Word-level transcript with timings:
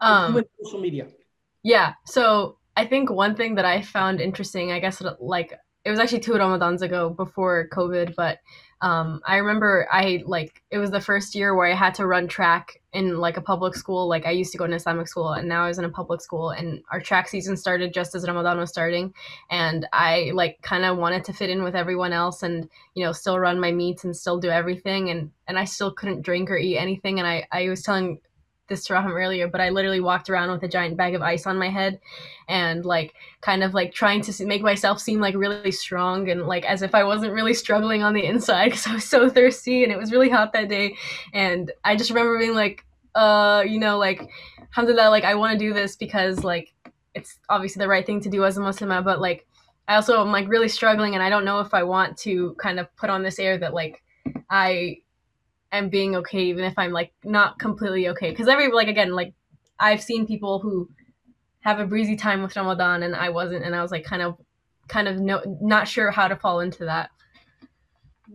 Um, 0.00 0.44
social 0.62 0.80
media. 0.80 1.06
Yeah. 1.62 1.94
So 2.04 2.58
I 2.76 2.86
think 2.86 3.10
one 3.10 3.34
thing 3.34 3.54
that 3.56 3.64
I 3.64 3.82
found 3.82 4.20
interesting, 4.20 4.72
I 4.72 4.80
guess, 4.80 5.02
like 5.20 5.52
it 5.84 5.90
was 5.90 5.98
actually 5.98 6.20
two 6.20 6.32
Ramadans 6.32 6.82
ago 6.82 7.10
before 7.10 7.68
COVID, 7.72 8.14
but 8.16 8.38
um, 8.82 9.20
I 9.26 9.36
remember 9.36 9.88
I 9.90 10.22
like 10.26 10.62
it 10.70 10.78
was 10.78 10.90
the 10.90 11.00
first 11.00 11.34
year 11.34 11.54
where 11.54 11.66
I 11.66 11.74
had 11.74 11.94
to 11.94 12.06
run 12.06 12.28
track 12.28 12.82
in 12.92 13.18
like 13.18 13.38
a 13.38 13.40
public 13.40 13.74
school. 13.74 14.06
Like 14.06 14.26
I 14.26 14.32
used 14.32 14.52
to 14.52 14.58
go 14.58 14.66
to 14.66 14.74
Islamic 14.74 15.08
school, 15.08 15.32
and 15.32 15.48
now 15.48 15.64
I 15.64 15.68
was 15.68 15.78
in 15.78 15.86
a 15.86 15.90
public 15.90 16.20
school, 16.20 16.50
and 16.50 16.82
our 16.92 17.00
track 17.00 17.28
season 17.28 17.56
started 17.56 17.94
just 17.94 18.14
as 18.14 18.26
Ramadan 18.26 18.58
was 18.58 18.68
starting, 18.68 19.14
and 19.50 19.86
I 19.92 20.32
like 20.34 20.60
kind 20.60 20.84
of 20.84 20.98
wanted 20.98 21.24
to 21.24 21.32
fit 21.32 21.48
in 21.48 21.62
with 21.62 21.74
everyone 21.74 22.12
else, 22.12 22.42
and 22.42 22.68
you 22.94 23.04
know 23.04 23.12
still 23.12 23.38
run 23.38 23.60
my 23.60 23.72
meets 23.72 24.04
and 24.04 24.14
still 24.14 24.38
do 24.38 24.50
everything, 24.50 25.08
and 25.08 25.30
and 25.48 25.58
I 25.58 25.64
still 25.64 25.92
couldn't 25.92 26.22
drink 26.22 26.50
or 26.50 26.58
eat 26.58 26.76
anything, 26.76 27.18
and 27.18 27.26
I 27.26 27.46
I 27.50 27.68
was 27.70 27.82
telling 27.82 28.20
this 28.68 28.84
to 28.84 28.94
Rahim 28.94 29.12
earlier, 29.12 29.48
but 29.48 29.60
I 29.60 29.70
literally 29.70 30.00
walked 30.00 30.30
around 30.30 30.50
with 30.50 30.62
a 30.62 30.68
giant 30.68 30.96
bag 30.96 31.14
of 31.14 31.22
ice 31.22 31.46
on 31.46 31.58
my 31.58 31.68
head 31.68 32.00
and 32.48 32.84
like 32.84 33.14
kind 33.40 33.62
of 33.62 33.74
like 33.74 33.92
trying 33.92 34.22
to 34.22 34.46
make 34.46 34.62
myself 34.62 35.00
seem 35.00 35.20
like 35.20 35.34
really 35.34 35.72
strong 35.72 36.28
and 36.30 36.46
like 36.46 36.64
as 36.64 36.82
if 36.82 36.94
I 36.94 37.04
wasn't 37.04 37.32
really 37.32 37.54
struggling 37.54 38.02
on 38.02 38.14
the 38.14 38.24
inside 38.24 38.64
because 38.70 38.86
I 38.86 38.94
was 38.94 39.04
so 39.04 39.28
thirsty 39.28 39.82
and 39.82 39.92
it 39.92 39.98
was 39.98 40.12
really 40.12 40.30
hot 40.30 40.52
that 40.52 40.68
day. 40.68 40.96
And 41.32 41.72
I 41.84 41.96
just 41.96 42.10
remember 42.10 42.38
being 42.38 42.54
like, 42.54 42.84
uh, 43.14 43.64
you 43.66 43.78
know, 43.78 43.98
like, 43.98 44.28
alhamdulillah, 44.60 45.10
like 45.10 45.24
I 45.24 45.34
want 45.34 45.52
to 45.52 45.58
do 45.58 45.72
this 45.72 45.96
because 45.96 46.44
like 46.44 46.72
it's 47.14 47.38
obviously 47.48 47.80
the 47.80 47.88
right 47.88 48.04
thing 48.04 48.20
to 48.20 48.28
do 48.28 48.44
as 48.44 48.58
a 48.58 48.60
Muslim, 48.60 49.04
but 49.04 49.20
like 49.20 49.46
I 49.88 49.94
also 49.94 50.20
am 50.20 50.32
like 50.32 50.48
really 50.48 50.68
struggling 50.68 51.14
and 51.14 51.22
I 51.22 51.30
don't 51.30 51.44
know 51.44 51.60
if 51.60 51.72
I 51.72 51.82
want 51.82 52.16
to 52.18 52.54
kind 52.58 52.78
of 52.78 52.94
put 52.96 53.08
on 53.08 53.22
this 53.22 53.38
air 53.38 53.56
that 53.58 53.72
like 53.72 54.02
I 54.50 54.98
am 55.72 55.88
being 55.88 56.16
okay 56.16 56.44
even 56.44 56.64
if 56.64 56.74
I'm 56.78 56.92
like 56.92 57.12
not 57.24 57.58
completely 57.58 58.08
okay. 58.08 58.30
Because 58.30 58.48
every 58.48 58.70
like 58.70 58.88
again 58.88 59.12
like 59.12 59.34
I've 59.78 60.02
seen 60.02 60.26
people 60.26 60.58
who 60.58 60.88
have 61.60 61.80
a 61.80 61.86
breezy 61.86 62.16
time 62.16 62.42
with 62.42 62.54
Ramadan 62.56 63.02
and 63.02 63.14
I 63.14 63.28
wasn't, 63.28 63.64
and 63.64 63.74
I 63.74 63.82
was 63.82 63.90
like 63.90 64.04
kind 64.04 64.22
of 64.22 64.36
kind 64.88 65.08
of 65.08 65.18
no 65.18 65.42
not 65.60 65.88
sure 65.88 66.10
how 66.10 66.28
to 66.28 66.36
fall 66.36 66.60
into 66.60 66.84
that. 66.84 67.10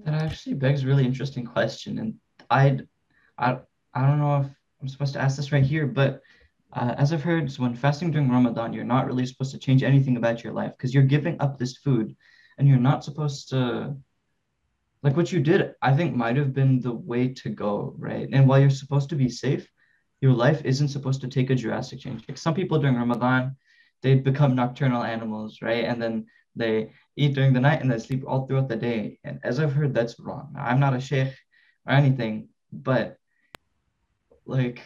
That 0.03 0.21
actually 0.21 0.55
begs 0.55 0.83
a 0.83 0.87
really 0.87 1.05
interesting 1.05 1.45
question, 1.45 1.99
and 1.99 2.15
I'd 2.49 2.87
I 3.37 3.59
I 3.93 4.07
don't 4.07 4.19
know 4.19 4.41
if 4.41 4.47
I'm 4.81 4.87
supposed 4.87 5.13
to 5.13 5.21
ask 5.21 5.37
this 5.37 5.51
right 5.51 5.63
here, 5.63 5.87
but 5.87 6.21
uh, 6.73 6.95
as 6.97 7.11
I've 7.11 7.23
heard, 7.23 7.51
so 7.51 7.63
when 7.63 7.75
fasting 7.75 8.11
during 8.11 8.29
Ramadan, 8.29 8.71
you're 8.71 8.85
not 8.85 9.05
really 9.05 9.25
supposed 9.25 9.51
to 9.51 9.59
change 9.59 9.83
anything 9.83 10.15
about 10.17 10.43
your 10.43 10.53
life 10.53 10.71
because 10.77 10.93
you're 10.93 11.03
giving 11.03 11.39
up 11.41 11.57
this 11.57 11.77
food, 11.77 12.15
and 12.57 12.67
you're 12.67 12.77
not 12.77 13.03
supposed 13.03 13.49
to 13.49 13.95
like 15.03 15.17
what 15.17 15.31
you 15.31 15.39
did, 15.39 15.73
I 15.81 15.95
think 15.95 16.15
might 16.15 16.37
have 16.37 16.53
been 16.53 16.79
the 16.79 16.93
way 16.93 17.29
to 17.29 17.49
go, 17.49 17.95
right? 17.97 18.29
And 18.31 18.47
while 18.47 18.59
you're 18.59 18.69
supposed 18.69 19.09
to 19.09 19.15
be 19.15 19.29
safe, 19.29 19.67
your 20.21 20.33
life 20.33 20.61
isn't 20.63 20.89
supposed 20.89 21.21
to 21.21 21.27
take 21.27 21.49
a 21.49 21.55
drastic 21.55 21.99
change. 21.99 22.23
Like 22.27 22.37
some 22.37 22.53
people 22.53 22.77
during 22.77 22.95
Ramadan, 22.95 23.55
they 24.03 24.15
become 24.15 24.55
nocturnal 24.55 25.03
animals, 25.03 25.59
right? 25.61 25.85
And 25.85 26.01
then 26.01 26.27
they 26.55 26.91
eat 27.15 27.33
during 27.33 27.53
the 27.53 27.59
night 27.59 27.81
and 27.81 27.91
they 27.91 27.97
sleep 27.97 28.23
all 28.27 28.45
throughout 28.45 28.69
the 28.69 28.75
day. 28.75 29.19
And 29.23 29.39
as 29.43 29.59
I've 29.59 29.73
heard, 29.73 29.93
that's 29.93 30.19
wrong. 30.19 30.55
I'm 30.57 30.79
not 30.79 30.95
a 30.95 31.01
sheikh 31.01 31.33
or 31.87 31.93
anything, 31.93 32.49
but 32.71 33.17
like 34.45 34.81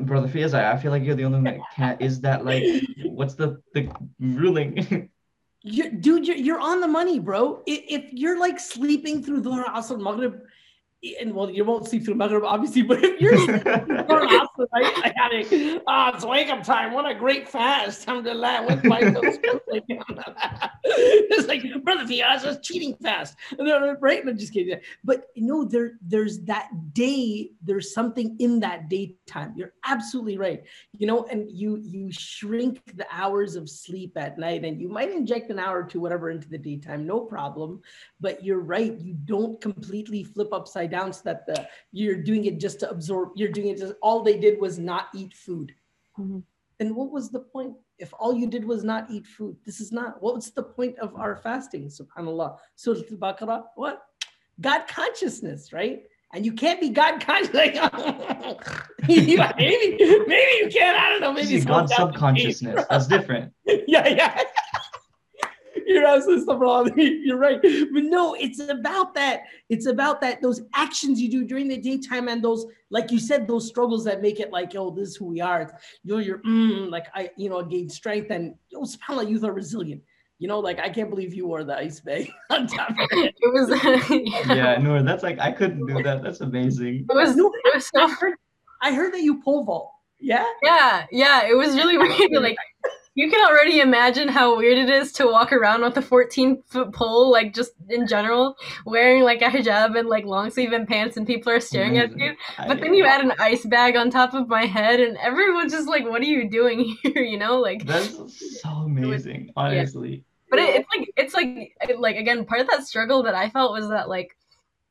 brother 0.00 0.28
Fiaz, 0.28 0.54
I 0.54 0.76
feel 0.76 0.90
like 0.90 1.02
you're 1.02 1.14
the 1.14 1.24
only 1.24 1.36
one 1.36 1.44
that 1.44 1.60
can't. 1.74 2.00
Is 2.00 2.20
that 2.22 2.44
like 2.44 2.64
what's 3.04 3.34
the 3.34 3.60
the 3.74 3.90
ruling? 4.20 5.10
you, 5.62 5.90
dude, 5.90 6.26
you're, 6.26 6.36
you're 6.36 6.60
on 6.60 6.80
the 6.80 6.88
money, 6.88 7.18
bro. 7.18 7.62
If, 7.66 8.04
if 8.04 8.12
you're 8.12 8.38
like 8.38 8.60
sleeping 8.60 9.22
through 9.22 9.40
the 9.40 9.50
Asr, 9.50 10.00
Maghrib, 10.00 10.40
and 11.20 11.34
well, 11.34 11.50
you 11.50 11.64
won't 11.64 11.88
sleep 11.88 12.04
through 12.04 12.14
Maghrib, 12.14 12.44
obviously, 12.44 12.82
but 12.82 12.98
if 13.02 13.20
you're 13.20 13.36
I 14.74 15.12
got 15.16 15.32
it. 15.32 15.82
Ah, 15.86 16.14
it's 16.14 16.24
wake 16.24 16.48
up 16.48 16.62
time. 16.62 16.92
What 16.92 17.08
a 17.08 17.14
great 17.14 17.48
fast. 17.48 18.08
Alhamdulillah. 18.08 18.66
With 18.68 18.84
my 18.84 19.00
it's 20.84 21.48
like, 21.48 21.62
brother 21.84 22.04
Fiaz, 22.04 22.44
was 22.44 22.58
cheating 22.62 22.96
fast. 23.02 23.36
Right? 24.00 24.22
I'm 24.26 24.38
just 24.38 24.52
kidding. 24.52 24.78
But 25.04 25.26
you 25.34 25.46
know, 25.46 25.64
there, 25.64 25.92
there's 26.02 26.40
that 26.44 26.70
day, 26.92 27.50
there's 27.62 27.92
something 27.92 28.36
in 28.38 28.60
that 28.60 28.88
daytime. 28.88 29.54
You're 29.56 29.74
absolutely 29.86 30.38
right. 30.38 30.62
You 30.92 31.06
know, 31.06 31.24
and 31.30 31.50
you 31.50 31.76
you 31.76 32.10
shrink 32.10 32.80
the 32.96 33.06
hours 33.10 33.56
of 33.56 33.68
sleep 33.68 34.16
at 34.16 34.38
night, 34.38 34.64
and 34.64 34.80
you 34.80 34.88
might 34.88 35.10
inject 35.10 35.50
an 35.50 35.58
hour 35.58 35.82
or 35.82 35.84
two, 35.84 36.00
whatever, 36.00 36.30
into 36.30 36.48
the 36.48 36.58
daytime, 36.58 37.06
no 37.06 37.20
problem. 37.20 37.80
But 38.20 38.44
you're 38.44 38.60
right, 38.60 38.98
you 38.98 39.14
don't 39.24 39.60
completely 39.60 40.24
flip 40.24 40.52
upside 40.52 40.90
down 40.90 41.12
so 41.12 41.22
that 41.24 41.46
the 41.46 41.68
you're 41.92 42.16
doing 42.22 42.44
it 42.46 42.58
just 42.58 42.80
to 42.80 42.90
absorb 42.90 43.30
you're 43.34 43.50
doing 43.50 43.68
it 43.68 43.78
just 43.78 43.94
all 44.02 44.22
they 44.22 44.38
did 44.50 44.60
was 44.60 44.78
not 44.78 45.08
eat 45.14 45.34
food 45.34 45.72
mm-hmm. 46.18 46.40
and 46.80 46.96
what 46.96 47.10
was 47.10 47.30
the 47.30 47.40
point 47.40 47.74
if 47.98 48.12
all 48.18 48.34
you 48.34 48.46
did 48.46 48.64
was 48.64 48.84
not 48.84 49.10
eat 49.10 49.26
food 49.26 49.56
this 49.64 49.80
is 49.80 49.92
not 49.92 50.22
what's 50.22 50.50
the 50.50 50.62
point 50.62 50.98
of 50.98 51.14
our 51.16 51.36
fasting 51.36 51.88
subhanallah 51.88 52.56
surah 52.76 53.08
al-baqarah 53.10 53.64
what 53.76 54.02
god 54.60 54.86
consciousness 54.88 55.72
right 55.72 56.06
and 56.34 56.44
you 56.44 56.52
can't 56.52 56.78
be 56.78 56.90
God 56.90 57.20
conscious. 57.20 57.54
Like, 57.54 57.74
maybe, 59.08 59.36
maybe 59.38 60.52
you 60.60 60.68
can. 60.70 60.94
I 60.94 61.08
don't 61.08 61.22
know. 61.22 61.32
Maybe 61.32 61.58
God 61.62 61.88
subconsciousness. 61.88 62.84
That's 62.90 63.06
different. 63.06 63.54
yeah, 63.64 64.06
yeah 64.06 64.42
you're 65.88 66.06
absolutely 66.06 67.20
You're 67.24 67.38
right. 67.38 67.60
But 67.62 68.04
no, 68.04 68.34
it's 68.34 68.60
about 68.60 69.14
that. 69.14 69.44
It's 69.68 69.86
about 69.86 70.20
that 70.20 70.42
those 70.42 70.60
actions 70.74 71.20
you 71.20 71.30
do 71.30 71.44
during 71.44 71.66
the 71.66 71.78
daytime 71.78 72.28
and 72.28 72.44
those, 72.44 72.66
like 72.90 73.10
you 73.10 73.18
said, 73.18 73.48
those 73.48 73.66
struggles 73.66 74.04
that 74.04 74.20
make 74.20 74.38
it 74.38 74.52
like, 74.52 74.74
oh, 74.76 74.90
this 74.90 75.08
is 75.08 75.16
who 75.16 75.26
we 75.26 75.40
are. 75.40 75.78
You 76.04 76.14
know, 76.14 76.18
you're 76.18 76.38
mm, 76.38 76.90
like 76.90 77.06
I, 77.14 77.30
you 77.36 77.48
know, 77.48 77.62
gain 77.62 77.88
strength 77.88 78.30
and 78.30 78.54
yo, 78.68 78.82
subhanAllah, 78.82 79.28
youth 79.28 79.44
are 79.44 79.52
resilient. 79.52 80.02
You 80.38 80.46
know, 80.46 80.60
like 80.60 80.78
I 80.78 80.90
can't 80.90 81.10
believe 81.10 81.34
you 81.34 81.46
wore 81.46 81.64
the 81.64 81.76
ice 81.76 82.00
bag 82.00 82.30
on 82.50 82.66
top 82.66 82.90
of 82.90 83.08
it. 83.12 83.34
It 83.40 83.52
was 83.52 84.12
yeah. 84.12 84.54
yeah, 84.54 84.78
no, 84.78 85.02
that's 85.02 85.22
like 85.22 85.40
I 85.40 85.52
couldn't 85.52 85.86
do 85.86 86.02
that. 86.02 86.22
That's 86.22 86.42
amazing. 86.42 87.06
It 87.10 87.14
was, 87.14 87.34
no, 87.34 87.50
it 87.64 87.74
was 87.74 87.88
so 87.92 88.04
I 88.04 88.10
heard, 88.12 88.34
I 88.82 88.92
heard 88.92 89.14
that 89.14 89.22
you 89.22 89.42
pole 89.42 89.64
vault. 89.64 89.92
Yeah. 90.20 90.44
Yeah, 90.62 91.06
yeah. 91.10 91.46
It 91.46 91.56
was 91.56 91.74
really 91.74 91.96
weird. 91.96 92.42
Like 92.42 92.56
you 93.18 93.28
can 93.28 93.44
already 93.48 93.80
imagine 93.80 94.28
how 94.28 94.56
weird 94.56 94.78
it 94.78 94.88
is 94.88 95.10
to 95.10 95.26
walk 95.26 95.52
around 95.52 95.82
with 95.82 95.96
a 95.96 96.02
14 96.02 96.62
foot 96.68 96.92
pole, 96.92 97.32
like 97.32 97.52
just 97.52 97.72
in 97.88 98.06
general, 98.06 98.56
wearing 98.86 99.24
like 99.24 99.42
a 99.42 99.46
hijab 99.46 99.98
and 99.98 100.08
like 100.08 100.24
long 100.24 100.50
sleeve 100.50 100.70
and 100.70 100.86
pants, 100.86 101.16
and 101.16 101.26
people 101.26 101.50
are 101.50 101.58
staring 101.58 101.98
at 101.98 102.16
you. 102.16 102.36
But 102.56 102.80
then 102.80 102.94
you 102.94 103.04
add 103.06 103.20
an 103.20 103.32
ice 103.40 103.66
bag 103.66 103.96
on 103.96 104.10
top 104.10 104.34
of 104.34 104.46
my 104.46 104.66
head, 104.66 105.00
and 105.00 105.16
everyone's 105.16 105.72
just 105.72 105.88
like, 105.88 106.04
"What 106.04 106.22
are 106.22 106.26
you 106.26 106.48
doing 106.48 106.96
here?" 107.02 107.24
You 107.24 107.38
know, 107.38 107.58
like 107.58 107.84
that's 107.84 108.60
so 108.62 108.68
amazing, 108.68 109.46
was, 109.46 109.52
honestly. 109.56 110.10
Yeah. 110.10 110.22
But 110.50 110.60
it, 110.60 110.76
it's 110.76 110.88
like 110.96 111.12
it's 111.16 111.34
like 111.34 111.98
like 111.98 112.16
again, 112.16 112.44
part 112.44 112.60
of 112.60 112.68
that 112.68 112.86
struggle 112.86 113.24
that 113.24 113.34
I 113.34 113.50
felt 113.50 113.72
was 113.72 113.88
that 113.88 114.08
like 114.08 114.36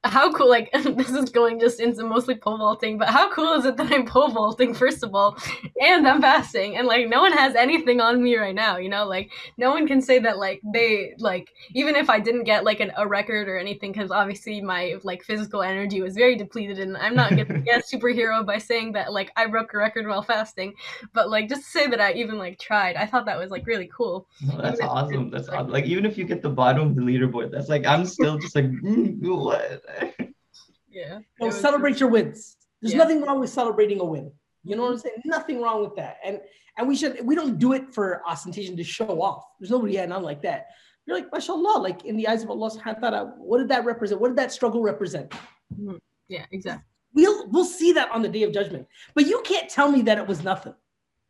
how 0.03 0.31
cool 0.31 0.49
like 0.49 0.71
this 0.73 1.09
is 1.09 1.29
going 1.29 1.59
just 1.59 1.79
into 1.79 2.03
mostly 2.03 2.35
pole 2.35 2.57
vaulting 2.57 2.97
but 2.97 3.09
how 3.09 3.31
cool 3.31 3.53
is 3.53 3.65
it 3.65 3.75
that 3.77 3.91
i'm 3.91 4.05
pole 4.05 4.29
vaulting 4.29 4.73
first 4.73 5.03
of 5.03 5.13
all 5.13 5.37
and 5.81 6.07
i'm 6.07 6.21
fasting 6.21 6.77
and 6.77 6.87
like 6.87 7.09
no 7.09 7.21
one 7.21 7.31
has 7.31 7.55
anything 7.55 7.99
on 7.99 8.21
me 8.21 8.35
right 8.37 8.55
now 8.55 8.77
you 8.77 8.89
know 8.89 9.05
like 9.05 9.31
no 9.57 9.71
one 9.71 9.87
can 9.87 10.01
say 10.01 10.19
that 10.19 10.37
like 10.37 10.61
they 10.71 11.13
like 11.17 11.51
even 11.73 11.95
if 11.95 12.09
i 12.09 12.19
didn't 12.19 12.43
get 12.43 12.63
like 12.63 12.79
an, 12.79 12.91
a 12.97 13.07
record 13.07 13.47
or 13.47 13.57
anything 13.57 13.91
because 13.91 14.11
obviously 14.11 14.61
my 14.61 14.95
like 15.03 15.23
physical 15.23 15.63
energy 15.63 16.01
was 16.01 16.15
very 16.15 16.35
depleted 16.35 16.79
and 16.79 16.95
i'm 16.97 17.15
not 17.15 17.31
gonna 17.31 17.59
get 17.59 17.83
superhero 17.91 18.45
by 18.45 18.57
saying 18.57 18.91
that 18.91 19.11
like 19.11 19.31
i 19.35 19.45
broke 19.47 19.73
a 19.73 19.77
record 19.77 20.07
while 20.07 20.21
fasting 20.21 20.73
but 21.13 21.29
like 21.29 21.49
just 21.49 21.63
to 21.63 21.69
say 21.69 21.87
that 21.87 21.99
i 21.99 22.13
even 22.13 22.37
like 22.37 22.59
tried 22.59 22.95
i 22.95 23.05
thought 23.05 23.25
that 23.25 23.37
was 23.37 23.49
like 23.49 23.65
really 23.65 23.89
cool 23.95 24.27
no, 24.41 24.61
that's 24.61 24.79
awesome 24.79 25.31
that's 25.31 25.49
awesome. 25.49 25.71
like 25.71 25.85
even 25.85 26.05
if 26.05 26.17
you 26.17 26.23
get 26.23 26.41
the 26.41 26.49
bottom 26.49 26.89
of 26.89 26.95
the 26.95 27.01
leaderboard 27.01 27.51
that's 27.51 27.67
like 27.67 27.85
i'm 27.85 28.05
still 28.05 28.37
just 28.37 28.55
like 28.55 28.65
mm, 28.65 29.17
what 29.21 29.81
yeah. 30.89 31.19
So 31.39 31.49
celebrate 31.49 31.99
your 31.99 32.09
wins. 32.09 32.57
There's 32.81 32.93
yeah. 32.93 32.99
nothing 32.99 33.21
wrong 33.21 33.39
with 33.39 33.49
celebrating 33.49 33.99
a 33.99 34.05
win. 34.05 34.31
You 34.63 34.75
know 34.75 34.83
what 34.83 34.91
I'm 34.93 34.97
saying? 34.99 35.15
Nothing 35.25 35.61
wrong 35.61 35.81
with 35.81 35.95
that. 35.95 36.17
And 36.23 36.39
and 36.77 36.87
we 36.87 36.95
should 36.95 37.25
we 37.25 37.35
don't 37.35 37.57
do 37.57 37.73
it 37.73 37.93
for 37.93 38.21
ostentation 38.27 38.77
to 38.77 38.83
show 38.83 39.21
off. 39.21 39.43
There's 39.59 39.71
nobody 39.71 39.93
yeah, 39.93 40.05
none 40.05 40.23
like 40.23 40.41
that. 40.43 40.67
You're 41.05 41.15
like, 41.15 41.31
mashallah, 41.31 41.79
like 41.79 42.03
in 42.05 42.17
the 42.17 42.27
eyes 42.27 42.43
of 42.43 42.49
Allah 42.49 42.69
subhanahu 42.69 43.01
wa 43.01 43.09
ta'ala, 43.09 43.33
what 43.37 43.59
did 43.59 43.69
that 43.69 43.85
represent? 43.85 44.19
What 44.19 44.27
did 44.27 44.37
that 44.37 44.51
struggle 44.51 44.81
represent? 44.81 45.31
Mm-hmm. 45.73 45.95
Yeah, 46.27 46.45
exactly. 46.51 46.83
We'll 47.13 47.49
we'll 47.49 47.65
see 47.65 47.93
that 47.93 48.11
on 48.11 48.21
the 48.21 48.29
day 48.29 48.43
of 48.43 48.51
judgment. 48.51 48.87
But 49.15 49.25
you 49.25 49.41
can't 49.43 49.69
tell 49.69 49.89
me 49.89 50.01
that 50.03 50.17
it 50.17 50.27
was 50.27 50.43
nothing. 50.43 50.75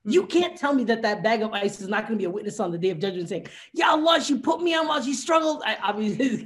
You 0.08 0.24
mm-hmm. 0.24 0.40
can't 0.40 0.58
tell 0.58 0.74
me 0.74 0.84
that 0.86 1.02
that 1.02 1.22
bag 1.22 1.42
of 1.42 1.54
ice 1.54 1.82
is 1.82 1.88
not 1.88 2.08
going 2.08 2.14
to 2.14 2.18
be 2.18 2.26
a 2.26 2.30
witness 2.30 2.60
on 2.60 2.72
the 2.72 2.78
day 2.78 2.90
of 2.92 3.00
judgment 3.00 3.30
saying, 3.30 3.48
Yeah, 3.74 3.90
Allah, 3.90 4.22
she 4.22 4.38
put 4.38 4.62
me 4.62 4.74
on 4.74 4.88
while 4.88 5.02
she 5.02 5.14
struggled. 5.14 5.62
I 5.66 5.78
obviously 5.84 6.42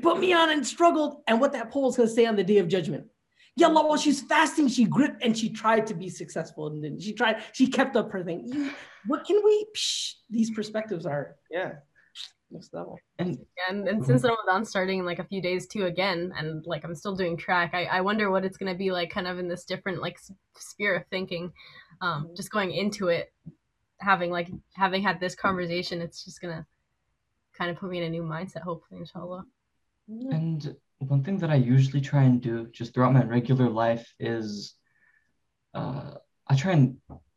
put 0.00 0.20
me 0.20 0.32
on 0.32 0.50
and 0.50 0.66
struggled. 0.66 1.22
And 1.26 1.40
what 1.40 1.52
that 1.52 1.70
pole 1.70 1.88
is 1.88 1.96
going 1.96 2.08
to 2.08 2.14
say 2.14 2.26
on 2.26 2.36
the 2.36 2.44
day 2.44 2.58
of 2.58 2.68
judgment. 2.68 3.06
Yeah, 3.56 3.68
Allah, 3.68 3.86
while 3.86 3.96
she's 3.96 4.20
fasting, 4.20 4.68
she 4.68 4.84
gripped 4.84 5.24
and 5.24 5.36
she 5.36 5.48
tried 5.48 5.86
to 5.86 5.94
be 5.94 6.10
successful. 6.10 6.66
And 6.66 6.84
then 6.84 7.00
she 7.00 7.14
tried, 7.14 7.42
she 7.52 7.68
kept 7.68 7.96
up 7.96 8.12
her 8.12 8.22
thing. 8.22 8.46
You, 8.46 8.70
what 9.06 9.24
can 9.24 9.40
we, 9.42 9.66
psh, 9.74 10.12
these 10.28 10.50
perspectives 10.50 11.06
are, 11.06 11.36
yeah 11.50 11.72
next 12.50 12.72
level. 12.72 12.98
And 13.18 13.38
and, 13.68 13.88
and 13.88 14.04
since 14.04 14.22
mm-hmm. 14.22 14.34
Ramadan's 14.34 14.68
starting 14.68 15.00
in 15.00 15.06
like 15.06 15.18
a 15.18 15.24
few 15.24 15.42
days 15.42 15.66
too 15.66 15.86
again, 15.86 16.32
and 16.36 16.64
like 16.66 16.84
I'm 16.84 16.94
still 16.94 17.14
doing 17.14 17.36
track, 17.36 17.70
I, 17.74 17.84
I 17.84 18.00
wonder 18.00 18.30
what 18.30 18.44
it's 18.44 18.56
gonna 18.56 18.74
be 18.74 18.90
like 18.90 19.10
kind 19.10 19.26
of 19.26 19.38
in 19.38 19.48
this 19.48 19.64
different 19.64 20.00
like 20.00 20.18
sphere 20.56 20.96
of 20.96 21.04
thinking. 21.10 21.52
Um, 22.00 22.30
just 22.36 22.50
going 22.50 22.72
into 22.72 23.08
it, 23.08 23.32
having 23.98 24.30
like 24.30 24.48
having 24.74 25.02
had 25.02 25.20
this 25.20 25.34
conversation, 25.34 26.00
it's 26.00 26.24
just 26.24 26.40
gonna 26.40 26.66
kind 27.56 27.70
of 27.70 27.76
put 27.76 27.90
me 27.90 27.98
in 27.98 28.04
a 28.04 28.10
new 28.10 28.22
mindset. 28.22 28.62
Hopefully, 28.62 29.00
inshallah. 29.00 29.44
And 30.08 30.76
one 30.98 31.22
thing 31.22 31.38
that 31.38 31.50
I 31.50 31.56
usually 31.56 32.00
try 32.00 32.22
and 32.22 32.40
do 32.40 32.66
just 32.72 32.94
throughout 32.94 33.12
my 33.12 33.24
regular 33.24 33.68
life 33.68 34.14
is 34.18 34.74
uh, 35.74 36.12
I 36.46 36.54
try 36.56 36.72
and 36.72 36.96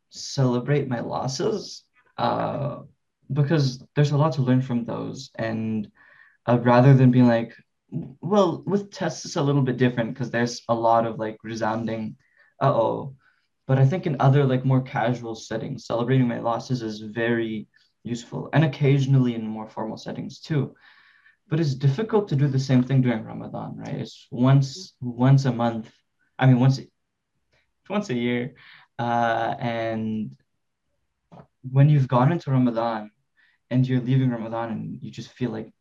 celebrate 0.09 0.87
my 0.87 0.99
losses 0.99 1.83
uh, 2.17 2.79
because 3.31 3.83
there's 3.95 4.11
a 4.11 4.17
lot 4.17 4.33
to 4.33 4.41
learn 4.41 4.61
from 4.61 4.85
those. 4.85 5.31
And 5.35 5.91
uh, 6.47 6.59
rather 6.61 6.93
than 6.93 7.11
being 7.11 7.27
like, 7.27 7.55
well, 7.89 8.63
with 8.65 8.91
tests, 8.91 9.25
it's 9.25 9.35
a 9.35 9.41
little 9.41 9.61
bit 9.61 9.77
different 9.77 10.13
because 10.13 10.29
there's 10.29 10.61
a 10.69 10.75
lot 10.75 11.05
of 11.05 11.17
like 11.17 11.37
resounding, 11.43 12.15
uh 12.61 12.71
oh. 12.73 13.15
But 13.69 13.77
I 13.79 13.85
think 13.85 14.05
in 14.05 14.17
other 14.19 14.43
like 14.43 14.65
more 14.65 14.81
casual 14.81 15.35
settings, 15.35 15.85
celebrating 15.85 16.27
my 16.27 16.39
losses 16.39 16.81
is 16.81 16.99
very 16.99 17.67
useful 18.03 18.49
and 18.53 18.63
occasionally 18.65 19.33
in 19.35 19.45
more 19.45 19.69
formal 19.75 19.97
settings 19.97 20.39
too 20.39 20.75
but 21.49 21.59
it's 21.59 21.73
difficult 21.73 22.27
to 22.29 22.35
do 22.35 22.47
the 22.47 22.59
same 22.59 22.83
thing 22.83 23.01
during 23.01 23.23
Ramadan, 23.23 23.75
right? 23.75 23.95
It's 23.95 24.27
once 24.31 24.93
once 25.01 25.45
a 25.45 25.51
month. 25.51 25.91
I 26.37 26.45
mean, 26.45 26.59
once 26.59 26.79
once 27.89 28.09
a 28.11 28.13
year, 28.13 28.53
uh, 28.99 29.55
and 29.59 30.37
when 31.63 31.89
you've 31.89 32.07
gone 32.07 32.31
into 32.31 32.51
Ramadan 32.51 33.09
and 33.71 33.87
you're 33.87 33.99
leaving 33.99 34.29
Ramadan 34.29 34.69
and 34.69 34.99
you 35.01 35.09
just 35.09 35.31
feel 35.31 35.49
like 35.49 35.71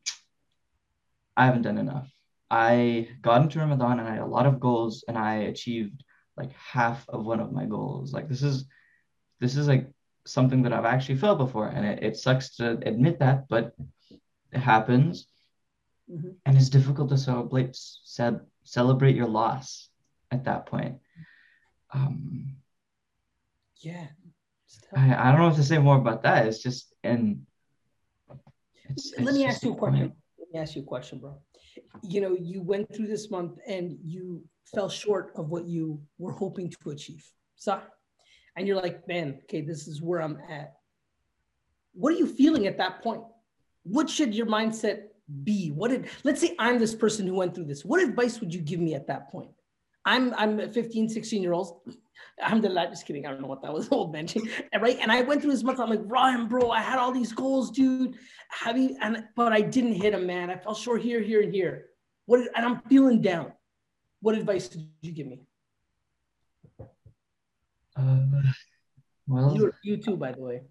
I 1.37 1.45
haven't 1.45 1.63
done 1.63 1.79
enough. 1.79 2.11
I 2.51 3.09
got 3.21 3.43
into 3.43 3.59
Ramadan 3.59 4.01
and 4.01 4.09
I 4.09 4.13
had 4.13 4.23
a 4.23 4.27
lot 4.27 4.47
of 4.47 4.59
goals 4.59 5.05
and 5.07 5.19
I 5.19 5.35
achieved 5.53 6.03
like 6.39 6.53
half 6.53 7.09
of 7.09 7.27
one 7.27 7.41
of 7.41 7.53
my 7.53 7.65
goals. 7.65 8.13
Like 8.13 8.29
this 8.29 8.43
is 8.43 8.67
this 9.41 9.57
is 9.57 9.69
like 9.69 9.89
something 10.27 10.63
that 10.63 10.73
I've 10.73 10.85
actually 10.85 11.17
felt 11.17 11.39
before, 11.39 11.69
and 11.69 11.85
it, 11.85 12.03
it 12.03 12.17
sucks 12.17 12.57
to 12.57 12.79
admit 12.87 13.19
that, 13.19 13.49
but 13.49 13.75
it 14.53 14.61
happens 14.61 15.27
mm-hmm. 16.11 16.29
and 16.47 16.57
it's 16.57 16.69
difficult 16.69 17.11
to 17.11 17.19
celebrate 17.19 17.77
ce- 17.77 18.41
celebrate 18.65 19.17
your 19.17 19.29
loss 19.29 19.89
at 20.31 20.45
that 20.45 20.67
point. 20.67 20.97
Um, 21.93 22.57
yeah, 23.81 24.07
I, 24.95 25.15
I 25.15 25.31
don't 25.31 25.41
know 25.41 25.49
what 25.49 25.57
to 25.57 25.65
say 25.65 25.79
more 25.79 25.97
about 25.97 26.23
that. 26.23 26.47
It's 26.47 26.63
just 26.63 26.95
and 27.03 27.47
it's, 28.85 29.13
let 29.19 29.35
me 29.35 29.45
ask 29.45 29.63
you 29.63 29.73
a 29.73 29.77
question. 29.77 30.13
Let 30.39 30.53
me 30.53 30.61
ask 30.61 30.77
you 30.77 30.83
a 30.83 30.85
question, 30.85 31.19
bro. 31.19 31.39
You 32.03 32.21
know, 32.21 32.37
you 32.41 32.63
went 32.63 32.95
through 32.95 33.09
this 33.09 33.31
month 33.31 33.59
and 33.67 33.99
you 34.05 34.45
fell 34.75 34.89
short 34.89 35.33
of 35.37 35.49
what 35.51 35.67
you 35.67 36.01
were 36.19 36.33
hoping 36.33 36.71
to 36.83 36.91
achieve. 36.91 37.25
So, 37.57 37.81
and 38.57 38.67
you're 38.67 38.77
like, 38.77 39.07
man, 39.09 39.39
okay, 39.45 39.61
this 39.61 39.89
is 39.89 40.03
where 40.03 40.21
I'm 40.21 40.39
at. 40.49 40.75
What 41.93 42.13
are 42.13 42.17
you 42.17 42.27
feeling 42.27 42.67
at 42.67 42.79
that 42.79 43.03
point? 43.03 43.23
What 43.83 44.09
should 44.11 44.35
your 44.35 44.47
mindset 44.47 45.05
be? 45.45 45.71
What 45.71 45.91
did, 45.91 46.09
let's 46.25 46.41
say 46.41 46.55
I'm 46.59 46.79
this 46.79 46.95
person 46.95 47.27
who 47.27 47.35
went 47.35 47.55
through 47.55 47.65
this. 47.65 47.85
What 47.85 48.03
advice 48.03 48.41
would 48.41 48.53
you 48.53 48.61
give 48.61 48.81
me 48.81 48.95
at 48.95 49.07
that 49.09 49.31
point? 49.31 49.51
I'm, 50.09 50.35
I'm 50.35 50.73
15, 50.73 51.09
16 51.09 51.43
year 51.43 51.53
olds. 51.53 51.73
Alhamdulillah, 52.41 52.89
just 52.89 53.07
kidding. 53.07 53.27
I 53.27 53.31
don't 53.31 53.43
know 53.43 53.49
what 53.49 53.63
that 53.63 53.73
was, 53.73 53.89
old 53.93 54.15
benching, 54.15 54.49
right? 54.81 54.99
And 55.01 55.13
I 55.13 55.23
went 55.23 55.43
through 55.43 55.51
this 55.51 55.63
month. 55.63 55.81
I'm 55.81 55.91
like, 55.91 56.01
Ryan, 56.05 56.49
bro, 56.49 56.71
I 56.71 56.81
had 56.81 56.99
all 56.99 57.13
these 57.13 57.33
goals, 57.33 57.71
dude. 57.71 58.17
Have 58.51 58.79
you, 58.79 58.97
and, 59.03 59.25
but 59.37 59.53
I 59.53 59.61
didn't 59.61 59.95
hit 59.95 60.13
them, 60.13 60.27
man. 60.27 60.51
I 60.51 60.57
fell 60.57 60.75
short 60.75 61.03
here, 61.03 61.21
here, 61.21 61.43
and 61.43 61.53
here. 61.53 61.87
What, 62.27 62.41
and 62.57 62.65
I'm 62.65 62.81
feeling 62.89 63.21
down. 63.21 63.53
What 64.21 64.35
advice 64.35 64.69
did 64.69 64.89
you 65.03 65.13
give 65.13 65.27
me? 65.27 65.41
Uh, 67.97 68.19
well, 69.27 69.55
you, 69.57 69.73
you 69.83 69.97
too, 69.97 70.17
by 70.17 70.33
the 70.33 70.41
way. 70.41 70.63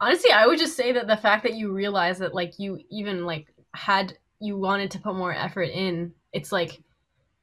Honestly, 0.00 0.30
I 0.30 0.46
would 0.46 0.58
just 0.58 0.76
say 0.76 0.92
that 0.92 1.06
the 1.06 1.16
fact 1.16 1.42
that 1.42 1.54
you 1.54 1.72
realize 1.72 2.18
that 2.18 2.34
like 2.34 2.58
you 2.58 2.78
even 2.90 3.24
like 3.24 3.46
had 3.74 4.16
you 4.40 4.56
wanted 4.56 4.90
to 4.92 4.98
put 5.00 5.14
more 5.14 5.32
effort 5.32 5.70
in, 5.70 6.12
it's 6.32 6.52
like 6.52 6.82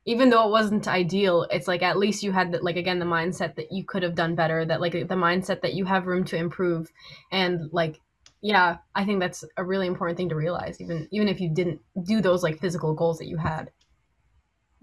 even 0.05 0.29
though 0.29 0.47
it 0.47 0.51
wasn't 0.51 0.87
ideal, 0.87 1.47
it's 1.51 1.67
like 1.67 1.81
at 1.81 1.97
least 1.97 2.23
you 2.23 2.31
had 2.31 2.51
that 2.51 2.63
like 2.63 2.77
again 2.77 2.99
the 2.99 3.05
mindset 3.05 3.55
that 3.55 3.71
you 3.71 3.83
could 3.83 4.03
have 4.03 4.15
done 4.15 4.35
better, 4.35 4.63
that 4.65 4.81
like 4.81 4.93
the 4.93 5.15
mindset 5.15 5.61
that 5.61 5.73
you 5.73 5.85
have 5.85 6.07
room 6.07 6.23
to 6.25 6.37
improve 6.37 6.91
and 7.31 7.69
like 7.71 7.99
yeah, 8.41 8.77
I 8.93 9.05
think 9.05 9.19
that's 9.19 9.43
a 9.57 9.63
really 9.63 9.87
important 9.87 10.17
thing 10.17 10.29
to 10.29 10.35
realize 10.35 10.79
even 10.79 11.07
even 11.11 11.27
if 11.27 11.41
you 11.41 11.49
didn't 11.49 11.81
do 12.03 12.21
those 12.21 12.43
like 12.43 12.59
physical 12.59 12.93
goals 12.93 13.17
that 13.17 13.27
you 13.27 13.37
had. 13.37 13.71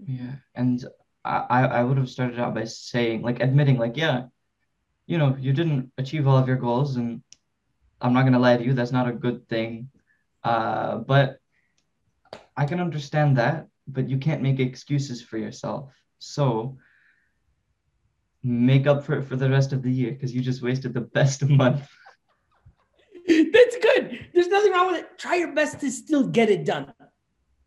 Yeah. 0.05 0.35
And 0.55 0.83
I 1.23 1.63
I 1.79 1.83
would 1.83 1.97
have 1.97 2.09
started 2.09 2.39
out 2.39 2.53
by 2.55 2.65
saying 2.65 3.21
like 3.21 3.39
admitting 3.41 3.77
like 3.77 3.95
yeah, 3.95 4.23
you 5.07 5.17
know, 5.17 5.37
you 5.39 5.53
didn't 5.53 5.91
achieve 5.97 6.27
all 6.27 6.37
of 6.37 6.47
your 6.47 6.57
goals 6.57 6.97
and 6.97 7.23
I'm 8.01 8.13
not 8.13 8.23
gonna 8.23 8.39
lie 8.39 8.57
to 8.57 8.63
you, 8.63 8.73
that's 8.73 8.91
not 8.91 9.07
a 9.07 9.13
good 9.13 9.47
thing. 9.47 9.89
Uh, 10.43 10.97
but 10.97 11.39
I 12.57 12.65
can 12.65 12.81
understand 12.81 13.37
that, 13.37 13.67
but 13.87 14.09
you 14.09 14.17
can't 14.17 14.41
make 14.41 14.59
excuses 14.59 15.21
for 15.21 15.37
yourself. 15.37 15.93
So 16.19 16.77
make 18.43 18.87
up 18.87 19.03
for 19.03 19.17
it 19.19 19.23
for 19.23 19.35
the 19.35 19.49
rest 19.49 19.73
of 19.73 19.81
the 19.81 19.91
year 19.91 20.11
because 20.11 20.33
you 20.33 20.41
just 20.41 20.61
wasted 20.61 20.93
the 20.93 21.01
best 21.01 21.47
month. 21.47 21.87
That's 23.27 23.77
good. 23.77 24.27
There's 24.33 24.47
nothing 24.47 24.71
wrong 24.71 24.91
with 24.91 25.01
it. 25.01 25.17
Try 25.17 25.35
your 25.35 25.53
best 25.53 25.79
to 25.79 25.89
still 25.91 26.27
get 26.27 26.49
it 26.49 26.65
done. 26.65 26.93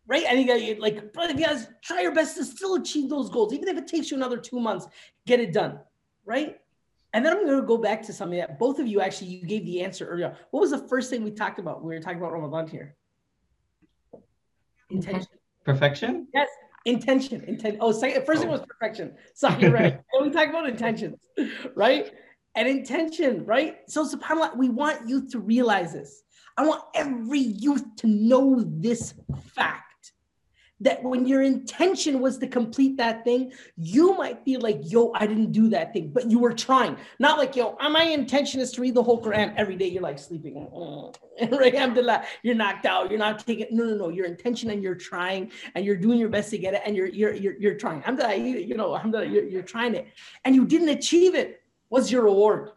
Right? 0.05 0.23
I 0.25 0.31
think 0.31 0.49
uh, 0.49 0.81
like 0.81 1.11
brother 1.11 1.33
guys, 1.33 1.67
try 1.83 2.01
your 2.01 2.13
best 2.13 2.37
to 2.37 2.45
still 2.45 2.75
achieve 2.75 3.09
those 3.09 3.29
goals, 3.29 3.53
even 3.53 3.67
if 3.67 3.77
it 3.77 3.87
takes 3.87 4.09
you 4.09 4.17
another 4.17 4.37
two 4.37 4.59
months, 4.59 4.87
get 5.25 5.39
it 5.39 5.51
done. 5.51 5.79
Right? 6.25 6.57
And 7.13 7.25
then 7.25 7.33
I'm 7.33 7.45
going 7.45 7.59
to 7.59 7.65
go 7.65 7.77
back 7.77 8.03
to 8.03 8.13
something 8.13 8.37
that 8.37 8.59
both 8.59 8.79
of 8.79 8.87
you 8.87 9.01
actually 9.01 9.27
you 9.27 9.45
gave 9.45 9.65
the 9.65 9.83
answer 9.83 10.05
earlier. 10.05 10.37
What 10.51 10.61
was 10.61 10.71
the 10.71 10.87
first 10.87 11.09
thing 11.09 11.23
we 11.23 11.31
talked 11.31 11.57
about? 11.57 11.83
We 11.83 11.93
were 11.93 12.01
talking 12.01 12.19
about 12.19 12.33
Ramadan 12.33 12.67
here. 12.67 12.95
Intention. 14.89 15.27
Perfection. 15.67 16.27
Yes, 16.33 16.47
intention. 16.85 17.43
Intent. 17.43 17.79
Oh, 17.81 17.91
second. 17.91 18.25
First 18.25 18.39
oh. 18.39 18.41
thing 18.43 18.51
was 18.51 18.61
perfection. 18.61 19.13
Sorry, 19.35 19.63
you're 19.63 19.71
right. 19.71 19.99
and 20.13 20.25
we 20.25 20.31
talk 20.31 20.47
about 20.47 20.67
intentions, 20.67 21.17
right? 21.75 22.09
And 22.55 22.69
intention, 22.69 23.45
right? 23.45 23.79
So, 23.89 24.07
subhanallah, 24.07 24.55
we 24.55 24.69
want 24.69 25.09
youth 25.09 25.29
to 25.31 25.39
realize 25.39 25.91
this. 25.91 26.23
I 26.55 26.65
want 26.65 26.83
every 26.95 27.41
youth 27.41 27.83
to 27.97 28.07
know 28.07 28.63
this 28.65 29.13
fact 29.53 29.86
that 30.79 31.03
when 31.03 31.25
your 31.25 31.41
intention 31.41 32.19
was 32.19 32.37
to 32.37 32.47
complete 32.47 32.97
that 32.97 33.23
thing, 33.23 33.51
you 33.77 34.15
might 34.15 34.43
feel 34.45 34.61
like, 34.61 34.79
yo, 34.83 35.11
I 35.15 35.25
didn't 35.25 35.51
do 35.51 35.69
that 35.69 35.93
thing, 35.93 36.09
but 36.09 36.29
you 36.29 36.37
were 36.37 36.53
trying. 36.53 36.97
Not 37.19 37.39
like, 37.39 37.55
yo, 37.55 37.75
uh, 37.79 37.89
my 37.89 38.03
intention 38.03 38.61
is 38.61 38.71
to 38.73 38.81
read 38.81 38.93
the 38.93 39.01
whole 39.01 39.21
Quran 39.21 39.53
every 39.57 39.75
day. 39.75 39.87
You're 39.87 40.03
like 40.03 40.19
sleeping. 40.19 40.55
right? 41.51 41.73
Alhamdulillah, 41.73 42.25
you're 42.43 42.55
knocked 42.55 42.85
out. 42.85 43.09
You're 43.09 43.19
not 43.19 43.39
taking, 43.39 43.67
no, 43.71 43.85
no, 43.85 43.95
no. 43.95 44.09
Your 44.09 44.25
intention 44.25 44.69
and 44.69 44.83
you're 44.83 44.95
trying 44.95 45.51
and 45.73 45.83
you're 45.83 45.97
doing 45.97 46.19
your 46.19 46.29
best 46.29 46.51
to 46.51 46.57
get 46.57 46.75
it 46.75 46.81
and 46.85 46.95
you're, 46.95 47.07
you're, 47.07 47.33
you're, 47.33 47.57
you're 47.57 47.75
trying. 47.75 47.99
Alhamdulillah, 47.99 48.35
you 48.35 48.75
know, 48.75 48.93
alhamdulillah, 48.93 49.29
you're, 49.29 49.45
you're 49.45 49.63
trying 49.63 49.95
it 49.95 50.07
and 50.45 50.53
you 50.53 50.65
didn't 50.65 50.89
achieve 50.89 51.33
it. 51.33 51.61
What's 51.89 52.11
your 52.11 52.23
reward? 52.23 52.71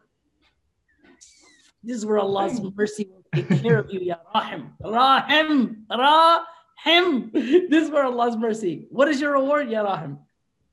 This 1.83 1.97
is 1.97 2.07
where 2.07 2.19
Allah's 2.19 2.61
mercy 2.77 3.11
will 3.11 3.25
take 3.35 3.63
care 3.63 3.79
of 3.79 3.91
you, 3.91 4.01
Ya 4.01 4.17
Rahim. 4.35 4.73
Rahim. 4.81 5.87
Rahim 5.91 6.47
him. 6.85 7.31
This 7.71 7.85
is 7.85 7.91
for 7.91 8.03
Allah's 8.03 8.37
mercy. 8.37 8.87
What 8.91 9.09
is 9.09 9.21
your 9.21 9.33
reward, 9.33 9.69
Ya 9.71 9.83
Rahim? 9.83 10.19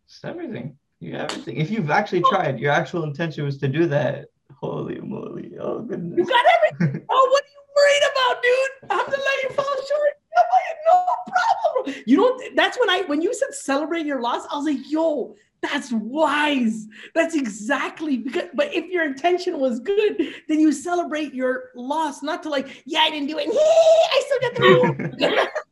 It's 0.06 0.24
everything. 0.24 0.78
You 1.00 1.16
have 1.16 1.32
everything. 1.32 1.58
If 1.58 1.70
you've 1.70 1.92
actually 1.92 2.24
tried, 2.30 2.60
your 2.60 2.72
actual 2.72 3.04
intention 3.04 3.44
was 3.46 3.58
to 3.60 3.68
do 3.68 3.86
that. 3.88 4.26
Holy 4.60 5.00
moly. 5.00 5.56
Oh 5.60 5.80
goodness. 5.82 6.18
You 6.18 6.26
got 6.26 6.46
everything. 6.56 7.06
oh, 7.10 7.28
what 7.32 7.44
are 7.44 7.54
you 7.54 7.62
worried 7.76 8.06
about, 8.12 8.44
dude? 8.44 8.92
Alhamdulillah, 8.92 9.38
you 9.44 9.50
fall 9.50 9.66
short. 9.66 10.14
No 10.36 10.44
problem. 11.84 12.04
You 12.06 12.18
don't 12.18 12.56
that's 12.56 12.80
when 12.80 12.90
I 12.90 13.02
when 13.04 13.22
you 13.22 13.34
said 13.34 13.54
celebrate 13.54 14.06
your 14.06 14.22
loss, 14.22 14.48
I 14.52 14.56
was 14.56 14.66
like, 14.66 14.90
yo, 14.90 15.36
that's 15.62 15.92
wise. 15.92 16.88
That's 17.14 17.36
exactly 17.36 18.18
because, 18.18 18.50
but 18.54 18.74
if 18.74 18.86
your 18.86 19.06
intention 19.06 19.60
was 19.60 19.80
good, 19.80 20.34
then 20.48 20.60
you 20.60 20.72
celebrate 20.72 21.34
your 21.34 21.72
loss, 21.76 22.22
not 22.22 22.44
to 22.44 22.50
like, 22.50 22.84
yeah, 22.86 23.00
I 23.00 23.10
didn't 23.10 23.28
do 23.28 23.38
it. 23.40 23.48
I 23.52 24.24
still 24.26 24.40
got 24.40 24.56
the 24.56 25.50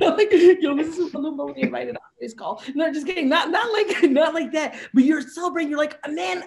like, 0.16 0.30
yo, 0.32 0.74
this 0.76 0.96
is 0.96 1.12
Palumbo 1.12 1.54
invited 1.56 1.96
on 1.96 2.02
this 2.18 2.32
call. 2.32 2.62
No, 2.74 2.90
just 2.90 3.06
kidding. 3.06 3.28
Not 3.28 3.50
not 3.50 3.70
like 3.72 4.02
not 4.10 4.32
like 4.32 4.50
that. 4.52 4.74
But 4.94 5.04
you're 5.04 5.20
celebrating. 5.20 5.70
You're 5.70 5.78
like, 5.78 5.98
man, 6.08 6.44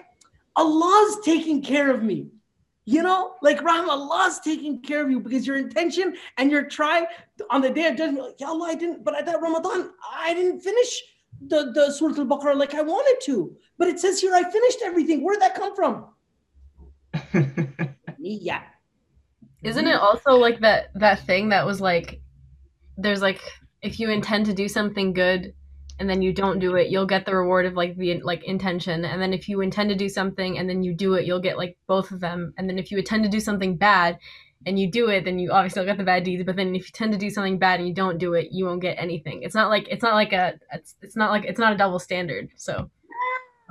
Allah's 0.56 1.18
taking 1.24 1.62
care 1.62 1.94
of 1.94 2.02
me. 2.02 2.28
You 2.84 3.02
know, 3.02 3.34
like 3.42 3.62
Rahman, 3.62 3.88
Allah's 3.88 4.40
taking 4.40 4.82
care 4.82 5.02
of 5.02 5.10
you 5.10 5.20
because 5.20 5.46
your 5.46 5.56
intention 5.56 6.16
and 6.36 6.50
your 6.50 6.64
try 6.64 7.06
on 7.48 7.62
the 7.62 7.70
day 7.70 7.86
of 7.86 7.96
judgment, 7.96 8.26
like, 8.26 8.40
Ya 8.40 8.48
Allah, 8.48 8.68
I 8.68 8.74
didn't, 8.74 9.04
but 9.04 9.16
at 9.16 9.24
that 9.24 9.40
Ramadan, 9.40 9.90
I 10.12 10.34
didn't 10.34 10.60
finish 10.60 11.02
the, 11.46 11.72
the 11.72 11.90
Surah 11.92 12.18
Al-Baqarah 12.18 12.56
like 12.56 12.74
I 12.74 12.82
wanted 12.82 13.24
to. 13.24 13.56
But 13.78 13.88
it 13.88 14.00
says 14.00 14.20
here 14.20 14.34
I 14.34 14.42
finished 14.50 14.78
everything. 14.84 15.22
Where 15.22 15.34
did 15.34 15.42
that 15.42 15.54
come 15.54 15.74
from? 15.74 16.08
yeah. 18.18 18.62
Isn't 19.62 19.86
it 19.86 19.96
also 19.96 20.32
like 20.32 20.60
that 20.60 20.90
that 20.94 21.20
thing 21.20 21.48
that 21.50 21.64
was 21.64 21.80
like 21.80 22.20
there's 22.96 23.22
like 23.22 23.40
if 23.82 24.00
you 24.00 24.10
intend 24.10 24.46
to 24.46 24.54
do 24.54 24.68
something 24.68 25.12
good 25.12 25.54
and 25.98 26.10
then 26.10 26.22
you 26.22 26.32
don't 26.32 26.58
do 26.58 26.74
it, 26.74 26.88
you'll 26.88 27.06
get 27.06 27.24
the 27.24 27.36
reward 27.36 27.66
of 27.66 27.74
like 27.74 27.96
the 27.96 28.20
like 28.22 28.42
intention. 28.44 29.04
And 29.04 29.20
then 29.20 29.32
if 29.32 29.48
you 29.48 29.60
intend 29.60 29.90
to 29.90 29.96
do 29.96 30.08
something 30.08 30.58
and 30.58 30.68
then 30.68 30.82
you 30.82 30.94
do 30.94 31.14
it, 31.14 31.24
you'll 31.24 31.40
get 31.40 31.56
like 31.56 31.76
both 31.86 32.10
of 32.10 32.20
them. 32.20 32.52
And 32.58 32.68
then 32.68 32.78
if 32.78 32.90
you 32.90 32.98
intend 32.98 33.24
to 33.24 33.30
do 33.30 33.40
something 33.40 33.76
bad 33.76 34.18
and 34.66 34.78
you 34.78 34.90
do 34.90 35.08
it, 35.08 35.24
then 35.24 35.38
you 35.38 35.52
obviously 35.52 35.84
get 35.84 35.98
the 35.98 36.04
bad 36.04 36.24
deeds. 36.24 36.42
But 36.44 36.56
then 36.56 36.74
if 36.74 36.86
you 36.86 36.92
tend 36.92 37.12
to 37.12 37.18
do 37.18 37.30
something 37.30 37.58
bad 37.58 37.78
and 37.78 37.88
you 37.88 37.94
don't 37.94 38.18
do 38.18 38.34
it, 38.34 38.48
you 38.50 38.64
won't 38.64 38.82
get 38.82 38.96
anything. 38.98 39.42
It's 39.42 39.54
not 39.54 39.68
like 39.68 39.86
it's 39.88 40.02
not 40.02 40.14
like 40.14 40.32
a 40.32 40.54
it's, 40.72 40.96
it's 41.02 41.16
not 41.16 41.30
like 41.30 41.44
it's 41.44 41.60
not 41.60 41.72
a 41.72 41.76
double 41.76 41.98
standard. 41.98 42.48
So 42.56 42.90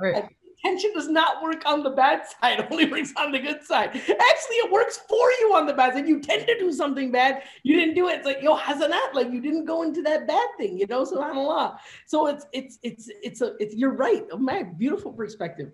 or, 0.00 0.30
Intention 0.64 0.92
does 0.94 1.08
not 1.08 1.42
work 1.42 1.62
on 1.66 1.82
the 1.82 1.90
bad 1.90 2.22
side, 2.26 2.60
it 2.60 2.68
only 2.70 2.86
works 2.86 3.12
on 3.16 3.32
the 3.32 3.38
good 3.38 3.62
side. 3.64 3.90
Actually, 3.90 4.56
it 4.56 4.72
works 4.72 4.98
for 5.08 5.30
you 5.40 5.52
on 5.54 5.66
the 5.66 5.74
bad 5.74 5.92
side. 5.94 6.08
You 6.08 6.20
tend 6.20 6.46
to 6.46 6.58
do 6.58 6.72
something 6.72 7.12
bad, 7.12 7.42
you 7.62 7.76
didn't 7.78 7.94
do 7.94 8.08
it. 8.08 8.16
It's 8.16 8.26
like, 8.26 8.40
yo, 8.40 8.56
hasanat, 8.56 9.12
like 9.12 9.30
you 9.30 9.40
didn't 9.40 9.66
go 9.66 9.82
into 9.82 10.00
that 10.02 10.26
bad 10.26 10.46
thing, 10.56 10.78
you 10.78 10.86
know, 10.86 11.04
subhanAllah. 11.04 11.76
So 12.06 12.28
it's 12.28 12.46
it's 12.52 12.78
it's 12.82 13.10
it's 13.22 13.40
a 13.42 13.52
it's 13.58 13.74
you're 13.74 13.94
right. 13.94 14.22
Man, 14.38 14.74
beautiful 14.78 15.12
perspective. 15.12 15.72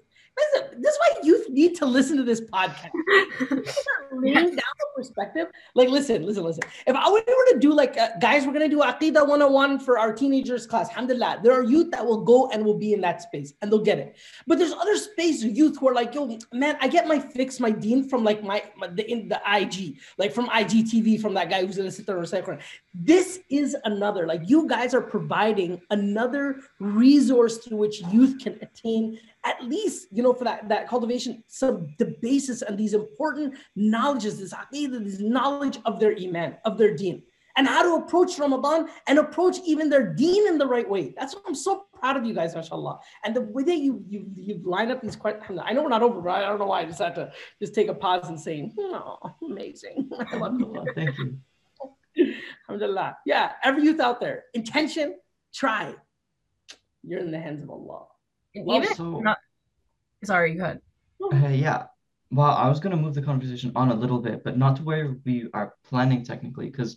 This 0.78 0.94
is 0.94 0.98
why 0.98 1.20
youth 1.22 1.48
need 1.50 1.76
to 1.76 1.86
listen 1.86 2.16
to 2.16 2.22
this 2.22 2.40
podcast. 2.40 2.90
laying 4.12 4.34
down 4.34 4.56
the 4.56 4.86
perspective. 4.94 5.48
Like, 5.74 5.88
listen, 5.88 6.24
listen, 6.24 6.44
listen. 6.44 6.62
If 6.86 6.94
I 6.96 7.10
were 7.10 7.20
to 7.20 7.58
do 7.58 7.72
like, 7.72 7.96
uh, 7.96 8.10
guys, 8.20 8.46
we're 8.46 8.52
gonna 8.52 8.68
do 8.68 8.80
Aqidah 8.80 9.26
101 9.26 9.80
for 9.80 9.98
our 9.98 10.12
teenagers 10.12 10.66
class. 10.66 10.88
Alhamdulillah, 10.90 11.40
there 11.42 11.52
are 11.52 11.62
youth 11.62 11.90
that 11.92 12.04
will 12.04 12.24
go 12.24 12.50
and 12.50 12.64
will 12.64 12.78
be 12.78 12.92
in 12.92 13.00
that 13.02 13.22
space 13.22 13.54
and 13.62 13.70
they'll 13.70 13.78
get 13.82 13.98
it. 13.98 14.16
But 14.46 14.58
there's 14.58 14.72
other 14.72 14.96
space 14.96 15.42
youth 15.42 15.78
who 15.78 15.88
are 15.88 15.94
like, 15.94 16.14
yo, 16.14 16.38
man, 16.52 16.76
I 16.80 16.88
get 16.88 17.06
my 17.06 17.18
fix, 17.18 17.60
my 17.60 17.70
dean 17.70 18.08
from 18.08 18.24
like 18.24 18.42
my, 18.42 18.62
my 18.76 18.88
the 18.88 19.10
in 19.10 19.28
the 19.28 19.40
IG, 19.46 19.98
like 20.18 20.32
from 20.32 20.48
IGTV, 20.48 21.20
from 21.20 21.34
that 21.34 21.50
guy 21.50 21.64
who's 21.64 21.76
gonna 21.76 21.90
sit 21.90 22.06
there 22.06 22.16
and 22.16 22.22
recite 22.22 22.44
Quran. 22.44 22.60
This 22.94 23.40
is 23.50 23.76
another. 23.84 24.26
Like, 24.26 24.42
you 24.46 24.68
guys 24.68 24.94
are 24.94 25.02
providing 25.02 25.80
another 25.90 26.60
resource 26.80 27.58
through 27.58 27.78
which 27.78 28.02
youth 28.02 28.42
can 28.42 28.58
attain 28.62 29.18
at 29.44 29.64
least, 29.64 30.08
you 30.10 30.22
know, 30.22 30.32
for 30.32 30.44
that, 30.44 30.68
that 30.68 30.88
cultivation, 30.88 31.42
some 31.46 31.88
the 31.98 32.16
basis 32.20 32.62
and 32.62 32.76
these 32.76 32.94
important 32.94 33.54
knowledges, 33.74 34.38
this 34.38 34.52
aqidah, 34.52 35.02
this 35.04 35.20
knowledge 35.20 35.78
of 35.84 35.98
their 35.98 36.14
iman, 36.16 36.56
of 36.64 36.76
their 36.76 36.94
deen, 36.94 37.22
and 37.56 37.66
how 37.66 37.82
to 37.82 38.04
approach 38.04 38.38
Ramadan 38.38 38.88
and 39.06 39.18
approach 39.18 39.58
even 39.66 39.88
their 39.88 40.14
deen 40.14 40.46
in 40.46 40.58
the 40.58 40.66
right 40.66 40.88
way. 40.88 41.14
That's 41.16 41.34
what 41.34 41.44
I'm 41.46 41.54
so 41.54 41.86
proud 41.98 42.16
of 42.16 42.24
you 42.24 42.34
guys, 42.34 42.54
mashallah. 42.54 43.00
And 43.24 43.34
the 43.34 43.42
way 43.42 43.62
that 43.64 43.78
you 43.78 44.04
you 44.08 44.26
you 44.34 44.60
line 44.64 44.90
up 44.90 45.00
these 45.00 45.16
questions, 45.16 45.58
I 45.62 45.72
know 45.72 45.82
we're 45.82 45.88
not 45.88 46.02
over, 46.02 46.20
but 46.20 46.30
I 46.30 46.48
don't 46.48 46.58
know 46.58 46.66
why 46.66 46.80
I 46.80 46.84
just 46.84 47.00
had 47.00 47.14
to 47.14 47.32
just 47.60 47.74
take 47.74 47.88
a 47.88 47.94
pause 47.94 48.28
and 48.28 48.38
say, 48.38 48.70
oh, 48.78 49.34
amazing. 49.42 50.10
I 50.32 50.36
love 50.36 50.58
you. 50.60 50.84
Thank 50.94 51.16
you. 51.18 51.38
Alhamdulillah. 52.68 53.18
Yeah, 53.24 53.52
every 53.62 53.84
youth 53.84 54.00
out 54.00 54.20
there, 54.20 54.44
intention, 54.54 55.16
try. 55.54 55.94
You're 57.02 57.20
in 57.20 57.30
the 57.30 57.38
hands 57.38 57.62
of 57.62 57.70
Allah. 57.70 58.06
Even 58.54 58.68
also, 58.68 59.20
not, 59.20 59.38
sorry, 60.24 60.54
go 60.54 60.64
ahead. 60.64 60.80
Uh, 61.32 61.48
yeah. 61.48 61.84
Well, 62.30 62.52
I 62.52 62.68
was 62.68 62.80
going 62.80 62.96
to 62.96 63.02
move 63.02 63.14
the 63.14 63.22
conversation 63.22 63.72
on 63.74 63.90
a 63.90 63.94
little 63.94 64.20
bit, 64.20 64.44
but 64.44 64.56
not 64.56 64.76
to 64.76 64.82
where 64.82 65.16
we 65.24 65.48
are 65.52 65.74
planning 65.84 66.24
technically, 66.24 66.70
because 66.70 66.96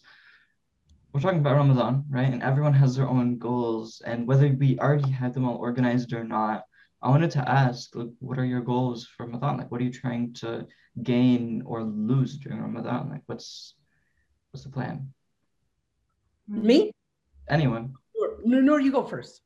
we're 1.11 1.21
talking 1.21 1.39
about 1.39 1.55
Ramadan, 1.55 2.05
right? 2.09 2.31
And 2.31 2.41
everyone 2.41 2.73
has 2.73 2.95
their 2.95 3.07
own 3.07 3.37
goals. 3.37 4.01
And 4.05 4.27
whether 4.27 4.47
we 4.47 4.79
already 4.79 5.11
have 5.11 5.33
them 5.33 5.45
all 5.45 5.57
organized 5.57 6.13
or 6.13 6.23
not, 6.23 6.63
I 7.01 7.09
wanted 7.09 7.31
to 7.31 7.49
ask, 7.49 7.93
like, 7.95 8.09
what 8.19 8.39
are 8.39 8.45
your 8.45 8.61
goals 8.61 9.05
for 9.05 9.25
Ramadan? 9.25 9.57
Like, 9.57 9.71
what 9.71 9.81
are 9.81 9.83
you 9.83 9.91
trying 9.91 10.33
to 10.35 10.65
gain 11.01 11.61
or 11.65 11.83
lose 11.83 12.37
during 12.37 12.61
Ramadan? 12.61 13.09
Like, 13.09 13.23
what's 13.25 13.75
what's 14.51 14.63
the 14.63 14.71
plan? 14.71 15.13
Me? 16.47 16.91
Anyone? 17.49 17.93
No, 18.45 18.59
no, 18.59 18.77
you 18.77 18.91
go 18.91 19.03
first. 19.03 19.41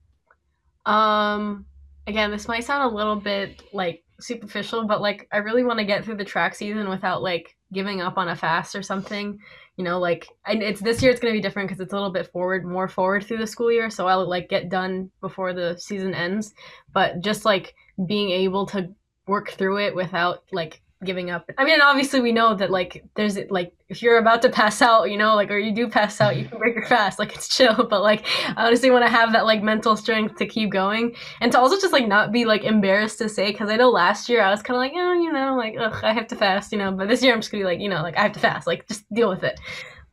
Um, 0.86 1.66
again, 2.08 2.32
this 2.32 2.48
might 2.48 2.64
sound 2.64 2.92
a 2.92 2.96
little 2.96 3.18
bit 3.18 3.62
like 3.74 4.04
superficial, 4.20 4.88
but 4.88 5.02
like 5.02 5.28
I 5.32 5.38
really 5.38 5.64
want 5.64 5.80
to 5.80 5.86
get 5.86 6.04
through 6.04 6.18
the 6.18 6.26
track 6.26 6.56
season 6.56 6.90
without 6.90 7.22
like 7.22 7.56
giving 7.72 8.02
up 8.02 8.18
on 8.18 8.30
a 8.30 8.36
fast 8.36 8.76
or 8.76 8.82
something. 8.82 9.38
You 9.76 9.84
know, 9.84 10.00
like 10.00 10.28
and 10.46 10.64
it's 10.64 10.82
this 10.82 11.04
year 11.04 11.12
it's 11.12 11.20
gonna 11.20 11.34
be 11.34 11.42
different 11.42 11.70
because 11.70 11.82
it's 11.82 11.94
a 11.94 11.96
little 11.96 12.12
bit 12.12 12.32
forward, 12.32 12.66
more 12.66 12.88
forward 12.88 13.26
through 13.26 13.38
the 13.38 13.46
school 13.48 13.72
year. 13.72 13.90
So 13.92 14.08
I'll 14.08 14.28
like 14.28 14.50
get 14.50 14.70
done 14.70 15.12
before 15.22 15.54
the 15.54 15.78
season 15.78 16.16
ends. 16.16 16.54
But 16.94 17.22
just 17.22 17.46
like 17.46 17.76
being 18.08 18.32
able 18.32 18.66
to 18.68 18.90
work 19.28 19.52
through 19.52 19.80
it 19.80 19.94
without 19.94 20.44
like 20.52 20.82
giving 21.04 21.30
up. 21.30 21.50
I 21.58 21.63
mean, 21.63 21.80
obviously 21.82 22.22
we 22.22 22.32
know 22.32 22.56
that 22.56 22.72
like 22.72 23.04
there's 23.16 23.38
like 23.50 23.74
if 23.89 24.01
you're 24.01 24.18
about 24.18 24.42
to 24.42 24.50
pass 24.50 24.82
out, 24.82 25.12
you 25.12 25.18
know, 25.18 25.36
like 25.36 25.51
or 25.51 25.58
you 25.58 25.72
do 25.72 25.88
pass 25.88 26.20
out, 26.20 26.38
you 26.38 26.46
can 26.46 26.58
break 26.58 26.75
your 26.75 26.86
fast, 26.88 27.20
like 27.20 27.36
it's 27.36 27.56
chill. 27.56 27.88
But 27.89 28.01
like 28.01 28.25
I 28.48 28.68
honestly 28.68 28.89
want 28.89 29.06
to 29.06 29.10
have 29.10 29.32
that 29.34 29.46
like 29.46 29.62
mental 29.62 29.96
strength 29.96 30.38
to 30.38 30.48
keep 30.48 30.72
going 30.72 31.16
and 31.42 31.51
to 31.51 31.60
also 31.60 31.80
just 31.80 31.94
like 31.94 32.08
not 32.08 32.32
be 32.32 32.46
like 32.46 32.63
embarrassed 32.63 33.20
to 33.20 33.30
say 33.30 33.51
because 33.51 33.70
I 33.70 33.75
know 33.75 33.89
last 33.89 34.27
year 34.30 34.42
I 34.42 34.50
was 34.50 34.62
kind 34.62 34.75
of 34.75 34.80
like, 34.80 34.94
oh, 34.96 35.13
you 35.13 35.32
know, 35.32 35.56
like 35.56 35.75
ugh, 35.80 36.04
I 36.04 36.13
have 36.13 36.27
to 36.27 36.36
fast, 36.36 36.72
you 36.72 36.77
know. 36.77 36.92
But 36.92 37.08
this 37.08 37.22
year 37.22 37.34
I'm 37.34 37.42
just 37.42 37.51
gonna 37.51 37.62
be 37.62 37.66
like, 37.66 37.80
you 37.80 37.89
know, 37.89 38.01
like 38.01 38.18
I 38.18 38.22
have 38.22 38.34
to 38.34 38.39
fast, 38.39 38.68
like 38.68 38.88
just 38.88 39.12
deal 39.13 39.30
with 39.30 39.44
it. 39.44 39.60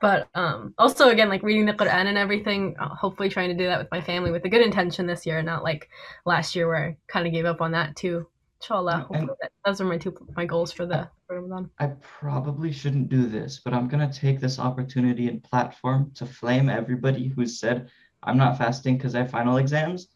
But 0.01 0.29
um, 0.35 0.75
also 0.77 1.09
again, 1.09 1.31
like 1.31 1.43
reading 1.43 1.65
the 1.65 1.73
Quran 1.73 2.07
and 2.07 2.19
everything, 2.19 2.77
uh, 2.79 2.89
hopefully 2.95 3.31
trying 3.31 3.49
to 3.49 3.55
do 3.57 3.65
that 3.65 3.79
with 3.79 3.91
my 3.91 4.03
family 4.03 4.31
with 4.31 4.45
a 4.45 4.51
good 4.51 4.61
intention 4.61 5.07
this 5.07 5.25
year, 5.25 5.41
not 5.43 5.63
like 5.63 5.89
last 6.27 6.55
year 6.55 6.67
where 6.67 6.77
I 6.77 6.97
kind 7.07 7.27
of 7.27 7.33
gave 7.33 7.47
up 7.47 7.63
on 7.63 7.73
that 7.73 7.97
too. 7.97 8.27
Inshallah. 8.65 9.07
That, 9.11 9.51
those 9.67 9.83
are 9.83 9.85
my 9.85 9.99
two 9.99 10.15
my 10.35 10.47
goals 10.47 10.73
for 10.73 10.87
the 10.87 11.07
for 11.27 11.37
Ramadan. 11.37 11.69
I 11.79 11.89
probably 12.01 12.73
shouldn't 12.73 13.11
do 13.11 13.27
this, 13.27 13.61
but 13.63 13.75
I'm 13.75 13.89
gonna 13.89 14.11
take 14.11 14.41
this 14.41 14.59
opportunity 14.59 15.29
and 15.29 15.45
platform 15.45 16.13
to 16.15 16.25
flame 16.25 16.71
everybody 16.71 17.29
who 17.29 17.45
said 17.47 17.91
I'm 18.23 18.39
not 18.39 18.57
fasting 18.57 18.97
because 18.97 19.15
I 19.15 19.19
have 19.19 19.31
final 19.31 19.59
exams. 19.59 20.09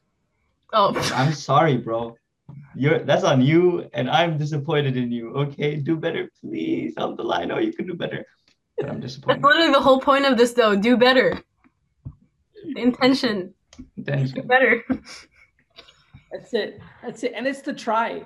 Oh, 0.73 0.95
I'm 1.15 1.35
sorry, 1.35 1.77
bro. 1.77 2.17
You're 2.75 3.01
that's 3.01 3.23
on 3.23 3.43
you, 3.43 3.87
and 3.93 4.09
I'm 4.09 4.39
disappointed 4.39 4.97
in 4.97 5.13
you. 5.13 5.35
Okay, 5.35 5.77
do 5.77 5.97
better, 5.97 6.31
please. 6.41 6.95
On 6.97 7.17
the 7.17 7.25
line, 7.25 7.53
oh, 7.53 7.59
you 7.59 7.75
can 7.75 7.87
do 7.87 7.93
better. 7.93 8.25
But 8.79 8.89
I'm 8.89 9.01
disappointed. 9.01 9.43
That's 9.43 9.45
literally 9.45 9.75
the 9.75 9.83
whole 9.83 10.01
point 10.01 10.25
of 10.25 10.39
this, 10.39 10.55
though. 10.55 10.75
Do 10.75 10.97
better. 10.97 11.39
The 12.65 12.81
intention. 12.81 13.53
Intention. 13.99 14.41
Do 14.41 14.43
better. 14.45 14.85
That's 16.33 16.55
it. 16.55 16.81
That's 17.03 17.23
it. 17.23 17.33
And 17.35 17.47
it's 17.47 17.61
to 17.63 17.75
try 17.75 18.25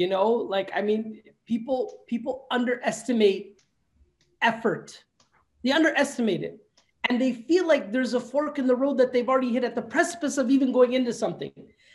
you 0.00 0.06
know 0.08 0.30
like 0.54 0.70
i 0.74 0.82
mean 0.82 1.02
people 1.46 1.80
people 2.06 2.46
underestimate 2.50 3.56
effort. 4.42 5.04
They 5.62 5.72
underestimate 5.72 6.42
it. 6.42 6.58
And 7.08 7.20
they 7.20 7.32
feel 7.32 7.66
like 7.66 7.92
there's 7.92 8.14
a 8.14 8.20
fork 8.20 8.58
in 8.58 8.66
the 8.66 8.74
road 8.74 8.98
that 8.98 9.12
they've 9.12 9.28
already 9.28 9.52
hit 9.52 9.64
at 9.64 9.74
the 9.74 9.82
precipice 9.82 10.38
of 10.38 10.50
even 10.50 10.72
going 10.72 10.94
into 10.94 11.12
something. 11.12 11.52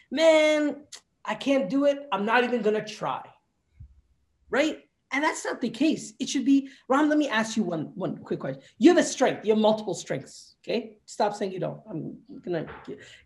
Man 0.09 0.83
i 1.23 1.35
can't 1.35 1.69
do 1.69 1.85
it. 1.85 2.07
I'm 2.11 2.25
not 2.25 2.43
even 2.43 2.63
going 2.63 2.75
to 2.75 2.83
try. 2.83 3.21
Right? 4.49 4.79
And 5.11 5.23
that's 5.23 5.45
not 5.45 5.61
the 5.61 5.69
case. 5.69 6.13
It 6.19 6.29
should 6.29 6.45
be 6.45 6.69
ram 6.87 7.09
let 7.09 7.17
me 7.17 7.29
ask 7.29 7.55
you 7.55 7.63
one 7.63 7.91
one 7.95 8.17
quick 8.17 8.39
question. 8.39 8.61
You 8.79 8.89
have 8.89 8.97
a 8.97 9.03
strength. 9.03 9.45
You 9.45 9.53
have 9.53 9.61
multiple 9.61 9.93
strengths. 9.93 10.55
Okay? 10.63 10.97
Stop 11.05 11.35
saying 11.35 11.51
you 11.51 11.59
don't. 11.59 11.81
I'm 11.89 12.17
gonna 12.43 12.65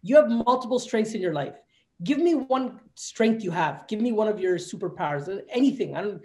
you 0.01 0.15
have 0.15 0.29
multiple 0.29 0.79
strengths 0.79 1.13
in 1.13 1.21
your 1.21 1.33
life 1.33 1.55
give 2.03 2.19
me 2.19 2.33
one 2.33 2.79
strength 2.95 3.43
you 3.43 3.51
have. 3.51 3.87
Give 3.87 4.01
me 4.01 4.11
one 4.11 4.27
of 4.27 4.39
your 4.39 4.57
superpowers. 4.57 5.41
Anything. 5.49 5.95
I 5.95 6.01
don't 6.01 6.21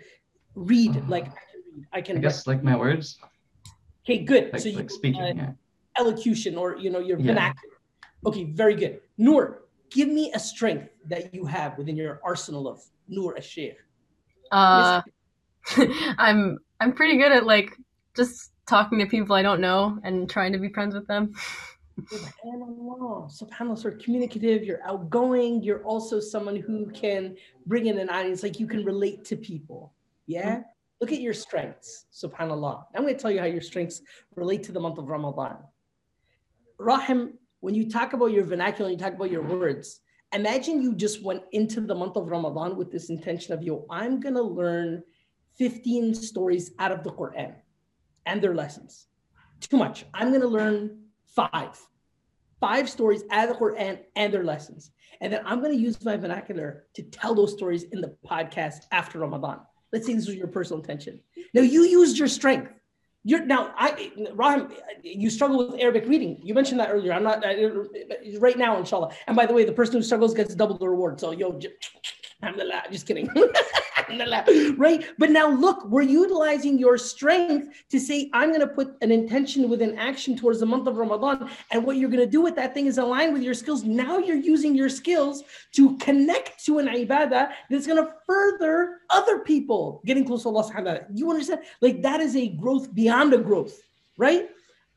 read 0.54 0.96
uh, 0.96 1.00
like 1.08 1.26
I 1.26 1.30
can 1.30 1.36
read. 1.64 1.86
I 1.92 2.00
can. 2.00 2.16
I 2.18 2.20
guess 2.20 2.46
like 2.46 2.62
my 2.62 2.76
words. 2.76 3.18
Okay, 4.04 4.18
good. 4.24 4.52
Like, 4.52 4.62
so 4.62 4.68
you 4.68 4.76
like 4.76 4.90
speaking, 4.90 5.20
uh, 5.20 5.32
yeah. 5.36 5.50
elocution 5.98 6.56
or 6.56 6.76
you 6.76 6.90
know 6.90 7.00
your 7.00 7.18
yeah. 7.18 7.26
vernacular. 7.26 7.76
Okay, 8.26 8.44
very 8.44 8.74
good. 8.74 9.00
Noor, 9.18 9.62
give 9.90 10.08
me 10.08 10.32
a 10.34 10.38
strength 10.38 10.90
that 11.06 11.34
you 11.34 11.44
have 11.44 11.78
within 11.78 11.96
your 11.96 12.20
arsenal 12.24 12.68
of 12.68 12.82
Noor 13.08 13.34
Ashir. 13.34 13.74
Uh, 14.50 15.02
I'm 16.18 16.58
I'm 16.80 16.92
pretty 16.92 17.16
good 17.16 17.32
at 17.32 17.46
like 17.46 17.76
just 18.16 18.52
talking 18.66 18.98
to 18.98 19.06
people 19.06 19.34
I 19.34 19.42
don't 19.42 19.60
know 19.60 19.98
and 20.04 20.28
trying 20.28 20.52
to 20.52 20.58
be 20.58 20.68
friends 20.68 20.94
with 20.94 21.06
them. 21.06 21.32
SubhanAllah, 22.02 23.30
SubhanAllah, 23.30 23.78
sort 23.78 23.94
of 23.94 24.00
communicative, 24.00 24.64
you're 24.64 24.86
outgoing, 24.86 25.62
you're 25.62 25.82
also 25.84 26.20
someone 26.20 26.56
who 26.56 26.90
can 26.90 27.36
bring 27.66 27.86
in 27.86 27.98
an 27.98 28.08
audience, 28.08 28.42
like 28.42 28.60
you 28.60 28.66
can 28.66 28.84
relate 28.84 29.24
to 29.26 29.36
people. 29.36 29.94
Yeah? 30.26 30.56
Mm-hmm. 30.56 30.62
Look 31.00 31.12
at 31.12 31.20
your 31.20 31.34
strengths, 31.34 32.06
SubhanAllah. 32.12 32.84
I'm 32.94 33.02
going 33.02 33.14
to 33.14 33.20
tell 33.20 33.30
you 33.30 33.40
how 33.40 33.46
your 33.46 33.62
strengths 33.62 34.02
relate 34.36 34.62
to 34.64 34.72
the 34.72 34.80
month 34.80 34.98
of 34.98 35.08
Ramadan. 35.08 35.56
Rahim, 36.78 37.34
when 37.60 37.74
you 37.74 37.90
talk 37.90 38.12
about 38.12 38.26
your 38.26 38.44
vernacular, 38.44 38.90
you 38.90 38.96
talk 38.96 39.14
about 39.14 39.30
your 39.30 39.42
words, 39.42 40.00
imagine 40.32 40.82
you 40.82 40.94
just 40.94 41.22
went 41.22 41.42
into 41.52 41.80
the 41.80 41.94
month 41.94 42.16
of 42.16 42.28
Ramadan 42.28 42.76
with 42.76 42.90
this 42.90 43.10
intention 43.10 43.54
of, 43.54 43.62
yo, 43.62 43.86
I'm 43.90 44.20
going 44.20 44.34
to 44.34 44.42
learn 44.42 45.02
15 45.58 46.14
stories 46.14 46.72
out 46.78 46.92
of 46.92 47.02
the 47.02 47.10
Quran 47.10 47.54
and 48.26 48.40
their 48.40 48.54
lessons. 48.54 49.06
Too 49.60 49.76
much. 49.76 50.04
I'm 50.14 50.28
going 50.28 50.40
to 50.40 50.48
learn 50.48 50.98
five 51.34 51.78
five 52.60 52.88
stories 52.88 53.24
out 53.30 53.48
of 53.48 53.58
the 53.58 53.64
Quran 53.64 53.98
and 54.16 54.32
their 54.32 54.44
lessons. 54.44 54.90
And 55.20 55.32
then 55.32 55.42
I'm 55.44 55.60
going 55.60 55.72
to 55.72 55.78
use 55.78 56.02
my 56.04 56.16
vernacular 56.16 56.84
to 56.94 57.02
tell 57.02 57.34
those 57.34 57.52
stories 57.52 57.84
in 57.84 58.00
the 58.00 58.14
podcast 58.26 58.84
after 58.92 59.18
Ramadan. 59.18 59.60
Let's 59.92 60.06
say 60.06 60.14
this 60.14 60.26
was 60.26 60.36
your 60.36 60.46
personal 60.46 60.80
intention. 60.80 61.20
Now 61.52 61.62
you 61.62 61.82
used 61.82 62.18
your 62.18 62.28
strength. 62.28 62.72
You're 63.22 63.44
now, 63.44 63.74
I, 63.76 64.12
Rahim, 64.32 64.72
you 65.02 65.28
struggle 65.28 65.70
with 65.70 65.80
Arabic 65.80 66.06
reading. 66.06 66.40
You 66.42 66.54
mentioned 66.54 66.80
that 66.80 66.88
earlier. 66.90 67.12
I'm 67.12 67.22
not 67.22 67.44
right 68.38 68.56
now, 68.56 68.78
inshallah. 68.78 69.14
And 69.26 69.36
by 69.36 69.44
the 69.44 69.52
way, 69.52 69.64
the 69.64 69.72
person 69.72 69.96
who 69.96 70.02
struggles 70.02 70.32
gets 70.32 70.54
double 70.54 70.78
the 70.78 70.88
reward. 70.88 71.20
So, 71.20 71.32
yo, 71.32 71.58
alhamdulillah, 72.42 72.84
just 72.90 73.06
kidding. 73.06 73.28
right? 74.78 75.04
But 75.18 75.30
now 75.30 75.48
look, 75.48 75.84
we're 75.86 76.02
utilizing 76.02 76.78
your 76.78 76.98
strength 76.98 77.68
to 77.90 78.00
say, 78.00 78.30
I'm 78.32 78.48
going 78.50 78.60
to 78.60 78.66
put 78.66 78.96
an 79.00 79.10
intention 79.10 79.68
with 79.68 79.82
an 79.82 79.98
action 79.98 80.36
towards 80.36 80.60
the 80.60 80.66
month 80.66 80.86
of 80.86 80.96
Ramadan. 80.96 81.50
And 81.70 81.84
what 81.84 81.96
you're 81.96 82.10
going 82.10 82.24
to 82.24 82.30
do 82.30 82.40
with 82.40 82.56
that 82.56 82.74
thing 82.74 82.86
is 82.86 82.98
align 82.98 83.32
with 83.32 83.42
your 83.42 83.54
skills. 83.54 83.84
Now 83.84 84.18
you're 84.18 84.36
using 84.36 84.74
your 84.74 84.88
skills 84.88 85.44
to 85.72 85.96
connect 85.98 86.64
to 86.66 86.78
an 86.78 86.86
ibadah 86.88 87.50
that's 87.68 87.86
going 87.86 88.04
to 88.04 88.12
further 88.26 89.00
other 89.10 89.40
people 89.40 90.02
getting 90.04 90.24
close 90.24 90.42
to 90.42 90.48
Allah 90.48 90.64
subhanahu 90.64 90.84
wa 90.84 90.92
ta'ala. 90.92 91.06
You 91.14 91.30
understand? 91.30 91.60
Like 91.80 92.02
that 92.02 92.20
is 92.20 92.36
a 92.36 92.48
growth 92.48 92.94
beyond 92.94 93.34
a 93.34 93.38
growth, 93.38 93.80
right? 94.16 94.48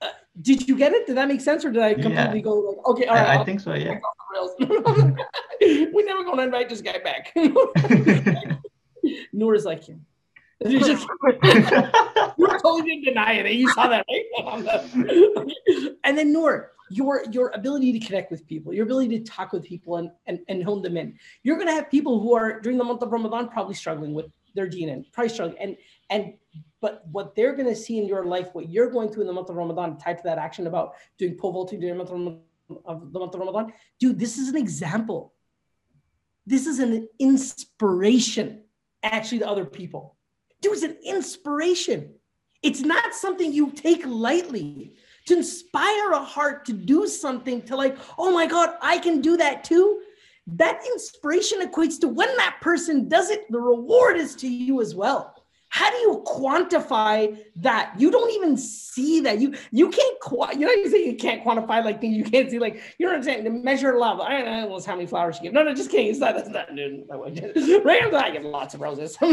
Uh, 0.02 0.10
did 0.42 0.68
you 0.68 0.76
get 0.76 0.94
it? 0.94 1.08
Did 1.08 1.18
that 1.18 1.28
make 1.28 1.42
sense, 1.42 1.64
or 1.64 1.72
did 1.72 1.82
I 1.82 1.94
completely 1.94 2.40
yeah. 2.40 2.44
go 2.44 2.54
like, 2.56 2.86
okay, 2.88 3.06
all 3.06 3.16
right? 3.16 3.38
I, 3.38 3.42
I 3.42 3.46
think 3.46 3.60
so. 3.60 3.74
Yeah. 3.74 4.00
We're 4.60 6.06
never 6.06 6.24
going 6.24 6.38
to 6.38 6.44
invite 6.44 6.70
this 6.70 6.82
guy 6.82 6.98
back. 7.00 7.34
Noor 9.32 9.56
is 9.56 9.66
like 9.66 9.84
him. 9.84 10.06
You 10.66 10.80
just 10.80 11.06
you 12.38 12.48
totally 12.48 12.84
didn't 12.84 13.06
deny 13.06 13.34
it. 13.34 13.52
You 13.52 13.70
saw 13.74 13.88
that, 13.88 14.06
right? 14.10 15.48
and 16.04 16.18
then 16.18 16.32
Noor, 16.32 16.72
your 16.90 17.26
your 17.32 17.52
ability 17.54 17.98
to 18.00 18.06
connect 18.06 18.32
with 18.32 18.48
people, 18.48 18.74
your 18.74 18.86
ability 18.86 19.20
to 19.20 19.26
talk 19.26 19.52
with 19.52 19.64
people 19.64 19.98
and, 19.98 20.12
and, 20.26 20.40
and 20.48 20.64
hone 20.64 20.82
them 20.82 20.96
in. 20.96 21.18
You're 21.44 21.58
gonna 21.58 21.74
have 21.74 21.90
people 21.90 22.22
who 22.22 22.34
are 22.34 22.62
during 22.62 22.78
the 22.78 22.84
month 22.84 23.02
of 23.02 23.12
Ramadan 23.12 23.50
probably 23.50 23.76
struggling 23.76 24.14
with 24.14 24.28
their 24.56 24.68
deen 24.68 25.06
probably 25.12 25.30
struggling. 25.30 25.60
And 25.60 25.78
and 26.10 26.34
but 26.82 27.04
what 27.12 27.36
they're 27.36 27.56
gonna 27.56 27.76
see 27.76 27.98
in 27.98 28.08
your 28.08 28.26
life, 28.26 28.50
what 28.54 28.70
you're 28.70 28.90
going 28.90 29.10
through 29.10 29.22
in 29.22 29.28
the 29.28 29.34
month 29.34 29.50
of 29.50 29.56
Ramadan, 29.56 29.98
tied 29.98 30.18
to 30.18 30.24
that 30.26 30.38
action 30.38 30.68
about 30.68 30.94
doing 31.18 31.36
pole 31.36 31.52
vaulting 31.52 31.80
during 31.80 31.96
the 31.96 32.04
month 32.04 32.10
of 32.10 32.16
Ramadan, 32.16 32.42
of 32.86 33.14
the 33.14 33.20
month 33.20 33.34
of 33.34 33.40
Ramadan, 33.40 33.74
dude, 34.00 34.20
this 34.20 34.38
is 34.38 34.50
an 34.50 34.58
example. 34.58 35.34
This 36.46 36.68
is 36.68 36.80
an 36.80 37.08
inspiration 37.20 38.64
actually 39.04 39.40
to 39.40 39.50
other 39.50 39.66
people. 39.66 40.18
Dude, 40.62 40.74
it's 40.74 40.84
an 40.84 40.98
inspiration. 41.04 42.14
It's 42.62 42.82
not 42.82 43.14
something 43.14 43.52
you 43.52 43.72
take 43.72 44.06
lightly. 44.06 44.94
To 45.28 45.38
inspire 45.38 46.12
a 46.12 46.20
heart 46.20 46.66
to 46.66 46.74
do 46.74 47.08
something, 47.08 47.62
to 47.64 47.78
like, 47.78 47.98
oh 48.18 48.34
my 48.34 48.46
God, 48.46 48.72
I 48.82 48.98
can 48.98 49.22
do 49.22 49.38
that 49.38 49.64
too. 49.64 50.02
That 50.48 50.84
inspiration 50.86 51.62
equates 51.62 51.98
to 52.02 52.10
when 52.10 52.36
that 52.36 52.58
person 52.60 53.08
does 53.08 53.30
it, 53.30 53.50
the 53.50 53.60
reward 53.62 54.18
is 54.18 54.36
to 54.38 54.50
you 54.50 54.82
as 54.82 54.96
well 54.96 55.33
how 55.74 55.90
do 55.90 55.98
you 55.98 56.24
quantify 56.28 57.36
that? 57.56 57.96
You 57.98 58.12
don't 58.12 58.30
even 58.30 58.58
see 58.58 59.22
that. 59.22 59.40
You 59.40 59.56
you 59.72 59.90
can't 59.90 60.18
you 60.54 60.68
know 60.68 60.72
you 60.72 60.88
say 60.88 61.04
you 61.04 61.16
can't 61.16 61.44
quantify 61.44 61.84
like 61.84 62.00
things 62.00 62.16
you 62.16 62.24
can't 62.24 62.52
see 62.52 62.60
like 62.60 62.80
you 63.00 63.08
know 63.08 63.14
what 63.14 63.18
i'm 63.18 63.24
saying? 63.24 63.44
To 63.46 63.50
measure 63.50 63.98
love. 63.98 64.20
I 64.20 64.38
don't 64.38 64.70
know 64.70 64.80
how 64.86 64.96
many 64.96 65.08
flowers 65.08 65.38
you 65.38 65.46
give. 65.46 65.54
No 65.54 65.64
no 65.64 65.74
just 65.74 65.90
kidding. 65.90 66.12
It's 66.12 66.20
not 66.20 66.36
that's 66.36 66.50
not 66.50 66.76
dude, 66.76 67.06
right 67.84 68.14
i 68.14 68.30
get 68.30 68.46
lots 68.46 68.76
of 68.76 68.82
roses. 68.82 69.18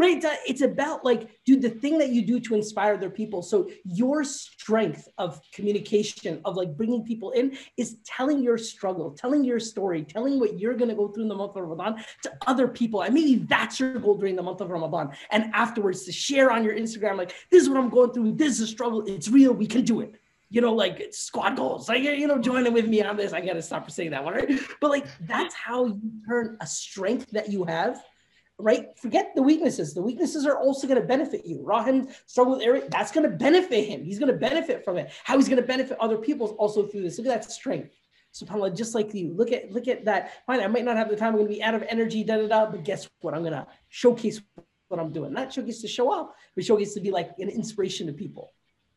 Right 0.00 0.24
it's 0.48 0.62
about 0.62 1.04
like 1.04 1.28
dude 1.44 1.60
the 1.60 1.68
thing 1.68 1.98
that 1.98 2.08
you 2.08 2.22
do 2.22 2.40
to 2.40 2.54
inspire 2.54 2.94
other 2.94 3.10
people. 3.10 3.42
So 3.42 3.68
your 3.84 4.24
strength 4.24 5.08
of 5.18 5.42
communication 5.52 6.40
of 6.46 6.56
like 6.56 6.74
bringing 6.74 7.04
people 7.04 7.32
in 7.32 7.54
is 7.76 7.98
telling 8.06 8.42
your 8.42 8.56
struggle 8.56 9.10
telling 9.10 9.44
your 9.44 9.60
story 9.60 10.04
telling 10.04 10.40
what 10.40 10.58
you're 10.58 10.74
going 10.74 10.88
to 10.88 10.94
go 10.94 11.08
through 11.08 11.24
in 11.24 11.28
the 11.28 11.34
month 11.34 11.54
of 11.54 11.68
ramadan 11.68 12.02
to 12.22 12.32
other 12.46 12.66
people. 12.66 13.02
And 13.02 13.12
maybe 13.12 13.44
that's 13.46 13.78
your 13.78 13.98
goal 13.98 14.16
during 14.16 14.36
the 14.36 14.42
month 14.42 14.62
of 14.62 14.70
ramadan. 14.70 15.10
And 15.30 15.49
afterwards 15.52 16.04
to 16.04 16.12
share 16.12 16.50
on 16.50 16.64
your 16.64 16.74
Instagram, 16.74 17.16
like, 17.16 17.34
this 17.50 17.62
is 17.62 17.68
what 17.68 17.78
I'm 17.78 17.88
going 17.88 18.12
through. 18.12 18.32
This 18.32 18.54
is 18.54 18.60
a 18.60 18.66
struggle. 18.66 19.02
It's 19.06 19.28
real. 19.28 19.52
We 19.52 19.66
can 19.66 19.84
do 19.84 20.00
it. 20.00 20.14
You 20.48 20.60
know, 20.60 20.74
like 20.74 21.08
squad 21.12 21.56
goals. 21.56 21.88
Like, 21.88 22.02
you 22.02 22.26
know, 22.26 22.38
joining 22.38 22.72
with 22.72 22.88
me 22.88 23.02
on 23.02 23.16
this. 23.16 23.32
I 23.32 23.40
got 23.40 23.52
to 23.52 23.62
stop 23.62 23.84
for 23.84 23.90
saying 23.90 24.10
that 24.10 24.24
one, 24.24 24.34
right? 24.34 24.60
But 24.80 24.90
like, 24.90 25.06
that's 25.20 25.54
how 25.54 25.86
you 25.86 26.00
turn 26.28 26.56
a 26.60 26.66
strength 26.66 27.30
that 27.30 27.50
you 27.50 27.64
have 27.64 28.02
right? 28.62 28.98
Forget 28.98 29.32
the 29.34 29.42
weaknesses. 29.42 29.94
The 29.94 30.02
weaknesses 30.02 30.46
are 30.46 30.58
also 30.58 30.86
going 30.86 31.00
to 31.00 31.06
benefit 31.06 31.46
you. 31.46 31.62
Rahim 31.64 32.08
struggle 32.26 32.54
with 32.54 32.62
Arabic, 32.62 32.90
that's 32.90 33.10
going 33.10 33.28
to 33.28 33.36
benefit 33.36 33.88
him. 33.88 34.04
He's 34.04 34.18
going 34.18 34.32
to 34.32 34.38
benefit 34.38 34.84
from 34.84 34.98
it. 34.98 35.10
How 35.24 35.36
he's 35.36 35.48
going 35.48 35.60
to 35.60 35.66
benefit 35.66 35.98
other 36.00 36.18
people 36.18 36.46
is 36.46 36.52
also 36.52 36.86
through 36.86 37.02
this. 37.02 37.18
Look 37.18 37.26
at 37.26 37.42
that 37.42 37.50
strength. 37.50 37.94
SubhanAllah, 38.32 38.76
just 38.76 38.94
like 38.94 39.12
you. 39.12 39.34
Look 39.34 39.50
at 39.50 39.72
look 39.72 39.88
at 39.88 40.04
that. 40.04 40.32
Fine, 40.46 40.60
I 40.60 40.68
might 40.68 40.84
not 40.84 40.96
have 40.96 41.08
the 41.08 41.16
time. 41.16 41.30
I'm 41.30 41.34
going 41.34 41.48
to 41.48 41.52
be 41.52 41.62
out 41.62 41.74
of 41.74 41.82
energy, 41.88 42.22
da 42.22 42.36
da 42.36 42.46
da. 42.46 42.70
But 42.70 42.84
guess 42.84 43.08
what? 43.22 43.34
I'm 43.34 43.40
going 43.40 43.54
to 43.54 43.66
showcase 43.88 44.40
what 44.90 45.00
I'm 45.00 45.12
doing. 45.12 45.32
Not 45.32 45.52
show 45.52 45.62
gets 45.62 45.80
to 45.82 45.88
show 45.88 46.12
up, 46.12 46.34
but 46.54 46.64
show 46.64 46.76
gets 46.76 46.94
to 46.94 47.00
be 47.00 47.10
like 47.10 47.30
an 47.38 47.48
inspiration 47.48 48.06
to 48.08 48.12
people. 48.12 48.52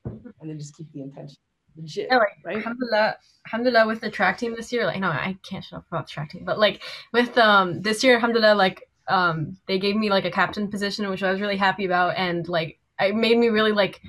And 0.05 0.49
then 0.49 0.57
just 0.57 0.75
keep 0.75 0.91
the 0.91 1.01
intention. 1.01 1.37
Legit, 1.75 2.07
yeah, 2.09 2.17
like, 2.17 2.27
right? 2.45 2.57
Alhamdulillah, 2.57 3.15
alhamdulillah 3.47 3.87
with 3.87 4.01
the 4.01 4.11
track 4.11 4.37
team 4.37 4.55
this 4.55 4.71
year, 4.71 4.85
like 4.85 4.99
no, 4.99 5.07
I 5.07 5.37
can't 5.41 5.63
shut 5.63 5.79
up 5.79 5.87
about 5.87 6.05
the 6.05 6.11
track 6.11 6.29
team, 6.29 6.43
but 6.45 6.59
like 6.59 6.83
with 7.11 7.35
um 7.37 7.81
this 7.81 8.03
year, 8.03 8.15
alhamdulillah, 8.15 8.53
like 8.55 8.87
um 9.07 9.57
they 9.67 9.79
gave 9.79 9.95
me 9.95 10.11
like 10.11 10.25
a 10.25 10.31
captain 10.31 10.67
position, 10.69 11.09
which 11.09 11.23
I 11.23 11.31
was 11.31 11.41
really 11.41 11.57
happy 11.57 11.85
about, 11.85 12.15
and 12.15 12.47
like 12.47 12.79
it 12.99 13.15
made 13.15 13.37
me 13.39 13.47
really 13.47 13.71
like 13.71 14.01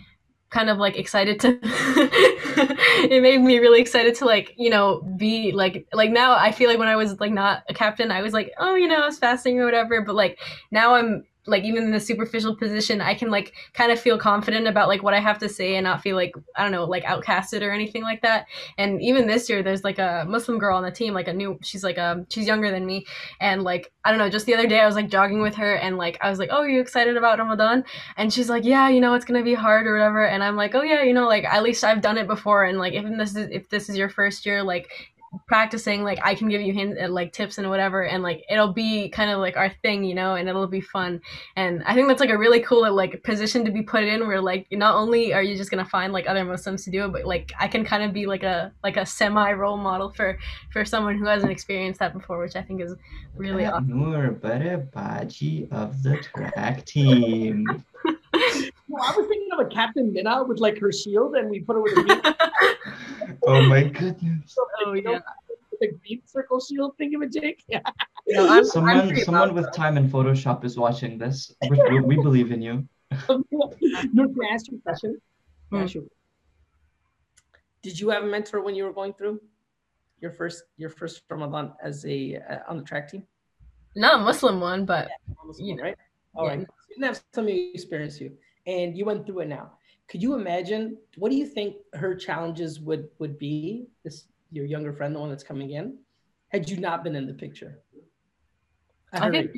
kind 0.50 0.70
of 0.70 0.78
like 0.78 0.96
excited 0.96 1.40
to 1.40 1.58
it 3.10 3.22
made 3.22 3.40
me 3.40 3.58
really 3.58 3.80
excited 3.80 4.14
to 4.14 4.24
like 4.24 4.54
you 4.56 4.70
know 4.70 5.02
be 5.16 5.50
like 5.50 5.84
like 5.92 6.12
now 6.12 6.36
i 6.36 6.52
feel 6.52 6.70
like 6.70 6.78
when 6.78 6.86
i 6.86 6.94
was 6.94 7.18
like 7.18 7.32
not 7.32 7.64
a 7.68 7.74
captain 7.74 8.12
i 8.12 8.22
was 8.22 8.32
like 8.32 8.52
oh 8.58 8.76
you 8.76 8.86
know 8.86 9.02
i 9.02 9.06
was 9.06 9.18
fasting 9.18 9.58
or 9.58 9.64
whatever 9.64 10.00
but 10.02 10.14
like 10.14 10.38
now 10.70 10.94
i'm 10.94 11.24
like 11.46 11.64
even 11.64 11.84
in 11.84 11.90
the 11.90 12.00
superficial 12.00 12.56
position 12.56 13.00
i 13.00 13.14
can 13.14 13.30
like 13.30 13.52
kind 13.72 13.92
of 13.92 14.00
feel 14.00 14.18
confident 14.18 14.66
about 14.66 14.88
like 14.88 15.02
what 15.02 15.14
i 15.14 15.20
have 15.20 15.38
to 15.38 15.48
say 15.48 15.76
and 15.76 15.84
not 15.84 16.02
feel 16.02 16.16
like 16.16 16.32
i 16.56 16.62
don't 16.62 16.72
know 16.72 16.84
like 16.84 17.04
outcasted 17.04 17.62
or 17.62 17.70
anything 17.70 18.02
like 18.02 18.22
that. 18.22 18.46
And 18.78 19.00
even 19.02 19.26
this 19.26 19.48
year 19.48 19.62
there's 19.62 19.84
like 19.84 19.98
a 19.98 20.24
muslim 20.28 20.58
girl 20.58 20.76
on 20.76 20.82
the 20.82 20.90
team 20.90 21.14
like 21.14 21.28
a 21.28 21.32
new 21.32 21.58
she's 21.62 21.84
like 21.84 21.98
um 21.98 22.26
she's 22.28 22.46
younger 22.46 22.70
than 22.70 22.86
me. 22.86 23.06
And 23.40 23.62
like 23.62 23.92
i 24.04 24.10
don't 24.10 24.18
know 24.18 24.30
just 24.30 24.46
the 24.46 24.54
other 24.54 24.66
day 24.66 24.80
i 24.80 24.86
was 24.86 24.94
like 24.94 25.08
jogging 25.08 25.42
with 25.42 25.54
her 25.56 25.74
and 25.74 25.96
like 25.96 26.18
i 26.20 26.30
was 26.30 26.38
like 26.38 26.50
oh 26.52 26.62
you 26.62 26.80
excited 26.80 27.16
about 27.16 27.38
ramadan? 27.38 27.84
And 28.16 28.32
she's 28.32 28.48
like 28.48 28.64
yeah 28.64 28.88
you 28.88 29.00
know 29.00 29.14
it's 29.14 29.24
gonna 29.24 29.42
be 29.42 29.54
hard 29.54 29.86
or 29.86 29.94
whatever. 29.94 30.26
And 30.26 30.42
i'm 30.42 30.56
like 30.56 30.74
oh 30.74 30.82
yeah 30.82 31.02
you 31.02 31.12
know 31.12 31.26
like 31.26 31.44
at 31.44 31.62
least 31.62 31.84
i've 31.84 32.00
done 32.02 32.18
it 32.18 32.26
before. 32.26 32.64
And 32.64 32.78
like 32.78 32.94
if 32.94 33.04
this 33.18 33.36
is 33.36 33.48
if 33.50 33.68
this 33.68 33.88
is 33.88 33.96
your 33.96 34.08
first 34.08 34.46
year 34.46 34.62
like 34.62 34.90
practicing 35.46 36.02
like 36.02 36.18
i 36.22 36.34
can 36.34 36.48
give 36.48 36.60
you 36.60 36.72
hints 36.72 36.98
uh, 37.00 37.08
like 37.08 37.32
tips 37.32 37.58
and 37.58 37.68
whatever 37.68 38.04
and 38.04 38.22
like 38.22 38.44
it'll 38.48 38.72
be 38.72 39.08
kind 39.08 39.30
of 39.30 39.38
like 39.38 39.56
our 39.56 39.70
thing 39.82 40.04
you 40.04 40.14
know 40.14 40.34
and 40.34 40.48
it'll 40.48 40.66
be 40.66 40.80
fun. 40.80 41.20
And 41.56 41.82
i 41.84 41.94
think 41.94 42.08
that's 42.08 42.20
like 42.20 42.30
a 42.30 42.38
really 42.38 42.60
cool 42.60 42.90
like 42.92 43.22
position 43.22 43.64
to 43.64 43.70
be 43.70 43.82
put 43.82 44.04
in 44.04 44.26
where 44.26 44.40
like 44.40 44.66
not 44.72 44.94
only 44.94 45.32
are 45.32 45.42
you 45.42 45.56
just 45.56 45.70
gonna 45.70 45.84
find 45.84 46.12
like 46.12 46.28
other 46.28 46.44
muslims 46.44 46.84
to 46.84 46.90
do 46.90 47.04
it 47.04 47.12
but 47.12 47.24
like 47.24 47.52
i 47.58 47.68
can 47.68 47.84
kind 47.84 48.02
of 48.02 48.12
be 48.12 48.26
like 48.26 48.42
a 48.42 48.72
like 48.82 48.96
a 48.96 49.06
semi 49.06 49.52
role 49.52 49.76
model 49.76 50.10
for 50.10 50.38
for 50.72 50.84
someone 50.84 51.18
who 51.18 51.26
hasn't 51.26 51.50
experienced 51.52 52.00
that 52.00 52.12
before 52.12 52.38
which 52.38 52.56
i 52.56 52.62
think 52.62 52.80
is 52.80 52.94
really 53.36 53.64
awesome 53.64 53.88
Noor 53.88 54.30
Baji 54.30 55.68
of 55.70 56.02
the 56.02 56.16
track 56.18 56.84
team 56.84 57.84
I 59.02 59.16
was 59.16 59.26
thinking 59.28 59.48
of 59.52 59.60
a 59.60 59.68
Captain 59.68 60.12
Minna 60.12 60.44
with 60.44 60.58
like 60.58 60.78
her 60.78 60.92
shield, 60.92 61.36
and 61.36 61.48
we 61.48 61.60
put 61.60 61.74
her 61.74 61.82
with 61.82 61.92
a. 61.92 62.36
oh 63.46 63.62
my 63.62 63.84
goodness! 63.84 64.56
oh 64.84 64.92
yeah. 64.92 65.20
The 65.80 65.92
green 65.92 66.22
circle 66.26 66.60
shield 66.60 66.96
thing 66.96 67.14
of 67.14 67.22
a 67.22 67.28
Jake. 67.28 67.64
Yeah. 67.68 67.80
No, 68.28 68.48
I'm, 68.48 68.64
someone, 68.64 69.00
I'm 69.00 69.16
someone 69.16 69.54
with 69.54 69.72
time 69.74 69.96
in 69.98 70.08
Photoshop 70.08 70.64
is 70.64 70.78
watching 70.78 71.18
this. 71.18 71.52
We, 71.68 72.00
we 72.00 72.16
believe 72.16 72.52
in 72.52 72.62
you. 72.62 72.88
no, 73.28 73.44
can 73.50 74.38
I 74.50 74.54
ask 74.54 74.70
you 74.70 74.78
a 74.78 74.80
question? 74.80 75.20
Hmm. 75.70 75.86
Did 77.82 78.00
you 78.00 78.08
have 78.10 78.22
a 78.22 78.26
mentor 78.26 78.62
when 78.62 78.74
you 78.74 78.84
were 78.84 78.92
going 78.92 79.12
through 79.14 79.40
your 80.20 80.30
first 80.30 80.62
your 80.76 80.90
first 80.90 81.22
Ramadan 81.28 81.72
as 81.82 82.06
a 82.06 82.36
uh, 82.36 82.58
on 82.68 82.78
the 82.78 82.84
track 82.84 83.10
team? 83.10 83.26
Not 83.96 84.20
a 84.20 84.24
Muslim 84.24 84.60
one, 84.60 84.86
but 84.86 85.08
yeah, 85.08 85.34
Muslim, 85.44 85.66
you 85.66 85.76
know, 85.76 85.82
right? 85.82 85.96
All 86.34 86.44
yeah. 86.44 86.50
right. 86.50 86.60
You 86.60 86.66
didn't 86.94 87.04
have 87.04 87.22
somebody 87.32 87.72
experience 87.74 88.20
you 88.20 88.32
and 88.66 88.96
you 88.96 89.04
went 89.04 89.26
through 89.26 89.40
it 89.40 89.48
now. 89.48 89.72
Could 90.08 90.22
you 90.22 90.34
imagine 90.34 90.98
what 91.16 91.30
do 91.30 91.36
you 91.36 91.46
think 91.46 91.76
her 91.94 92.14
challenges 92.14 92.80
would 92.80 93.08
would 93.18 93.38
be? 93.38 93.86
This 94.04 94.24
your 94.50 94.66
younger 94.66 94.92
friend, 94.92 95.14
the 95.14 95.20
one 95.20 95.30
that's 95.30 95.44
coming 95.44 95.70
in, 95.70 95.98
had 96.48 96.68
you 96.68 96.76
not 96.76 97.02
been 97.02 97.16
in 97.16 97.26
the 97.26 97.34
picture? 97.34 97.80
I 99.12 99.30
think. 99.30 99.50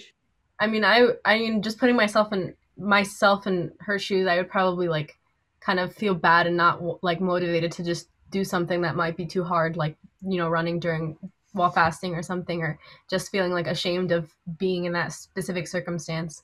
I 0.58 0.66
mean, 0.66 0.84
I 0.84 1.08
I 1.24 1.38
mean, 1.38 1.62
just 1.62 1.78
putting 1.78 1.96
myself 1.96 2.32
in 2.32 2.54
myself 2.76 3.46
in 3.46 3.72
her 3.80 3.98
shoes, 3.98 4.26
I 4.26 4.36
would 4.36 4.50
probably 4.50 4.88
like 4.88 5.18
kind 5.60 5.80
of 5.80 5.94
feel 5.94 6.14
bad 6.14 6.46
and 6.46 6.56
not 6.56 7.02
like 7.02 7.20
motivated 7.20 7.72
to 7.72 7.84
just 7.84 8.08
do 8.30 8.44
something 8.44 8.82
that 8.82 8.96
might 8.96 9.16
be 9.16 9.26
too 9.26 9.44
hard, 9.44 9.76
like 9.76 9.96
you 10.22 10.38
know, 10.38 10.48
running 10.48 10.80
during 10.80 11.18
while 11.52 11.70
fasting 11.70 12.14
or 12.14 12.22
something, 12.22 12.62
or 12.62 12.78
just 13.10 13.30
feeling 13.30 13.52
like 13.52 13.66
ashamed 13.66 14.12
of 14.12 14.32
being 14.58 14.84
in 14.84 14.92
that 14.92 15.12
specific 15.12 15.66
circumstance 15.66 16.42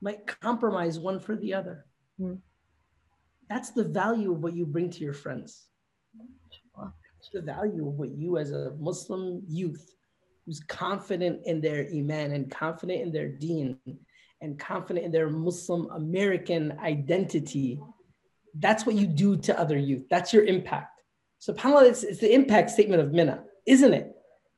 might 0.00 0.26
compromise 0.26 0.98
one 0.98 1.20
for 1.20 1.36
the 1.36 1.54
other. 1.54 1.86
Mm. 2.20 2.38
That's 3.48 3.70
the 3.70 3.84
value 3.84 4.32
of 4.32 4.42
what 4.42 4.54
you 4.54 4.66
bring 4.66 4.90
to 4.90 5.00
your 5.00 5.12
friends. 5.12 5.66
That's 6.76 7.30
the 7.32 7.40
value 7.40 7.88
of 7.88 7.94
what 7.94 8.10
you, 8.10 8.36
as 8.36 8.52
a 8.52 8.74
Muslim 8.78 9.42
youth 9.48 9.94
who's 10.44 10.60
confident 10.60 11.40
in 11.46 11.60
their 11.60 11.88
iman 11.94 12.32
and 12.32 12.50
confident 12.50 13.00
in 13.00 13.12
their 13.12 13.28
deen 13.28 13.78
and 14.42 14.58
confident 14.58 15.06
in 15.06 15.12
their 15.12 15.30
Muslim 15.30 15.88
American 15.90 16.78
identity, 16.82 17.80
that's 18.58 18.84
what 18.84 18.94
you 18.94 19.06
do 19.06 19.36
to 19.38 19.58
other 19.58 19.78
youth. 19.78 20.04
That's 20.10 20.32
your 20.32 20.44
impact. 20.44 21.00
SubhanAllah, 21.40 21.88
it's, 21.88 22.02
it's 22.02 22.20
the 22.20 22.32
impact 22.32 22.70
statement 22.70 23.00
of 23.00 23.12
Mina, 23.12 23.44
isn't 23.66 23.94
it? 23.94 24.13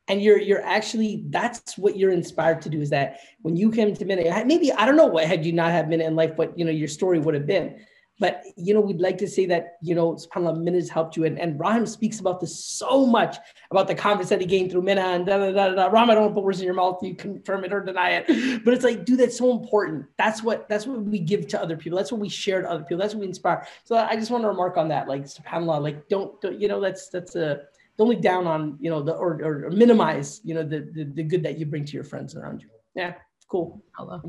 And 0.08 0.22
you're 0.22 0.38
you're 0.38 0.64
actually 0.64 1.24
that's 1.30 1.76
what 1.76 1.96
you're 1.96 2.12
inspired 2.12 2.62
to 2.62 2.68
do 2.68 2.80
is 2.80 2.90
that 2.90 3.20
when 3.42 3.56
you 3.56 3.70
came 3.72 3.92
to 3.94 4.04
Mina, 4.04 4.44
maybe 4.44 4.72
I 4.72 4.86
don't 4.86 4.96
know 4.96 5.06
what 5.06 5.24
had 5.24 5.44
you 5.44 5.52
not 5.52 5.72
had 5.72 5.88
Mina 5.88 6.04
in 6.04 6.14
life, 6.14 6.36
but 6.36 6.56
you 6.58 6.64
know 6.64 6.70
your 6.70 6.88
story 6.88 7.18
would 7.18 7.34
have 7.34 7.46
been. 7.46 7.80
But 8.18 8.44
you 8.56 8.72
know, 8.72 8.80
we'd 8.80 9.00
like 9.00 9.18
to 9.18 9.28
say 9.28 9.46
that 9.46 9.76
you 9.82 9.94
know, 9.94 10.14
subhanAllah, 10.14 10.62
Mina 10.62 10.78
has 10.78 10.88
helped 10.88 11.16
you, 11.16 11.24
and, 11.24 11.38
and 11.38 11.60
Rahim 11.60 11.86
speaks 11.86 12.18
about 12.20 12.40
this 12.40 12.58
so 12.58 13.04
much 13.04 13.36
about 13.70 13.88
the 13.88 13.94
confidence 13.94 14.30
that 14.30 14.40
he 14.40 14.46
gained 14.46 14.70
through 14.70 14.82
Mina 14.82 15.02
and 15.02 15.26
da 15.26 15.36
da 15.38 15.50
da 15.50 15.74
da. 15.74 15.86
Rahim, 15.86 16.10
I 16.10 16.14
don't 16.14 16.32
put 16.32 16.42
words 16.42 16.60
in 16.60 16.64
your 16.64 16.74
mouth, 16.74 17.02
you 17.02 17.14
confirm 17.14 17.64
it 17.64 17.72
or 17.72 17.80
deny 17.80 18.10
it. 18.12 18.64
But 18.64 18.74
it's 18.74 18.84
like, 18.84 19.04
dude, 19.04 19.20
that's 19.20 19.36
so 19.36 19.50
important. 19.50 20.06
That's 20.16 20.42
what 20.42 20.68
that's 20.68 20.86
what 20.86 21.02
we 21.02 21.18
give 21.18 21.46
to 21.48 21.60
other 21.60 21.76
people. 21.76 21.98
That's 21.98 22.10
what 22.10 22.20
we 22.20 22.28
share 22.28 22.62
to 22.62 22.70
other 22.70 22.84
people. 22.84 22.98
That's 22.98 23.14
what 23.14 23.20
we 23.20 23.26
inspire. 23.26 23.66
So 23.84 23.96
I 23.96 24.16
just 24.16 24.30
want 24.30 24.44
to 24.44 24.48
remark 24.48 24.78
on 24.78 24.88
that, 24.88 25.08
like 25.08 25.24
subhanAllah, 25.24 25.82
like 25.82 26.08
don't, 26.08 26.40
don't 26.40 26.58
you 26.60 26.68
know, 26.68 26.80
that's 26.80 27.08
that's 27.08 27.36
a 27.36 27.62
don't 27.98 28.08
look 28.08 28.20
down 28.20 28.46
on 28.46 28.76
you 28.80 28.90
know 28.90 29.02
the 29.02 29.12
or, 29.12 29.40
or 29.42 29.70
minimize 29.70 30.40
you 30.44 30.54
know 30.54 30.62
the, 30.62 30.80
the 30.92 31.04
the 31.04 31.22
good 31.22 31.42
that 31.42 31.58
you 31.58 31.66
bring 31.66 31.84
to 31.84 31.92
your 31.92 32.04
friends 32.04 32.36
around 32.36 32.60
you. 32.62 32.68
Yeah, 32.94 33.14
cool. 33.48 33.82
Hello. 33.96 34.20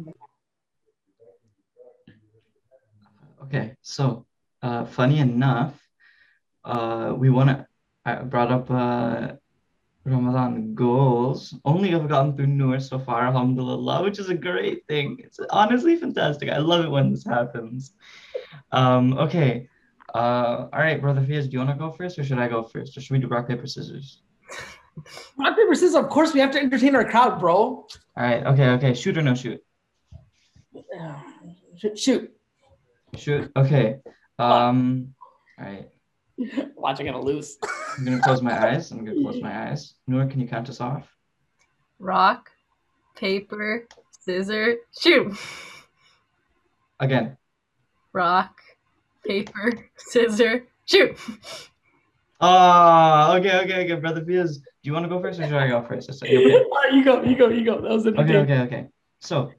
Okay, 3.44 3.76
so 3.82 4.26
uh, 4.62 4.86
funny 4.86 5.20
enough, 5.20 5.80
uh, 6.66 7.14
we 7.16 7.30
want 7.30 7.50
to. 7.50 7.66
I 8.06 8.16
brought 8.24 8.52
up 8.52 8.72
uh, 8.72 9.34
Ramadan 10.06 10.74
goals. 10.74 11.54
Only 11.66 11.90
have 11.92 12.08
gotten 12.08 12.36
through 12.36 12.48
Noor 12.48 12.80
so 12.80 12.98
far, 12.98 13.28
alhamdulillah, 13.28 14.04
which 14.04 14.20
is 14.20 14.30
a 14.30 14.36
great 14.36 14.88
thing. 14.88 15.18
It's 15.20 15.40
honestly 15.50 15.98
fantastic. 15.98 16.50
I 16.50 16.58
love 16.58 16.86
it 16.86 16.90
when 16.90 17.12
this 17.12 17.26
happens. 17.26 17.94
Um, 18.72 19.18
okay. 19.18 19.70
Uh, 20.14 20.68
all 20.72 20.80
right, 20.80 21.02
brother 21.02 21.22
Fiaz, 21.22 21.46
do 21.46 21.52
you 21.52 21.60
want 21.60 21.70
to 21.70 21.76
go 21.76 21.92
first 21.92 22.18
or 22.18 22.24
should 22.24 22.40
I 22.40 22.48
go 22.48 22.64
first? 22.64 22.98
Or 22.98 23.02
should 23.02 23.14
we 23.14 23.20
do 23.20 23.28
rock, 23.28 23.48
paper, 23.48 23.68
scissors? 23.68 24.22
rock, 25.38 25.56
paper, 25.56 25.76
scissors. 25.76 25.96
Of 25.96 26.10
course, 26.10 26.34
we 26.34 26.40
have 26.40 26.52
to 26.52 26.60
entertain 26.60 26.96
our 26.96 27.04
crowd, 27.04 27.40
bro. 27.40 27.56
All 27.56 27.88
right. 28.16 28.46
Okay. 28.46 28.70
Okay. 28.70 28.94
Shoot 28.94 29.18
or 29.18 29.22
no 29.22 29.36
shoot? 29.36 29.62
Shoot. 31.96 32.32
Shoot. 33.16 33.52
Okay. 33.56 33.98
Um. 34.40 35.14
All 35.60 35.66
right. 35.66 35.90
Watch, 36.76 37.00
I'm 37.00 37.06
gonna 37.06 37.22
lose. 37.22 37.58
I'm 37.98 38.06
gonna 38.06 38.22
close 38.22 38.42
my 38.42 38.70
eyes. 38.70 38.92
I'm 38.92 39.04
gonna 39.04 39.22
close 39.22 39.42
my 39.42 39.70
eyes. 39.70 39.96
Noor, 40.08 40.26
can 40.28 40.40
you 40.40 40.48
count 40.48 40.70
us 40.70 40.80
off? 40.80 41.08
Rock, 42.00 42.52
paper, 43.16 43.88
scissor, 44.20 44.76
shoot. 45.00 45.36
Again. 47.00 47.38
Rock, 48.14 48.62
paper, 49.28 49.72
scissor, 49.98 50.66
shoot. 50.86 51.18
Ah, 52.40 53.36
okay, 53.36 53.60
okay, 53.62 53.84
okay, 53.84 53.96
brother 53.96 54.24
Fiaz. 54.24 54.58
Do 54.58 54.64
you 54.84 54.94
want 54.94 55.06
to 55.06 55.10
go 55.10 55.20
first 55.22 55.40
or 55.40 55.44
should 55.44 55.54
I 55.54 55.68
go 55.68 55.82
first? 55.84 56.10
Okay. 56.10 56.34
you 56.94 57.04
go, 57.04 57.24
you 57.24 57.36
go, 57.36 57.50
you 57.50 57.66
go. 57.66 57.82
That 57.82 57.92
was 57.92 58.08
okay, 58.08 58.22
okay, 58.22 58.38
okay, 58.38 58.60
okay. 58.62 58.88
So, 59.20 59.52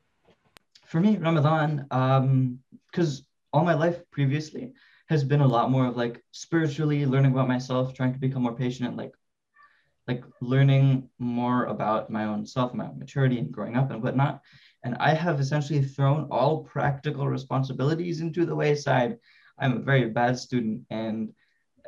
for 0.86 1.00
me, 1.00 1.16
Ramadan, 1.16 1.86
um, 1.90 2.60
because 2.90 3.24
all 3.52 3.64
my 3.64 3.74
life 3.74 3.98
previously 4.10 4.72
has 5.08 5.24
been 5.24 5.40
a 5.40 5.46
lot 5.46 5.70
more 5.70 5.86
of 5.86 5.96
like 5.96 6.22
spiritually 6.32 7.04
learning 7.06 7.32
about 7.32 7.48
myself, 7.48 7.94
trying 7.94 8.12
to 8.12 8.18
become 8.18 8.42
more 8.42 8.54
patient, 8.54 8.96
like 8.96 9.12
like 10.06 10.24
learning 10.40 11.08
more 11.18 11.66
about 11.66 12.10
my 12.10 12.24
own 12.24 12.46
self, 12.46 12.72
my 12.72 12.86
own 12.86 12.98
maturity 12.98 13.38
and 13.38 13.52
growing 13.52 13.76
up 13.76 13.90
and 13.90 14.02
whatnot. 14.02 14.40
And 14.82 14.96
I 14.96 15.12
have 15.12 15.38
essentially 15.38 15.82
thrown 15.82 16.28
all 16.30 16.64
practical 16.64 17.28
responsibilities 17.28 18.20
into 18.20 18.46
the 18.46 18.54
wayside. 18.54 19.18
I'm 19.58 19.76
a 19.76 19.80
very 19.80 20.08
bad 20.08 20.38
student. 20.38 20.82
And 20.90 21.32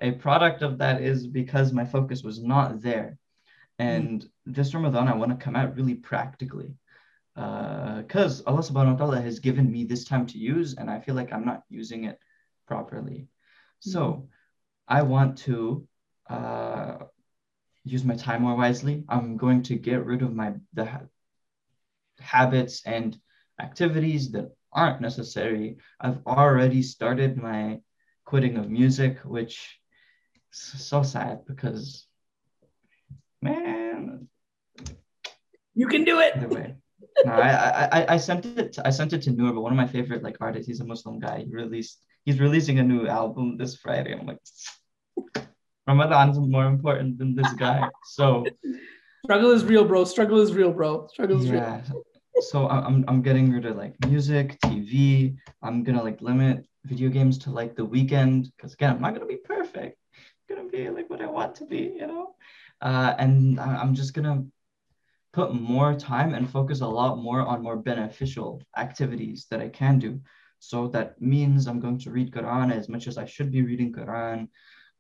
a 0.00 0.12
product 0.12 0.62
of 0.62 0.78
that 0.78 1.02
is 1.02 1.26
because 1.26 1.72
my 1.72 1.84
focus 1.84 2.22
was 2.22 2.42
not 2.42 2.80
there. 2.80 3.18
And 3.78 4.20
mm-hmm. 4.20 4.52
this 4.52 4.74
Ramadan, 4.74 5.08
I 5.08 5.14
want 5.14 5.30
to 5.30 5.44
come 5.44 5.56
out 5.56 5.76
really 5.76 5.94
practically 5.94 6.74
because 7.34 8.40
uh, 8.40 8.50
Allah 8.50 8.60
subhanahu 8.60 8.92
wa 8.92 8.96
ta'ala 8.98 9.20
has 9.20 9.38
given 9.38 9.70
me 9.70 9.84
this 9.84 10.04
time 10.04 10.26
to 10.26 10.38
use 10.38 10.74
and 10.74 10.90
I 10.90 11.00
feel 11.00 11.14
like 11.14 11.32
I'm 11.32 11.44
not 11.44 11.62
using 11.68 12.04
it 12.04 12.18
properly. 12.66 13.28
Mm-hmm. 13.28 13.90
So 13.90 14.28
I 14.88 15.02
want 15.02 15.38
to 15.38 15.86
uh, 16.28 16.96
use 17.84 18.04
my 18.04 18.16
time 18.16 18.42
more 18.42 18.56
wisely. 18.56 19.04
I'm 19.08 19.36
going 19.36 19.62
to 19.64 19.76
get 19.76 20.04
rid 20.04 20.22
of 20.22 20.34
my 20.34 20.54
the 20.74 20.84
ha- 20.84 21.08
habits 22.18 22.82
and 22.84 23.18
activities 23.60 24.32
that 24.32 24.50
aren't 24.72 25.00
necessary. 25.00 25.78
I've 26.00 26.24
already 26.26 26.82
started 26.82 27.36
my 27.36 27.80
quitting 28.24 28.56
of 28.56 28.70
music, 28.70 29.18
which 29.24 29.78
is 30.52 30.84
so 30.86 31.02
sad 31.02 31.40
because 31.46 32.06
man, 33.42 34.28
you 35.74 35.86
can 35.86 36.04
do 36.04 36.20
it. 36.20 36.36
Anyway 36.36 36.76
no, 37.24 37.32
I, 37.32 37.88
I 37.92 38.06
I 38.14 38.16
sent 38.16 38.46
it. 38.46 38.72
To, 38.74 38.86
I 38.86 38.90
sent 38.90 39.12
it 39.12 39.22
to 39.22 39.30
Noor, 39.30 39.52
but 39.52 39.60
one 39.60 39.72
of 39.72 39.76
my 39.76 39.86
favorite 39.86 40.22
like 40.22 40.36
artists. 40.40 40.66
He's 40.66 40.80
a 40.80 40.84
Muslim 40.84 41.18
guy. 41.18 41.44
He 41.46 41.54
released. 41.54 42.00
He's 42.24 42.40
releasing 42.40 42.78
a 42.78 42.82
new 42.82 43.06
album 43.06 43.56
this 43.56 43.76
Friday. 43.76 44.14
I'm 44.14 44.26
like, 44.26 44.38
Ramadan's 45.86 46.38
more 46.38 46.66
important 46.66 47.18
than 47.18 47.34
this 47.34 47.52
guy. 47.54 47.88
So, 48.04 48.44
struggle 49.24 49.50
is 49.50 49.64
real, 49.64 49.84
bro. 49.84 50.04
Struggle 50.04 50.40
is 50.40 50.52
real, 50.52 50.72
bro. 50.72 51.06
Struggle 51.08 51.40
is 51.40 51.48
yeah. 51.48 51.82
real. 51.88 52.02
So 52.40 52.68
I'm 52.68 53.04
I'm 53.08 53.22
getting 53.22 53.52
rid 53.52 53.66
of 53.66 53.76
like 53.76 53.94
music, 54.06 54.58
TV. 54.60 55.36
I'm 55.62 55.82
gonna 55.82 56.02
like 56.02 56.20
limit 56.20 56.66
video 56.84 57.10
games 57.10 57.38
to 57.38 57.50
like 57.50 57.76
the 57.76 57.84
weekend 57.84 58.50
because 58.56 58.74
again, 58.74 58.94
I'm 58.94 59.00
not 59.00 59.14
gonna 59.14 59.26
be 59.26 59.36
perfect. 59.36 59.98
I'm 60.50 60.56
gonna 60.56 60.68
be 60.68 60.88
like 60.90 61.08
what 61.10 61.20
I 61.20 61.26
want 61.26 61.54
to 61.56 61.66
be, 61.66 61.94
you 61.96 62.06
know. 62.06 62.34
Uh, 62.80 63.14
and 63.18 63.60
I'm 63.60 63.94
just 63.94 64.14
gonna 64.14 64.44
put 65.32 65.54
more 65.54 65.94
time 65.94 66.34
and 66.34 66.50
focus 66.50 66.80
a 66.80 66.86
lot 66.86 67.18
more 67.18 67.42
on 67.42 67.62
more 67.62 67.76
beneficial 67.76 68.62
activities 68.76 69.46
that 69.50 69.60
I 69.60 69.68
can 69.68 69.98
do. 69.98 70.20
So 70.58 70.88
that 70.88 71.20
means 71.20 71.66
I'm 71.66 71.80
going 71.80 71.98
to 72.00 72.10
read 72.10 72.32
Quran 72.32 72.74
as 72.74 72.88
much 72.88 73.06
as 73.06 73.16
I 73.16 73.24
should 73.24 73.50
be 73.50 73.62
reading 73.62 73.92
Quran. 73.92 74.48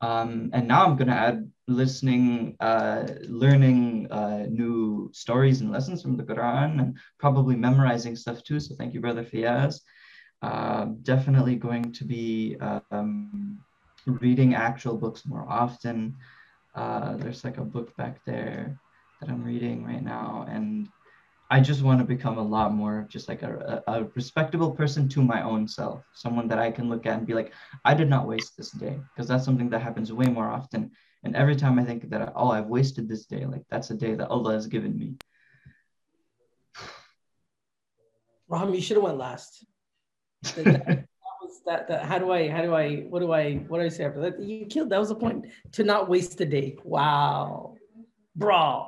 Um, 0.00 0.50
and 0.52 0.66
now 0.66 0.86
I'm 0.86 0.96
going 0.96 1.08
to 1.08 1.14
add 1.14 1.50
listening, 1.68 2.56
uh, 2.60 3.06
learning 3.28 4.08
uh, 4.10 4.46
new 4.48 5.10
stories 5.12 5.60
and 5.60 5.70
lessons 5.70 6.02
from 6.02 6.16
the 6.16 6.22
Quran 6.22 6.80
and 6.80 6.98
probably 7.18 7.54
memorizing 7.54 8.16
stuff 8.16 8.42
too. 8.42 8.60
So 8.60 8.74
thank 8.76 8.94
you, 8.94 9.00
Brother 9.00 9.24
Fiaz. 9.24 9.80
Uh, 10.42 10.86
definitely 11.02 11.56
going 11.56 11.92
to 11.92 12.04
be 12.04 12.56
um, 12.90 13.58
reading 14.06 14.54
actual 14.54 14.96
books 14.96 15.26
more 15.26 15.46
often. 15.48 16.16
Uh, 16.74 17.16
there's 17.16 17.44
like 17.44 17.58
a 17.58 17.64
book 17.64 17.94
back 17.96 18.20
there 18.24 18.80
that 19.20 19.28
I'm 19.28 19.44
reading 19.44 19.84
right 19.84 20.02
now. 20.02 20.46
And 20.48 20.88
I 21.52 21.58
just 21.58 21.82
want 21.82 21.98
to 21.98 22.04
become 22.04 22.38
a 22.38 22.42
lot 22.42 22.72
more 22.72 23.06
just 23.10 23.28
like 23.28 23.42
a, 23.42 23.82
a, 23.86 23.92
a, 23.92 24.04
respectable 24.14 24.70
person 24.70 25.08
to 25.08 25.20
my 25.20 25.42
own 25.42 25.66
self, 25.66 26.04
someone 26.14 26.46
that 26.46 26.60
I 26.60 26.70
can 26.70 26.88
look 26.88 27.06
at 27.06 27.18
and 27.18 27.26
be 27.26 27.34
like, 27.34 27.52
I 27.84 27.92
did 27.92 28.08
not 28.08 28.28
waste 28.28 28.56
this 28.56 28.70
day. 28.70 29.00
Because 29.12 29.26
that's 29.26 29.44
something 29.44 29.68
that 29.70 29.82
happens 29.82 30.12
way 30.12 30.26
more 30.26 30.48
often. 30.48 30.92
And 31.24 31.34
every 31.34 31.56
time 31.56 31.76
I 31.80 31.84
think 31.84 32.08
that, 32.10 32.32
oh, 32.36 32.50
I've 32.50 32.66
wasted 32.66 33.08
this 33.08 33.26
day, 33.26 33.46
like 33.46 33.64
that's 33.68 33.90
a 33.90 33.94
day 33.94 34.14
that 34.14 34.28
Allah 34.28 34.52
has 34.52 34.68
given 34.68 34.96
me. 34.96 35.16
Rahim, 38.48 38.72
you 38.72 38.80
should 38.80 38.96
have 38.96 39.04
went 39.04 39.18
last. 39.18 39.66
that, 40.54 41.04
that, 41.66 41.88
that, 41.88 42.04
how 42.04 42.18
do 42.18 42.30
I, 42.30 42.48
how 42.48 42.62
do 42.62 42.74
I, 42.74 43.00
what 43.08 43.20
do 43.20 43.32
I, 43.32 43.56
what 43.56 43.78
do 43.78 43.84
I 43.84 43.88
say 43.88 44.04
after 44.04 44.20
that? 44.20 44.40
You 44.40 44.66
killed, 44.66 44.90
that 44.90 45.00
was 45.00 45.08
the 45.08 45.16
point 45.16 45.46
to 45.72 45.82
not 45.82 46.08
waste 46.08 46.40
a 46.40 46.46
day. 46.46 46.78
Wow. 46.84 47.74
Bro 48.36 48.86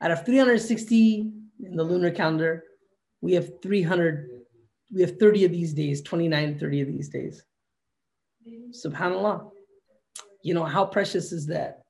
out 0.00 0.10
of 0.10 0.24
360 0.24 1.30
in 1.64 1.76
the 1.76 1.84
lunar 1.84 2.10
calendar, 2.10 2.64
we 3.20 3.32
have 3.34 3.60
300, 3.62 4.28
we 4.92 5.02
have 5.02 5.18
30 5.18 5.44
of 5.44 5.52
these 5.52 5.74
days, 5.74 6.02
29, 6.02 6.58
30 6.58 6.80
of 6.80 6.88
these 6.88 7.08
days. 7.08 7.42
Subhanallah. 8.72 9.50
You 10.42 10.54
know, 10.54 10.64
how 10.64 10.86
precious 10.86 11.32
is 11.32 11.46
that? 11.46 11.82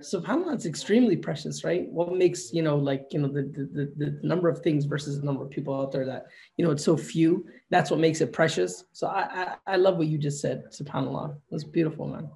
Subhanallah, 0.00 0.54
it's 0.54 0.66
extremely 0.66 1.16
precious, 1.16 1.62
right? 1.62 1.88
What 1.90 2.14
makes, 2.14 2.52
you 2.52 2.62
know, 2.62 2.76
like, 2.76 3.06
you 3.10 3.20
know, 3.20 3.28
the, 3.28 3.42
the, 3.42 3.92
the, 3.96 4.18
number 4.22 4.48
of 4.48 4.60
things 4.60 4.86
versus 4.86 5.20
the 5.20 5.24
number 5.24 5.44
of 5.44 5.50
people 5.50 5.78
out 5.78 5.92
there 5.92 6.04
that, 6.06 6.26
you 6.56 6.64
know, 6.64 6.72
it's 6.72 6.84
so 6.84 6.96
few. 6.96 7.46
That's 7.70 7.90
what 7.90 8.00
makes 8.00 8.20
it 8.20 8.32
precious. 8.32 8.84
So 8.92 9.06
I, 9.06 9.54
I, 9.66 9.74
I 9.74 9.76
love 9.76 9.96
what 9.96 10.08
you 10.08 10.18
just 10.18 10.40
said. 10.40 10.64
Subhanallah. 10.72 11.36
That's 11.50 11.64
beautiful, 11.64 12.08
man 12.08 12.28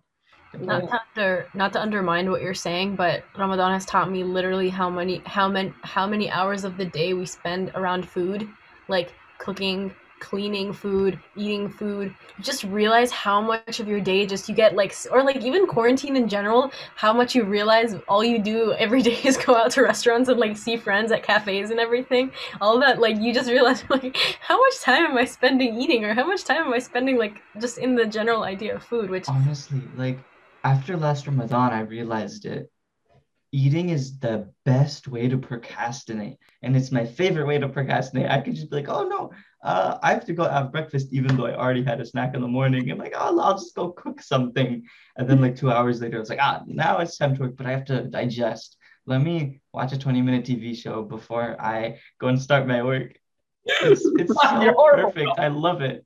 not 0.58 0.88
to 0.88 1.00
under, 1.16 1.46
not 1.54 1.72
to 1.74 1.80
undermine 1.80 2.30
what 2.30 2.42
you're 2.42 2.54
saying, 2.54 2.96
but 2.96 3.24
Ramadan 3.36 3.72
has 3.72 3.84
taught 3.84 4.10
me 4.10 4.24
literally 4.24 4.68
how 4.68 4.88
many 4.88 5.22
how 5.26 5.48
many 5.48 5.72
how 5.82 6.06
many 6.06 6.30
hours 6.30 6.64
of 6.64 6.76
the 6.76 6.84
day 6.84 7.14
we 7.14 7.26
spend 7.26 7.70
around 7.74 8.08
food, 8.08 8.48
like 8.88 9.12
cooking, 9.38 9.94
cleaning 10.20 10.72
food, 10.72 11.18
eating 11.36 11.68
food, 11.68 12.14
just 12.40 12.64
realize 12.64 13.10
how 13.10 13.40
much 13.40 13.80
of 13.80 13.88
your 13.88 14.00
day 14.00 14.26
just 14.26 14.48
you 14.48 14.54
get 14.54 14.74
like, 14.74 14.94
or 15.10 15.22
like 15.22 15.36
even 15.36 15.66
quarantine 15.66 16.16
in 16.16 16.28
general, 16.28 16.70
how 16.96 17.12
much 17.12 17.34
you 17.34 17.44
realize 17.44 17.94
all 18.08 18.24
you 18.24 18.38
do 18.38 18.72
every 18.74 19.02
day 19.08 19.18
is 19.24 19.36
go 19.36 19.54
out 19.54 19.70
to 19.72 19.82
restaurants 19.82 20.28
and 20.28 20.38
like 20.38 20.56
see 20.56 20.76
friends 20.76 21.12
at 21.12 21.22
cafes 21.22 21.70
and 21.70 21.80
everything. 21.80 22.30
All 22.60 22.78
that, 22.80 23.00
like, 23.00 23.18
you 23.18 23.32
just 23.32 23.50
realize 23.56 23.84
like, 23.88 24.16
how 24.40 24.58
much 24.58 24.80
time 24.80 25.04
am 25.04 25.16
I 25.16 25.24
spending 25.24 25.80
eating 25.80 26.04
or 26.04 26.14
how 26.14 26.26
much 26.26 26.44
time 26.44 26.66
am 26.66 26.72
I 26.72 26.78
spending 26.78 27.18
like 27.18 27.40
just 27.60 27.78
in 27.78 27.94
the 27.94 28.06
general 28.06 28.42
idea 28.42 28.76
of 28.76 28.82
food, 28.82 29.10
which 29.10 29.28
honestly, 29.28 29.82
like, 29.96 30.18
after 30.64 30.96
last 30.96 31.26
Ramadan, 31.26 31.72
I 31.72 31.80
realized 31.80 32.44
it. 32.44 32.70
Eating 33.50 33.88
is 33.88 34.18
the 34.18 34.52
best 34.66 35.08
way 35.08 35.26
to 35.28 35.38
procrastinate 35.38 36.36
and 36.62 36.76
it's 36.76 36.92
my 36.92 37.06
favorite 37.06 37.46
way 37.46 37.58
to 37.58 37.68
procrastinate. 37.68 38.30
I 38.30 38.40
could 38.40 38.54
just 38.54 38.68
be 38.68 38.76
like 38.76 38.90
oh 38.90 39.04
no 39.04 39.30
uh, 39.62 39.98
i 40.02 40.12
have 40.12 40.26
to 40.26 40.34
go 40.34 40.44
have 40.44 40.70
breakfast 40.70 41.08
even 41.12 41.34
though 41.34 41.46
i 41.46 41.56
already 41.56 41.82
had 41.82 41.98
a 41.98 42.04
snack 42.04 42.34
in 42.34 42.42
the 42.42 42.48
morning. 42.48 42.90
I'm 42.90 42.98
like 42.98 43.14
oh, 43.16 43.40
i'll 43.40 43.54
just 43.54 43.74
go 43.74 43.92
cook 43.92 44.20
something. 44.20 44.84
And 45.16 45.26
then 45.26 45.40
like 45.40 45.56
two 45.56 45.70
hours 45.70 46.02
later 46.02 46.20
it's 46.20 46.28
like 46.28 46.40
ah 46.42 46.62
now 46.66 46.98
it's 46.98 47.16
time 47.16 47.34
to 47.36 47.40
work 47.40 47.56
but 47.56 47.64
i 47.64 47.70
have 47.70 47.86
to 47.86 48.04
digest. 48.04 48.76
Let 49.06 49.22
me 49.22 49.60
watch 49.72 49.92
a 49.92 49.98
20 49.98 50.20
minute 50.20 50.44
tv 50.44 50.76
show 50.76 51.02
before 51.02 51.56
i 51.58 51.98
go 52.20 52.28
and 52.28 52.40
start 52.40 52.66
my 52.66 52.82
work. 52.82 53.18
It's, 53.64 54.04
it's 54.04 54.34
so 54.42 54.74
perfect. 54.92 55.38
I 55.38 55.48
love 55.48 55.80
it 55.80 56.04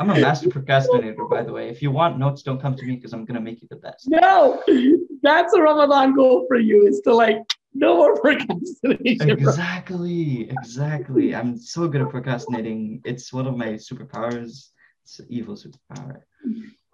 I'm 0.00 0.08
a 0.08 0.18
master 0.18 0.48
procrastinator, 0.48 1.26
by 1.26 1.42
the 1.42 1.52
way. 1.52 1.68
If 1.68 1.82
you 1.82 1.90
want 1.90 2.18
notes, 2.18 2.42
don't 2.42 2.58
come 2.58 2.74
to 2.74 2.86
me 2.86 2.96
because 2.96 3.12
I'm 3.12 3.26
gonna 3.26 3.40
make 3.40 3.60
you 3.60 3.68
the 3.68 3.76
best. 3.76 4.08
No, 4.08 4.62
that's 5.22 5.52
a 5.52 5.60
Ramadan 5.60 6.14
goal 6.14 6.46
for 6.48 6.58
you 6.58 6.86
is 6.86 7.02
to 7.02 7.14
like 7.14 7.36
no 7.74 7.96
more 7.96 8.16
procrastination. 8.20 9.28
Exactly, 9.28 10.48
exactly. 10.48 11.34
I'm 11.36 11.58
so 11.58 11.86
good 11.86 12.00
at 12.00 12.08
procrastinating. 12.08 13.02
It's 13.04 13.30
one 13.30 13.46
of 13.46 13.58
my 13.58 13.74
superpowers. 13.74 14.70
It's 15.04 15.18
an 15.18 15.26
evil 15.28 15.54
superpower. 15.54 16.22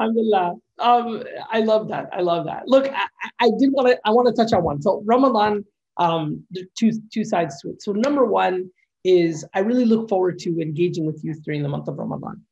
Alhamdulillah. 0.01 0.55
Um, 0.81 1.23
I 1.53 1.61
love 1.61 1.87
that. 1.89 2.09
I 2.13 2.23
love 2.23 2.47
that. 2.47 2.67
Look, 2.67 2.89
I, 2.93 3.07
I 3.39 3.51
did 3.61 3.71
want 3.71 3.87
to 3.87 4.01
I 4.05 4.11
want 4.11 4.27
to 4.27 4.35
touch 4.35 4.53
on 4.53 4.65
one. 4.65 4.83
So 4.83 5.05
Ramadan, 5.07 5.65
um, 5.97 6.45
two 6.77 6.91
two 7.13 7.25
sides 7.25 7.61
to 7.63 7.71
it. 7.71 7.83
So 7.83 7.93
number 7.93 8.25
one 8.27 8.69
is 9.05 9.47
I 9.55 9.61
really 9.61 9.85
look 9.85 10.09
forward 10.09 10.41
to 10.41 10.61
engaging 10.61 11.07
with 11.07 11.23
youth 11.23 11.41
during 11.45 11.63
the 11.63 11.69
month 11.69 11.87
of 11.87 11.99
Ramadan. 11.99 12.43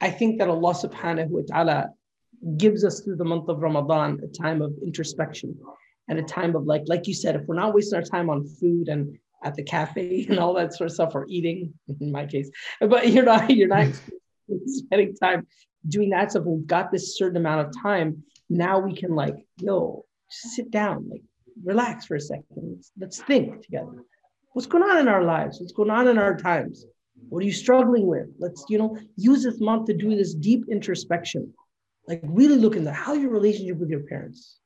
I 0.00 0.10
think 0.10 0.38
that 0.38 0.48
Allah 0.48 0.74
subhanahu 0.74 1.28
wa 1.28 1.42
ta'ala 1.46 1.90
gives 2.56 2.84
us 2.84 3.00
through 3.00 3.16
the 3.16 3.24
month 3.24 3.48
of 3.48 3.60
Ramadan 3.60 4.20
a 4.22 4.28
time 4.28 4.62
of 4.62 4.72
introspection 4.82 5.58
and 6.08 6.18
a 6.18 6.22
time 6.22 6.56
of 6.56 6.64
like, 6.64 6.82
like 6.86 7.06
you 7.06 7.14
said, 7.14 7.36
if 7.36 7.42
we're 7.46 7.54
not 7.54 7.74
wasting 7.74 7.96
our 7.96 8.02
time 8.02 8.30
on 8.30 8.46
food 8.46 8.88
and 8.88 9.18
at 9.44 9.54
the 9.54 9.62
cafe 9.62 10.26
and 10.28 10.38
all 10.38 10.54
that 10.54 10.74
sort 10.74 10.88
of 10.88 10.94
stuff, 10.94 11.14
or 11.14 11.26
eating 11.28 11.74
in 12.00 12.12
my 12.12 12.26
case, 12.26 12.50
but 12.80 13.08
you're 13.08 13.24
not, 13.24 13.50
you're 13.50 13.68
not 13.68 13.88
spending 14.66 15.14
time 15.16 15.46
doing 15.86 16.10
that 16.10 16.30
stuff. 16.30 16.44
We've 16.44 16.66
got 16.66 16.90
this 16.90 17.16
certain 17.16 17.36
amount 17.36 17.66
of 17.66 17.82
time. 17.82 18.24
Now 18.48 18.80
we 18.80 18.94
can 18.94 19.14
like, 19.14 19.36
yo, 19.58 20.04
just 20.30 20.56
sit 20.56 20.70
down, 20.70 21.08
like 21.10 21.22
relax 21.62 22.06
for 22.06 22.16
a 22.16 22.20
second. 22.20 22.46
Let's, 22.50 22.92
let's 22.98 23.20
think 23.22 23.62
together. 23.62 24.04
What's 24.52 24.66
going 24.66 24.82
on 24.82 24.98
in 24.98 25.08
our 25.08 25.22
lives? 25.22 25.60
What's 25.60 25.72
going 25.72 25.90
on 25.90 26.08
in 26.08 26.18
our 26.18 26.36
times? 26.36 26.84
What 27.28 27.42
are 27.42 27.46
you 27.46 27.52
struggling 27.52 28.06
with? 28.06 28.28
Let's, 28.38 28.64
you 28.68 28.78
know, 28.78 28.98
use 29.16 29.44
this 29.44 29.60
month 29.60 29.86
to 29.86 29.94
do 29.94 30.16
this 30.16 30.34
deep 30.34 30.64
introspection. 30.68 31.52
Like 32.08 32.20
really 32.24 32.56
look 32.56 32.76
into 32.76 32.92
how 32.92 33.12
your 33.12 33.30
relationship 33.30 33.76
with 33.78 33.90
your 33.90 34.00
parents. 34.00 34.58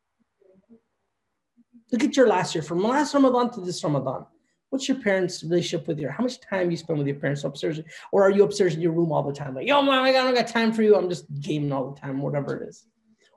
Look 1.92 2.04
at 2.04 2.16
your 2.16 2.26
last 2.26 2.54
year, 2.54 2.62
from 2.62 2.82
last 2.82 3.14
Ramadan 3.14 3.50
to 3.52 3.60
this 3.60 3.84
Ramadan. 3.84 4.26
What's 4.70 4.88
your 4.88 4.98
parents' 4.98 5.44
relationship 5.44 5.86
with 5.86 6.00
your? 6.00 6.10
How 6.10 6.24
much 6.24 6.40
time 6.40 6.70
you 6.70 6.76
spend 6.76 6.98
with 6.98 7.06
your 7.06 7.16
parents 7.16 7.44
upstairs, 7.44 7.78
or 8.10 8.24
are 8.24 8.30
you 8.30 8.42
upstairs 8.42 8.74
in 8.74 8.80
your 8.80 8.92
room 8.92 9.12
all 9.12 9.22
the 9.22 9.32
time? 9.32 9.54
Like, 9.54 9.68
yo, 9.68 9.80
mom, 9.82 10.02
I 10.02 10.10
don't 10.10 10.34
got 10.34 10.48
time 10.48 10.72
for 10.72 10.82
you. 10.82 10.96
I'm 10.96 11.08
just 11.08 11.26
gaming 11.38 11.70
all 11.70 11.92
the 11.92 12.00
time, 12.00 12.20
whatever 12.20 12.56
it 12.56 12.68
is. 12.68 12.84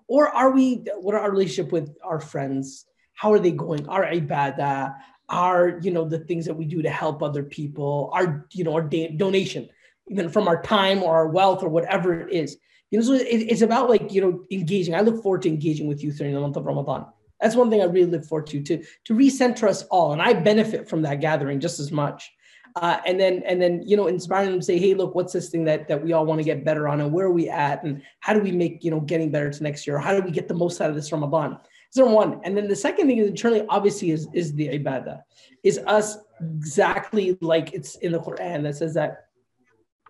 Or 0.07 0.29
are 0.29 0.51
we? 0.51 0.85
What 0.99 1.13
are 1.13 1.19
our 1.21 1.31
relationship 1.31 1.71
with 1.71 1.95
our 2.03 2.19
friends? 2.19 2.85
How 3.13 3.33
are 3.33 3.39
they 3.39 3.51
going? 3.51 3.87
Our 3.87 4.05
ibadah, 4.05 4.59
uh, 4.59 4.93
our 5.29 5.79
you 5.81 5.91
know 5.91 6.07
the 6.07 6.19
things 6.19 6.45
that 6.45 6.53
we 6.53 6.65
do 6.65 6.81
to 6.81 6.89
help 6.89 7.21
other 7.21 7.43
people 7.43 8.09
our 8.13 8.47
you 8.53 8.63
know 8.63 8.73
our 8.73 8.81
da- 8.81 9.09
donation 9.09 9.67
even 10.09 10.29
from 10.29 10.47
our 10.47 10.61
time 10.61 11.03
or 11.03 11.15
our 11.15 11.27
wealth 11.27 11.63
or 11.63 11.69
whatever 11.69 12.27
it 12.27 12.33
is. 12.33 12.57
You 12.91 12.99
know 12.99 13.05
so 13.05 13.13
it, 13.13 13.25
it's 13.25 13.61
about 13.61 13.89
like 13.89 14.13
you 14.13 14.21
know 14.21 14.45
engaging. 14.51 14.95
I 14.95 15.01
look 15.01 15.21
forward 15.21 15.41
to 15.43 15.49
engaging 15.49 15.87
with 15.87 16.03
you 16.03 16.11
during 16.11 16.33
the 16.33 16.39
month 16.39 16.55
of 16.55 16.65
ramadan. 16.65 17.05
That's 17.41 17.55
one 17.55 17.69
thing 17.69 17.81
i 17.81 17.85
really 17.85 18.09
look 18.09 18.25
forward 18.25 18.47
to 18.47 18.61
to 18.63 18.83
to 19.05 19.13
recenter 19.13 19.67
us 19.67 19.83
all 19.83 20.13
and 20.13 20.21
i 20.21 20.33
benefit 20.33 20.89
from 20.89 21.01
that 21.03 21.21
gathering 21.21 21.59
just 21.59 21.79
as 21.79 21.91
much. 21.91 22.31
Uh, 22.75 22.99
and 23.07 23.19
then 23.19 23.41
and 23.45 23.59
then 23.61 23.81
you 23.85 23.97
know 23.97 24.07
inspiring 24.07 24.51
them 24.51 24.59
to 24.59 24.65
say 24.65 24.77
hey 24.77 24.93
look 24.93 25.15
what's 25.15 25.33
this 25.33 25.49
thing 25.49 25.65
that 25.65 25.87
that 25.87 26.01
we 26.01 26.13
all 26.13 26.25
want 26.25 26.39
to 26.39 26.43
get 26.43 26.63
better 26.63 26.87
on 26.87 27.01
and 27.01 27.11
where 27.11 27.25
are 27.25 27.31
we 27.31 27.49
at 27.49 27.83
and 27.83 28.01
how 28.19 28.33
do 28.33 28.39
we 28.39 28.51
make 28.51 28.83
you 28.83 28.91
know 28.91 28.99
getting 28.99 29.31
better 29.31 29.49
to 29.49 29.63
next 29.63 29.85
year? 29.87 29.97
How 29.97 30.15
do 30.15 30.21
we 30.21 30.31
get 30.31 30.47
the 30.47 30.53
most 30.53 30.79
out 30.79 30.89
of 30.89 30.95
this 30.95 31.11
ramadan 31.11 31.57
so 31.89 32.05
one. 32.05 32.41
And 32.43 32.55
then 32.55 32.67
the 32.67 32.75
second 32.75 33.07
thing 33.07 33.17
is 33.17 33.27
internally, 33.27 33.65
obviously, 33.69 34.11
is, 34.11 34.27
is 34.33 34.53
the 34.53 34.67
ibadah, 34.67 35.21
is 35.63 35.79
us 35.79 36.17
exactly 36.39 37.37
like 37.41 37.73
it's 37.73 37.95
in 37.97 38.11
the 38.11 38.19
Quran 38.19 38.63
that 38.63 38.75
says 38.75 38.93
that 38.93 39.25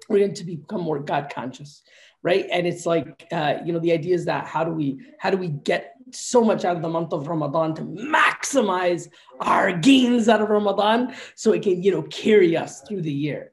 we're 0.09 0.19
going 0.19 0.33
to 0.33 0.43
become 0.43 0.81
more 0.81 0.99
God 0.99 1.31
conscious, 1.33 1.83
right? 2.23 2.45
And 2.51 2.65
it's 2.65 2.85
like, 2.85 3.27
uh, 3.31 3.55
you 3.65 3.73
know, 3.73 3.79
the 3.79 3.91
idea 3.91 4.15
is 4.15 4.25
that 4.25 4.45
how 4.45 4.63
do 4.63 4.71
we 4.71 4.99
how 5.19 5.29
do 5.29 5.37
we 5.37 5.49
get 5.49 5.95
so 6.11 6.43
much 6.43 6.63
out 6.63 6.75
of 6.75 6.81
the 6.81 6.89
month 6.89 7.11
of 7.11 7.27
Ramadan 7.27 7.75
to 7.75 7.81
maximize 7.81 9.09
our 9.41 9.73
gains 9.73 10.29
out 10.29 10.41
of 10.41 10.49
Ramadan 10.49 11.13
so 11.35 11.51
it 11.51 11.63
can, 11.63 11.83
you 11.83 11.91
know, 11.91 12.03
carry 12.03 12.55
us 12.55 12.81
through 12.81 13.01
the 13.01 13.11
year. 13.11 13.51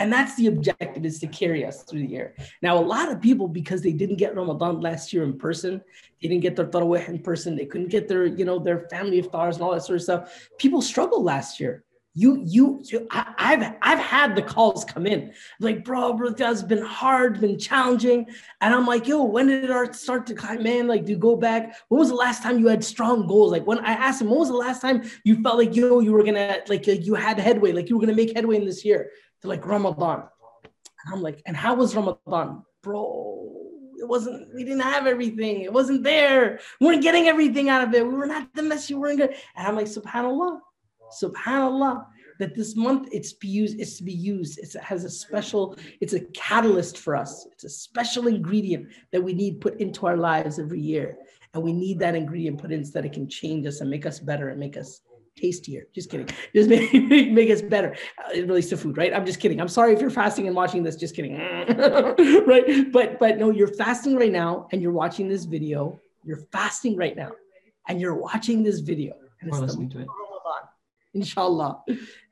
And 0.00 0.12
that's 0.12 0.34
the 0.34 0.48
objective 0.48 1.04
is 1.04 1.20
to 1.20 1.28
carry 1.28 1.64
us 1.64 1.84
through 1.84 2.00
the 2.00 2.08
year. 2.08 2.34
Now, 2.62 2.76
a 2.76 2.82
lot 2.82 3.12
of 3.12 3.20
people, 3.20 3.46
because 3.46 3.80
they 3.80 3.92
didn't 3.92 4.16
get 4.16 4.34
Ramadan 4.34 4.80
last 4.80 5.12
year 5.12 5.22
in 5.22 5.38
person, 5.38 5.80
they 6.20 6.28
didn't 6.28 6.42
get 6.42 6.56
their 6.56 6.66
tarawih 6.66 7.08
in 7.08 7.20
person, 7.20 7.54
they 7.54 7.66
couldn't 7.66 7.90
get 7.90 8.08
their, 8.08 8.26
you 8.26 8.44
know, 8.44 8.58
their 8.58 8.88
family 8.88 9.22
iftars 9.22 9.54
and 9.54 9.62
all 9.62 9.72
that 9.72 9.84
sort 9.84 9.96
of 9.96 10.02
stuff. 10.02 10.48
People 10.58 10.82
struggled 10.82 11.24
last 11.24 11.60
year. 11.60 11.84
You, 12.16 12.42
you, 12.44 12.80
you 12.84 13.08
I, 13.10 13.56
have 13.56 13.76
I've 13.82 13.98
had 13.98 14.36
the 14.36 14.42
calls 14.42 14.84
come 14.84 15.04
in 15.04 15.32
like, 15.58 15.84
bro, 15.84 16.12
bro, 16.12 16.30
that's 16.30 16.62
been 16.62 16.84
hard, 16.84 17.40
been 17.40 17.58
challenging. 17.58 18.28
And 18.60 18.72
I'm 18.72 18.86
like, 18.86 19.08
yo, 19.08 19.24
when 19.24 19.48
did 19.48 19.68
it 19.68 19.94
start 19.96 20.24
to 20.26 20.34
climb 20.34 20.64
in? 20.64 20.86
Like, 20.86 21.04
do 21.06 21.16
go 21.16 21.34
back? 21.34 21.74
When 21.88 21.98
was 21.98 22.10
the 22.10 22.14
last 22.14 22.40
time 22.40 22.60
you 22.60 22.68
had 22.68 22.84
strong 22.84 23.26
goals? 23.26 23.50
Like 23.50 23.66
when 23.66 23.80
I 23.80 23.92
asked 23.94 24.22
him, 24.22 24.30
when 24.30 24.38
was 24.38 24.48
the 24.48 24.54
last 24.54 24.80
time 24.80 25.02
you 25.24 25.42
felt 25.42 25.58
like, 25.58 25.74
yo, 25.74 25.98
you 25.98 26.12
were 26.12 26.22
gonna, 26.22 26.58
like, 26.68 26.86
you 26.86 27.16
had 27.16 27.38
headway, 27.40 27.72
like 27.72 27.88
you 27.88 27.96
were 27.96 28.00
gonna 28.00 28.16
make 28.16 28.36
headway 28.36 28.56
in 28.56 28.64
this 28.64 28.84
year? 28.84 29.10
Like 29.44 29.66
Ramadan. 29.66 30.24
And 31.04 31.14
I'm 31.14 31.22
like, 31.22 31.42
and 31.46 31.56
how 31.56 31.74
was 31.74 31.94
Ramadan? 31.94 32.62
Bro, 32.82 33.52
it 33.98 34.08
wasn't, 34.08 34.54
we 34.54 34.64
didn't 34.64 34.80
have 34.80 35.06
everything. 35.06 35.62
It 35.62 35.72
wasn't 35.72 36.02
there. 36.02 36.60
We 36.80 36.86
weren't 36.86 37.02
getting 37.02 37.28
everything 37.28 37.68
out 37.68 37.86
of 37.86 37.94
it. 37.94 38.06
We 38.06 38.14
were 38.14 38.26
not 38.26 38.54
the 38.54 38.62
mess 38.62 38.90
you 38.90 39.00
weren't 39.00 39.18
good. 39.18 39.34
And 39.56 39.66
I'm 39.66 39.76
like, 39.76 39.86
subhanAllah, 39.86 40.58
subhanAllah, 41.22 42.06
that 42.40 42.54
this 42.54 42.74
month 42.74 43.08
it's 43.12 43.32
be 43.32 43.48
used, 43.48 43.78
it's 43.78 43.98
to 43.98 44.04
be 44.04 44.12
used. 44.12 44.58
It's, 44.58 44.74
it 44.74 44.82
has 44.82 45.04
a 45.04 45.10
special, 45.10 45.76
it's 46.00 46.14
a 46.14 46.20
catalyst 46.20 46.98
for 46.98 47.16
us. 47.16 47.46
It's 47.52 47.64
a 47.64 47.68
special 47.68 48.26
ingredient 48.26 48.88
that 49.12 49.22
we 49.22 49.34
need 49.34 49.60
put 49.60 49.80
into 49.80 50.06
our 50.06 50.16
lives 50.16 50.58
every 50.58 50.80
year. 50.80 51.16
And 51.52 51.62
we 51.62 51.72
need 51.72 52.00
that 52.00 52.16
ingredient 52.16 52.60
put 52.60 52.72
in 52.72 52.84
so 52.84 52.92
that 52.94 53.04
it 53.04 53.12
can 53.12 53.28
change 53.28 53.66
us 53.66 53.80
and 53.80 53.88
make 53.88 54.06
us 54.06 54.18
better 54.18 54.48
and 54.48 54.58
make 54.58 54.76
us 54.76 55.02
tastier. 55.36 55.86
Just 55.94 56.10
kidding. 56.10 56.28
Just 56.54 56.68
make, 56.92 57.32
make 57.32 57.50
us 57.50 57.62
better. 57.62 57.96
Uh, 58.18 58.30
it 58.34 58.46
relates 58.46 58.68
to 58.68 58.76
food, 58.76 58.96
right? 58.96 59.12
I'm 59.12 59.26
just 59.26 59.40
kidding. 59.40 59.60
I'm 59.60 59.68
sorry 59.68 59.92
if 59.92 60.00
you're 60.00 60.10
fasting 60.10 60.46
and 60.46 60.56
watching 60.56 60.82
this. 60.82 60.96
Just 60.96 61.14
kidding. 61.14 61.36
right? 62.46 62.92
But 62.92 63.18
but 63.18 63.38
no, 63.38 63.50
you're 63.50 63.74
fasting 63.74 64.16
right 64.16 64.32
now 64.32 64.68
and 64.72 64.82
you're 64.82 64.92
watching 64.92 65.28
this 65.28 65.44
video. 65.44 66.00
You're 66.24 66.44
fasting 66.52 66.96
right 66.96 67.16
now 67.16 67.32
and 67.88 68.00
you're 68.00 68.14
watching 68.14 68.62
this 68.62 68.80
video. 68.80 69.14
And 69.40 69.50
it's 69.50 69.58
listening 69.58 69.90
to 69.90 70.00
it. 70.00 70.08
Inshallah. 71.14 71.82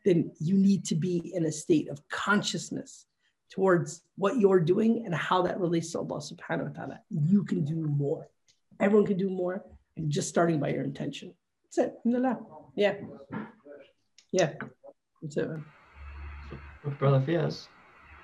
Then 0.05 0.33
you 0.41 0.57
need 0.57 0.85
to 0.87 0.97
be 0.97 1.33
in 1.35 1.45
a 1.45 1.53
state 1.53 1.89
of 1.89 2.01
consciousness 2.09 3.07
towards 3.51 4.03
what 4.17 4.39
you're 4.39 4.61
doing 4.61 5.05
and 5.05 5.15
how 5.15 5.43
that 5.43 5.61
relates 5.61 5.93
to 5.93 5.99
Allah 5.99 6.19
subhanahu 6.19 6.69
wa 6.69 6.73
ta'ala. 6.75 7.01
You 7.11 7.45
can 7.45 7.65
do 7.65 7.77
more. 7.77 8.29
Everyone 8.81 9.07
can 9.07 9.19
do 9.19 9.31
more. 9.31 9.65
And 9.97 10.11
just 10.11 10.29
starting 10.29 10.59
by 10.59 10.71
your 10.71 10.83
intention. 10.83 11.35
That's 11.75 11.89
it. 11.89 11.95
Alhamdulillah. 12.07 12.39
Yeah. 12.77 12.95
Yeah. 14.31 14.53
That's 15.23 15.37
it, 15.37 15.49
man. 15.49 15.65
So, 16.83 16.91
Brother 16.99 17.21
Fiaz, 17.21 17.69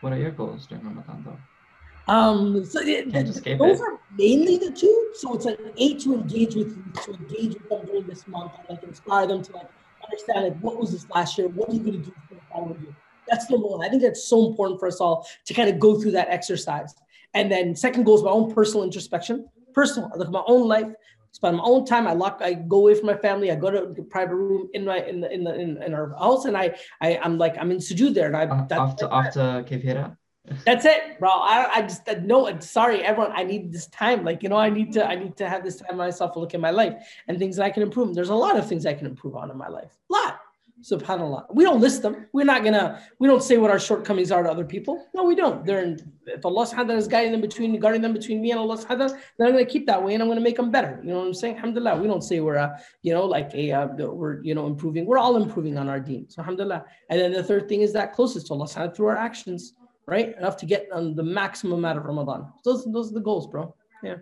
what 0.00 0.12
are 0.12 0.18
your 0.18 0.32
goals 0.32 0.66
during 0.66 0.84
Ramadan 0.84 1.24
though? 1.24 2.12
Um, 2.12 2.64
so 2.64 2.80
it, 2.80 3.12
those 3.12 3.38
it. 3.46 3.60
are 3.60 4.00
mainly 4.16 4.56
the 4.58 4.70
two. 4.70 5.12
So 5.14 5.34
it's 5.34 5.44
like 5.44 5.58
eight 5.76 6.00
to 6.00 6.14
engage 6.14 6.54
with 6.54 6.74
to 7.04 7.12
engage 7.12 7.54
with 7.54 7.68
them 7.68 7.86
during 7.86 8.06
this 8.06 8.26
month 8.26 8.52
and 8.58 8.68
like 8.68 8.82
inspire 8.82 9.26
them 9.26 9.42
to 9.42 9.52
like 9.52 9.70
understand 10.04 10.44
like 10.44 10.58
what 10.60 10.78
was 10.78 10.92
this 10.92 11.08
last 11.10 11.38
year, 11.38 11.48
what 11.48 11.70
are 11.70 11.74
you 11.74 11.80
gonna 11.80 11.98
do 11.98 12.12
for 12.28 12.34
the 12.34 12.40
following 12.52 12.82
year. 12.82 12.96
That's 13.28 13.48
number 13.50 13.68
one. 13.68 13.84
I 13.84 13.88
think 13.88 14.02
that's 14.02 14.24
so 14.24 14.46
important 14.48 14.80
for 14.80 14.88
us 14.88 15.00
all 15.00 15.26
to 15.46 15.54
kind 15.54 15.68
of 15.68 15.78
go 15.78 16.00
through 16.00 16.12
that 16.12 16.28
exercise. 16.28 16.94
And 17.34 17.50
then 17.52 17.76
second 17.76 18.04
goal 18.04 18.16
is 18.16 18.22
my 18.22 18.30
own 18.30 18.52
personal 18.52 18.84
introspection, 18.84 19.46
personal, 19.74 20.10
look 20.16 20.28
at 20.28 20.32
my 20.32 20.42
own 20.46 20.66
life, 20.66 20.88
spend 21.32 21.56
my 21.56 21.62
own 21.64 21.84
time. 21.84 22.06
I 22.06 22.12
lock, 22.12 22.40
I 22.42 22.54
go 22.54 22.78
away 22.78 22.94
from 22.94 23.06
my 23.06 23.16
family. 23.16 23.50
I 23.50 23.56
go 23.56 23.70
to 23.70 23.82
a 23.82 24.04
private 24.04 24.34
room 24.36 24.68
in 24.74 24.84
my 24.84 24.98
in 25.04 25.20
the 25.20 25.32
in 25.32 25.44
the 25.44 25.54
in, 25.54 25.82
in 25.82 25.94
our 25.94 26.10
house, 26.18 26.44
and 26.44 26.56
I 26.56 26.74
I 27.00 27.18
I'm 27.22 27.38
like 27.38 27.56
I'm 27.58 27.70
in 27.70 27.78
sujood 27.78 28.14
there. 28.14 28.26
And 28.26 28.36
I 28.36 28.44
Uh, 28.46 28.66
after 28.70 29.08
after 29.10 29.64
Kefira. 29.68 30.16
that's 30.64 30.84
it, 30.84 31.18
bro. 31.20 31.28
I, 31.28 31.68
I 31.76 31.82
just 31.82 32.06
no. 32.22 32.58
Sorry, 32.60 33.02
everyone. 33.04 33.32
I 33.34 33.44
need 33.44 33.72
this 33.72 33.86
time. 33.88 34.24
Like 34.24 34.42
you 34.42 34.48
know, 34.48 34.56
I 34.56 34.70
need 34.70 34.92
to. 34.94 35.06
I 35.06 35.14
need 35.14 35.36
to 35.36 35.48
have 35.48 35.62
this 35.62 35.76
time 35.76 35.96
myself 35.98 36.32
to 36.34 36.38
look 36.40 36.54
at 36.54 36.60
my 36.60 36.70
life 36.70 36.94
and 37.26 37.38
things 37.38 37.56
that 37.56 37.64
I 37.64 37.70
can 37.70 37.82
improve. 37.82 38.14
There's 38.14 38.30
a 38.30 38.34
lot 38.34 38.56
of 38.56 38.66
things 38.68 38.86
I 38.86 38.94
can 38.94 39.06
improve 39.06 39.36
on 39.36 39.50
in 39.50 39.58
my 39.58 39.68
life. 39.68 39.92
A 40.10 40.12
lot. 40.12 40.40
Subhanallah. 40.82 41.46
We 41.52 41.64
don't 41.64 41.80
list 41.80 42.02
them. 42.02 42.26
We're 42.32 42.44
not 42.44 42.62
gonna. 42.62 43.02
We 43.18 43.26
don't 43.26 43.42
say 43.42 43.56
what 43.56 43.70
our 43.70 43.78
shortcomings 43.78 44.30
are 44.30 44.42
to 44.42 44.50
other 44.50 44.64
people. 44.64 45.06
No, 45.14 45.24
we 45.24 45.34
don't. 45.34 45.64
They're 45.66 45.82
in, 45.82 45.98
if 46.26 46.44
Allah 46.44 46.66
Subhanahu 46.66 46.96
is 46.96 47.08
guiding 47.08 47.32
them 47.32 47.40
between, 47.40 47.78
guarding 47.80 48.00
them 48.00 48.12
between 48.12 48.40
me 48.40 48.52
and 48.52 48.60
Allah 48.60 48.78
Subhanahu, 48.78 49.10
then 49.38 49.48
I'm 49.48 49.52
gonna 49.52 49.64
keep 49.64 49.86
that 49.86 50.02
way 50.02 50.14
and 50.14 50.22
I'm 50.22 50.28
gonna 50.28 50.40
make 50.40 50.56
them 50.56 50.70
better. 50.70 51.00
You 51.02 51.10
know 51.10 51.18
what 51.18 51.26
I'm 51.26 51.34
saying? 51.34 51.56
Alhamdulillah. 51.56 52.00
We 52.00 52.06
don't 52.06 52.22
say 52.22 52.40
we're, 52.40 52.58
uh, 52.58 52.78
you 53.02 53.12
know, 53.12 53.24
like 53.24 53.50
a, 53.54 53.72
uh, 53.72 53.86
we're, 53.88 54.42
you 54.42 54.54
know, 54.54 54.66
improving. 54.66 55.04
We're 55.04 55.18
all 55.18 55.36
improving 55.36 55.76
on 55.78 55.88
our 55.88 55.98
deen. 55.98 56.28
So 56.28 56.40
Alhamdulillah. 56.42 56.84
And 57.10 57.20
then 57.20 57.32
the 57.32 57.42
third 57.42 57.68
thing 57.68 57.80
is 57.80 57.92
that 57.94 58.12
closest 58.12 58.46
to 58.48 58.54
Allah 58.54 58.66
Subhanahu 58.66 58.94
through 58.94 59.06
our 59.06 59.16
actions 59.16 59.74
right? 60.08 60.34
Enough 60.38 60.56
to 60.56 60.66
get 60.66 60.88
on 60.90 61.14
the 61.14 61.22
maximum 61.22 61.84
out 61.84 61.98
of 61.98 62.04
Ramadan. 62.04 62.50
Those, 62.64 62.90
those 62.90 63.10
are 63.10 63.14
the 63.14 63.20
goals, 63.20 63.46
bro. 63.46 63.74
Yeah. 64.02 64.16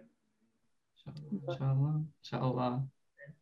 Inshallah. 1.49 2.03
Inshallah. 2.25 2.83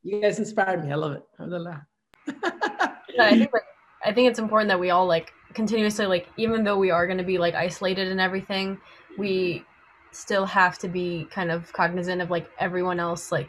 You 0.02 0.20
guys 0.20 0.38
inspired 0.38 0.84
me. 0.84 0.92
I 0.92 0.96
love 0.96 1.12
it. 1.12 1.22
Alhamdulillah. 1.40 1.86
I 3.18 3.30
think 3.30 3.52
like, 3.52 3.62
I 4.04 4.12
think 4.12 4.28
it's 4.28 4.38
important 4.38 4.68
that 4.68 4.80
we 4.80 4.90
all 4.90 5.06
like 5.06 5.32
continuously 5.54 6.06
like 6.06 6.28
even 6.36 6.64
though 6.64 6.78
we 6.78 6.90
are 6.90 7.06
going 7.06 7.18
to 7.18 7.24
be 7.24 7.38
like 7.38 7.54
isolated 7.54 8.08
and 8.08 8.20
everything, 8.20 8.78
we 9.18 9.64
still 10.12 10.46
have 10.46 10.78
to 10.78 10.88
be 10.88 11.26
kind 11.30 11.50
of 11.50 11.72
cognizant 11.72 12.22
of 12.22 12.30
like 12.30 12.48
everyone 12.58 13.00
else 13.00 13.32
like 13.32 13.48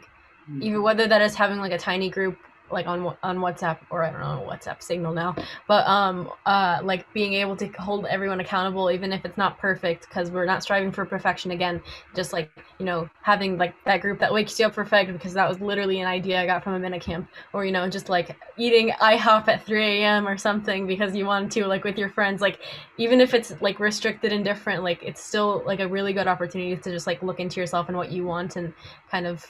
mm-hmm. 0.50 0.62
even 0.62 0.82
whether 0.82 1.06
that 1.06 1.22
is 1.22 1.34
having 1.34 1.58
like 1.58 1.72
a 1.72 1.78
tiny 1.78 2.10
group 2.10 2.36
like 2.70 2.86
on 2.86 3.16
on 3.22 3.38
WhatsApp 3.38 3.78
or 3.90 4.04
I 4.04 4.10
don't 4.10 4.20
know 4.20 4.46
WhatsApp 4.48 4.82
Signal 4.82 5.12
now, 5.12 5.34
but 5.68 5.86
um 5.86 6.30
uh 6.46 6.80
like 6.82 7.10
being 7.12 7.34
able 7.34 7.56
to 7.56 7.66
hold 7.78 8.06
everyone 8.06 8.40
accountable 8.40 8.90
even 8.90 9.12
if 9.12 9.24
it's 9.24 9.36
not 9.36 9.58
perfect 9.58 10.08
because 10.08 10.30
we're 10.30 10.44
not 10.44 10.62
striving 10.62 10.92
for 10.92 11.04
perfection 11.04 11.50
again. 11.50 11.80
Just 12.14 12.32
like 12.32 12.50
you 12.78 12.86
know 12.86 13.08
having 13.22 13.58
like 13.58 13.74
that 13.84 14.00
group 14.00 14.18
that 14.20 14.32
wakes 14.32 14.58
you 14.58 14.66
up 14.66 14.74
perfect 14.74 15.12
because 15.12 15.32
that 15.32 15.48
was 15.48 15.60
literally 15.60 16.00
an 16.00 16.06
idea 16.06 16.40
I 16.40 16.46
got 16.46 16.62
from 16.62 16.74
a 16.74 16.78
MYNA 16.78 17.00
camp, 17.00 17.28
or 17.52 17.64
you 17.64 17.72
know 17.72 17.88
just 17.88 18.08
like 18.08 18.36
eating 18.56 18.90
IHOP 19.00 19.48
at 19.48 19.64
3 19.64 20.02
a.m. 20.02 20.28
or 20.28 20.36
something 20.36 20.86
because 20.86 21.14
you 21.14 21.26
want 21.26 21.52
to 21.52 21.66
like 21.66 21.84
with 21.84 21.98
your 21.98 22.10
friends. 22.10 22.40
Like 22.40 22.60
even 22.98 23.20
if 23.20 23.34
it's 23.34 23.54
like 23.60 23.80
restricted 23.80 24.32
and 24.32 24.44
different, 24.44 24.82
like 24.82 25.02
it's 25.02 25.22
still 25.22 25.62
like 25.66 25.80
a 25.80 25.88
really 25.88 26.12
good 26.12 26.26
opportunity 26.26 26.76
to 26.76 26.90
just 26.90 27.06
like 27.06 27.22
look 27.22 27.40
into 27.40 27.60
yourself 27.60 27.88
and 27.88 27.96
what 27.96 28.12
you 28.12 28.24
want 28.24 28.56
and 28.56 28.72
kind 29.10 29.26
of 29.26 29.46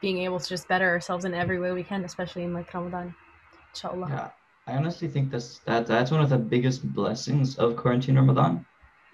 being 0.00 0.18
able 0.18 0.38
to 0.38 0.48
just 0.48 0.68
better 0.68 0.88
ourselves 0.88 1.24
in 1.24 1.34
every 1.34 1.58
way 1.58 1.72
we 1.72 1.82
can, 1.82 2.04
especially 2.04 2.44
in 2.44 2.52
like 2.52 2.72
Ramadan. 2.72 3.14
Inshallah. 3.74 4.08
Yeah, 4.08 4.30
I 4.66 4.76
honestly 4.76 5.08
think 5.08 5.30
that's 5.30 5.58
that 5.60 5.86
that's 5.86 6.10
one 6.10 6.20
of 6.20 6.30
the 6.30 6.38
biggest 6.38 6.92
blessings 6.92 7.56
of 7.58 7.76
quarantine 7.76 8.16
Ramadan. 8.16 8.64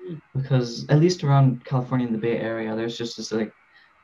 Hmm. 0.06 0.14
Because 0.34 0.86
at 0.88 1.00
least 1.00 1.24
around 1.24 1.64
California 1.64 2.06
in 2.06 2.12
the 2.12 2.18
Bay 2.18 2.38
Area, 2.38 2.74
there's 2.74 2.98
just 2.98 3.16
this 3.16 3.32
like 3.32 3.52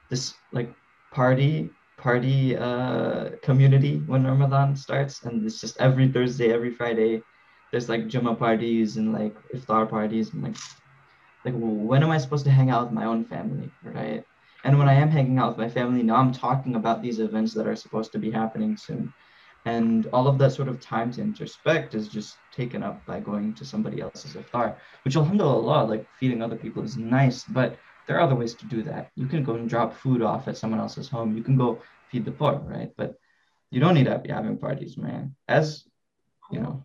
this 0.08 0.34
like 0.52 0.74
party 1.12 1.70
party 1.96 2.56
uh 2.56 3.30
community 3.42 3.98
when 4.06 4.24
Ramadan 4.24 4.74
starts 4.74 5.22
and 5.24 5.44
it's 5.44 5.60
just 5.60 5.78
every 5.80 6.08
Thursday, 6.08 6.52
every 6.52 6.72
Friday, 6.72 7.22
there's 7.70 7.88
like 7.88 8.08
Jummah 8.08 8.38
parties 8.38 8.96
and 8.96 9.12
like 9.12 9.36
iftar 9.54 9.88
parties 9.88 10.32
and 10.32 10.42
like 10.42 10.56
like 11.44 11.54
when 11.56 12.02
am 12.02 12.10
I 12.10 12.18
supposed 12.18 12.44
to 12.44 12.50
hang 12.50 12.70
out 12.70 12.84
with 12.84 12.92
my 12.92 13.04
own 13.04 13.24
family, 13.24 13.70
right? 13.82 14.24
And 14.64 14.79
when 14.79 14.88
I 14.88 14.94
am 14.94 15.11
hanging 15.11 15.38
out 15.38 15.57
with 15.57 15.59
my 15.59 15.68
family, 15.68 16.03
now 16.03 16.16
I'm 16.16 16.33
talking 16.33 16.77
about 16.77 17.03
these 17.03 17.18
events 17.18 17.55
that 17.55 17.66
are 17.66 17.77
supposed 17.77 18.12
to 18.12 18.18
be 18.18 18.31
happening 18.31 18.77
soon. 18.77 19.12
And 19.64 20.07
all 20.12 20.27
of 20.27 20.38
that 20.38 20.53
sort 20.53 20.68
of 20.68 20.81
time 20.81 21.12
to 21.12 21.20
introspect 21.20 21.94
is 21.94 22.09
just 22.09 22.37
taken 22.53 22.83
up 22.83 23.05
by 23.07 23.20
going 23.20 23.55
to 23.55 23.64
somebody 23.64 24.01
else's 24.01 24.35
iftar, 24.35 24.77
which 25.05 25.16
alhamdulillah, 25.16 25.85
like 25.85 26.07
feeding 26.18 26.42
other 26.42 26.57
people 26.57 26.83
is 26.83 26.96
nice, 26.96 27.44
but 27.44 27.79
there 28.07 28.16
are 28.16 28.23
other 28.23 28.35
ways 28.35 28.55
to 28.55 28.66
do 28.66 28.83
that. 28.83 29.11
You 29.16 29.27
can 29.27 29.44
go 29.44 29.55
and 29.55 29.68
drop 29.68 29.94
food 29.94 30.23
off 30.23 30.49
at 30.49 30.57
someone 30.57 30.81
else's 30.81 31.09
home. 31.09 31.37
You 31.37 31.42
can 31.42 31.57
go 31.57 31.81
feed 32.11 32.25
the 32.25 32.33
poor, 32.33 32.55
right? 32.64 32.90
But 32.96 33.16
you 33.70 33.81
don't 33.81 33.94
need 33.94 34.07
to 34.07 34.18
be 34.18 34.31
having 34.31 34.57
parties, 34.57 34.96
man. 34.96 35.37
As 35.46 35.85
you 36.51 36.61
know. 36.61 36.83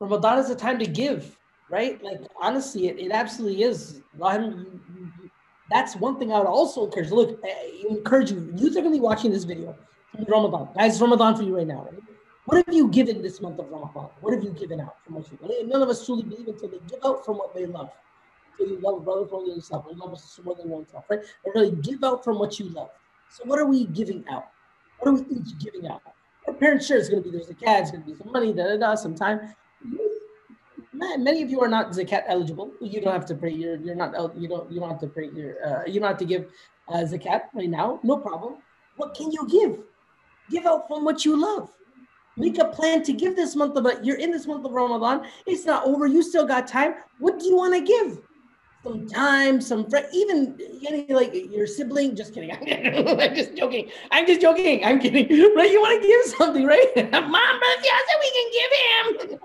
Ramadan 0.00 0.38
is 0.38 0.50
a 0.50 0.56
time 0.56 0.78
to 0.80 0.86
give, 0.86 1.38
right? 1.70 2.02
Like 2.02 2.20
honestly, 2.40 2.88
it, 2.88 2.98
it 2.98 3.12
absolutely 3.12 3.62
is 3.62 4.02
that's 5.72 5.96
one 5.96 6.18
thing 6.18 6.32
I 6.32 6.38
would 6.38 6.46
also 6.46 6.84
encourage. 6.84 7.10
Look, 7.10 7.40
eh, 7.44 7.48
I 7.48 7.84
encourage 7.88 8.30
you. 8.30 8.52
Youth 8.56 8.76
are 8.76 8.80
going 8.80 8.92
to 8.92 8.98
be 8.98 9.00
watching 9.00 9.32
this 9.32 9.44
video 9.44 9.74
Ramadan. 10.28 10.68
Guys, 10.76 11.00
Ramadan 11.00 11.34
for 11.36 11.42
you 11.42 11.56
right 11.56 11.66
now. 11.66 11.88
Right? 11.90 12.02
What 12.44 12.66
have 12.66 12.74
you 12.74 12.88
given 12.88 13.22
this 13.22 13.40
month 13.40 13.58
of 13.58 13.70
Ramadan? 13.70 14.08
What 14.20 14.34
have 14.34 14.42
you 14.42 14.50
given 14.50 14.80
out 14.80 14.96
from 15.04 15.14
what 15.14 15.30
you 15.30 15.66
None 15.66 15.82
of 15.82 15.88
us 15.88 16.04
truly 16.04 16.24
believe 16.24 16.48
until 16.48 16.68
they 16.68 16.78
give 16.88 16.98
out 17.04 17.24
from 17.24 17.38
what 17.38 17.54
they 17.54 17.66
love. 17.66 17.90
Until 18.52 18.74
you 18.74 18.80
love 18.82 18.98
a 18.98 19.00
brother 19.00 19.26
from 19.26 19.46
yourself, 19.46 19.86
or 19.88 19.94
love 19.94 20.12
us 20.12 20.38
more 20.44 20.54
than 20.54 20.68
oneself, 20.68 21.04
right? 21.08 21.20
Or 21.44 21.52
really 21.54 21.74
give 21.76 22.04
out 22.04 22.22
from 22.22 22.38
what 22.38 22.58
you 22.58 22.68
love. 22.68 22.90
So 23.30 23.44
what 23.44 23.58
are 23.58 23.66
we 23.66 23.86
giving 23.86 24.24
out? 24.30 24.48
What 24.98 25.10
are 25.10 25.14
we 25.14 25.36
each 25.36 25.58
giving 25.58 25.88
out? 25.88 26.02
Our 26.46 26.54
parents 26.54 26.86
sure 26.86 26.98
it's 26.98 27.08
going 27.08 27.22
to 27.22 27.30
be 27.30 27.38
zakat, 27.38 27.80
it's 27.80 27.90
going 27.92 28.02
to 28.02 28.10
be 28.10 28.16
some 28.16 28.30
money, 28.30 28.52
da 28.52 28.64
da 28.64 28.76
da, 28.76 28.94
some 28.94 29.14
time 29.14 29.54
many 30.92 31.42
of 31.42 31.50
you 31.50 31.60
are 31.60 31.68
not 31.68 31.90
zakat 31.90 32.24
eligible. 32.28 32.72
You 32.80 33.00
don't 33.00 33.12
have 33.12 33.26
to 33.26 33.34
pay 33.34 33.50
your, 33.50 33.76
you're 33.76 33.94
not, 33.94 34.12
you 34.38 34.48
don't, 34.48 34.70
you 34.70 34.80
don't 34.80 34.90
have 34.90 35.00
to 35.00 35.06
pay 35.08 35.30
your, 35.34 35.54
uh, 35.66 35.84
you 35.86 36.00
don't 36.00 36.08
have 36.08 36.18
to 36.18 36.24
give 36.24 36.50
uh, 36.88 36.98
zakat 36.98 37.42
right 37.54 37.68
now. 37.68 38.00
No 38.02 38.18
problem. 38.18 38.56
What 38.96 39.14
can 39.14 39.32
you 39.32 39.48
give? 39.48 39.78
Give 40.50 40.66
out 40.66 40.88
from 40.88 41.04
what 41.04 41.24
you 41.24 41.40
love. 41.40 41.70
Make 42.36 42.58
a 42.58 42.66
plan 42.66 43.02
to 43.04 43.12
give 43.12 43.36
this 43.36 43.54
month 43.54 43.76
of, 43.76 43.86
you're 44.04 44.16
in 44.16 44.30
this 44.30 44.46
month 44.46 44.64
of 44.64 44.72
Ramadan. 44.72 45.26
It's 45.46 45.64
not 45.64 45.86
over. 45.86 46.06
You 46.06 46.22
still 46.22 46.46
got 46.46 46.66
time. 46.66 46.94
What 47.18 47.38
do 47.38 47.46
you 47.46 47.56
want 47.56 47.74
to 47.74 47.80
give? 47.80 48.20
Some 48.82 49.06
time, 49.06 49.60
some 49.60 49.88
friend, 49.88 50.06
even 50.12 50.58
any 50.86 51.06
like 51.12 51.32
your 51.34 51.66
sibling. 51.66 52.16
Just 52.16 52.34
kidding. 52.34 52.50
I'm 53.20 53.34
just 53.34 53.56
joking. 53.56 53.90
I'm 54.10 54.26
just 54.26 54.40
joking. 54.40 54.84
I'm 54.84 54.98
kidding. 54.98 55.28
Right? 55.54 55.70
You 55.70 55.80
want 55.80 56.02
to 56.02 56.08
give 56.08 56.24
something, 56.36 56.66
right? 56.66 56.90
Mom, 57.12 57.60
Yes, 57.82 58.02
we 58.20 58.30
can 58.36 58.48
give 58.52 58.72
him. 58.82 59.40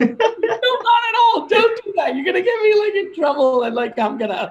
no, 0.00 0.48
not 0.48 1.02
at 1.08 1.14
all. 1.20 1.46
Don't 1.46 1.84
do 1.84 1.92
that. 1.96 2.14
You're 2.14 2.24
gonna 2.24 2.42
get 2.42 2.62
me 2.62 2.80
like 2.80 2.94
in 2.94 3.14
trouble, 3.14 3.62
and 3.62 3.74
like 3.74 3.98
I'm 3.98 4.16
gonna. 4.16 4.50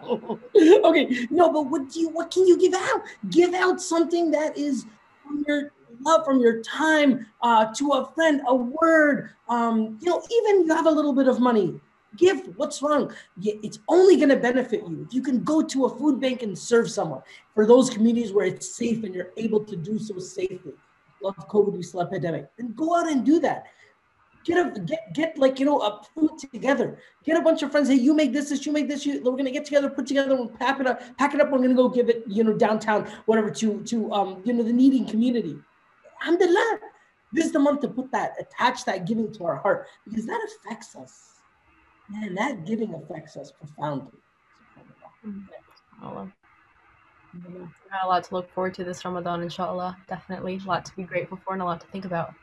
okay, 0.56 1.28
no, 1.30 1.52
but 1.52 1.64
what 1.64 1.90
do 1.90 2.00
you? 2.00 2.10
What 2.10 2.32
can 2.32 2.46
you 2.46 2.60
give 2.60 2.74
out? 2.74 3.02
Give 3.30 3.54
out 3.54 3.82
something 3.82 4.32
that 4.32 4.58
is 4.58 4.86
from 5.24 5.44
your 5.48 5.72
love 6.02 6.26
from 6.26 6.40
your 6.40 6.62
time 6.62 7.26
uh, 7.42 7.74
to 7.76 7.92
a 7.92 8.12
friend, 8.14 8.42
a 8.48 8.56
word. 8.56 9.32
Um, 9.50 9.98
you 10.02 10.10
know, 10.10 10.22
even 10.32 10.66
you 10.66 10.76
have 10.76 10.86
a 10.86 10.92
little 10.92 11.14
bit 11.14 11.28
of 11.28 11.40
money 11.40 11.80
give 12.18 12.58
what's 12.58 12.82
wrong. 12.82 13.14
It's 13.42 13.80
only 13.88 14.18
going 14.18 14.30
to 14.30 14.38
benefit 14.38 14.82
you. 14.88 15.06
If 15.08 15.14
you 15.14 15.22
can 15.22 15.44
go 15.44 15.62
to 15.62 15.86
a 15.86 15.98
food 15.98 16.20
bank 16.20 16.44
and 16.44 16.58
serve 16.58 16.90
someone 16.90 17.22
for 17.54 17.66
those 17.66 17.90
communities 17.90 18.32
where 18.32 18.46
it's 18.46 18.76
safe 18.76 19.04
and 19.04 19.14
you're 19.14 19.32
able 19.38 19.64
to 19.66 19.76
do 19.76 20.00
so 20.00 20.18
safely 20.20 20.74
love 21.24 21.36
covid 21.48 21.74
we 21.74 21.82
still 21.82 22.02
have 22.02 22.12
pandemic 22.12 22.50
then 22.58 22.74
go 22.76 22.96
out 22.98 23.10
and 23.10 23.26
do 23.26 23.40
that. 23.40 23.66
Get 24.44 24.58
a 24.58 24.78
get 24.82 25.14
get 25.14 25.38
like 25.38 25.58
you 25.58 25.66
know 25.66 25.80
a 25.80 26.02
food 26.14 26.38
together. 26.38 27.00
Get 27.24 27.38
a 27.38 27.42
bunch 27.42 27.64
of 27.64 27.72
friends 27.72 27.88
hey 27.88 27.96
you 27.96 28.14
make 28.14 28.34
this 28.34 28.50
this 28.50 28.66
you 28.66 28.74
make 28.74 28.90
this 28.90 29.06
you, 29.06 29.24
we're 29.24 29.38
gonna 29.38 29.52
get 29.52 29.64
together 29.64 29.90
put 29.90 30.06
together 30.06 30.36
we'll 30.36 30.50
pack 30.50 30.82
it 30.82 30.88
up 30.88 31.02
pack 31.18 31.34
it 31.34 31.40
up 31.40 31.50
we're 31.50 31.60
gonna 31.60 31.74
go 31.74 31.88
give 31.88 32.10
it 32.10 32.26
you 32.28 32.44
know 32.44 32.52
downtown 32.52 33.10
whatever 33.26 33.50
to 33.50 33.82
to 33.84 34.12
um 34.12 34.42
you 34.44 34.52
know 34.52 34.64
the 34.64 34.74
needing 34.74 35.08
community. 35.08 35.58
Alhamdulillah. 36.22 36.80
This 37.32 37.46
is 37.46 37.52
the 37.54 37.60
month 37.60 37.82
to 37.82 37.88
put 37.88 38.12
that 38.12 38.36
attach 38.38 38.84
that 38.86 39.08
giving 39.08 39.32
to 39.34 39.46
our 39.46 39.56
heart 39.56 39.88
because 40.06 40.26
that 40.26 40.40
affects 40.46 40.96
us 40.96 41.33
man, 42.10 42.36
that 42.36 42.66
giving 42.66 42.94
affects 42.94 43.38
us 43.38 43.52
profoundly. 43.52 44.12
Mm-hmm. 45.26 46.28
Got 47.92 48.06
a 48.06 48.08
lot 48.08 48.24
to 48.26 48.36
look 48.36 48.52
forward 48.54 48.74
to 48.76 48.84
this 48.84 49.04
Ramadan, 49.04 49.42
inshallah. 49.42 49.98
Definitely. 50.08 50.60
A 50.64 50.68
lot 50.68 50.86
to 50.86 50.96
be 50.96 51.04
grateful 51.04 51.40
for 51.44 51.54
and 51.54 51.62
a 51.62 51.66
lot 51.66 51.82
to 51.82 51.88
think 51.88 52.06
about. 52.06 52.34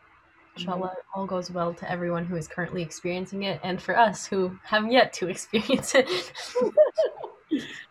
Inshallah, 0.57 0.89
mm-hmm. 0.89 1.21
all 1.21 1.27
goes 1.27 1.51
well 1.51 1.73
to 1.75 1.91
everyone 1.91 2.25
who 2.25 2.37
is 2.37 2.49
currently 2.49 2.83
experiencing 2.83 3.45
it 3.45 3.61
and 3.63 3.81
for 3.81 3.97
us 3.97 4.27
who 4.27 4.59
have 4.65 4.91
yet 4.91 5.13
to 5.15 5.29
experience 5.29 5.95
it. 5.95 6.09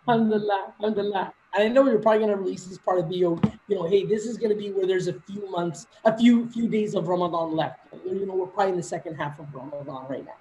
alhamdulillah, 0.07 0.73
alhamdulillah. 0.79 1.33
I 1.53 1.67
know 1.67 1.85
you're 1.85 1.99
probably 1.99 2.19
going 2.19 2.31
to 2.31 2.35
release 2.35 2.65
this 2.65 2.77
part 2.77 2.99
of 2.99 3.09
the 3.09 3.15
you 3.15 3.41
know, 3.69 3.87
hey, 3.87 4.05
this 4.05 4.25
is 4.25 4.37
going 4.37 4.51
to 4.51 4.55
be 4.55 4.71
where 4.71 4.85
there's 4.85 5.07
a 5.07 5.19
few 5.21 5.49
months, 5.49 5.87
a 6.05 6.15
few 6.15 6.47
few 6.49 6.67
days 6.67 6.93
of 6.93 7.07
Ramadan 7.07 7.55
left. 7.55 7.79
You 8.05 8.25
know, 8.25 8.35
we're 8.35 8.47
probably 8.47 8.71
in 8.71 8.77
the 8.77 8.83
second 8.83 9.15
half 9.15 9.39
of 9.39 9.53
Ramadan 9.53 10.05
right 10.09 10.25
now. 10.25 10.35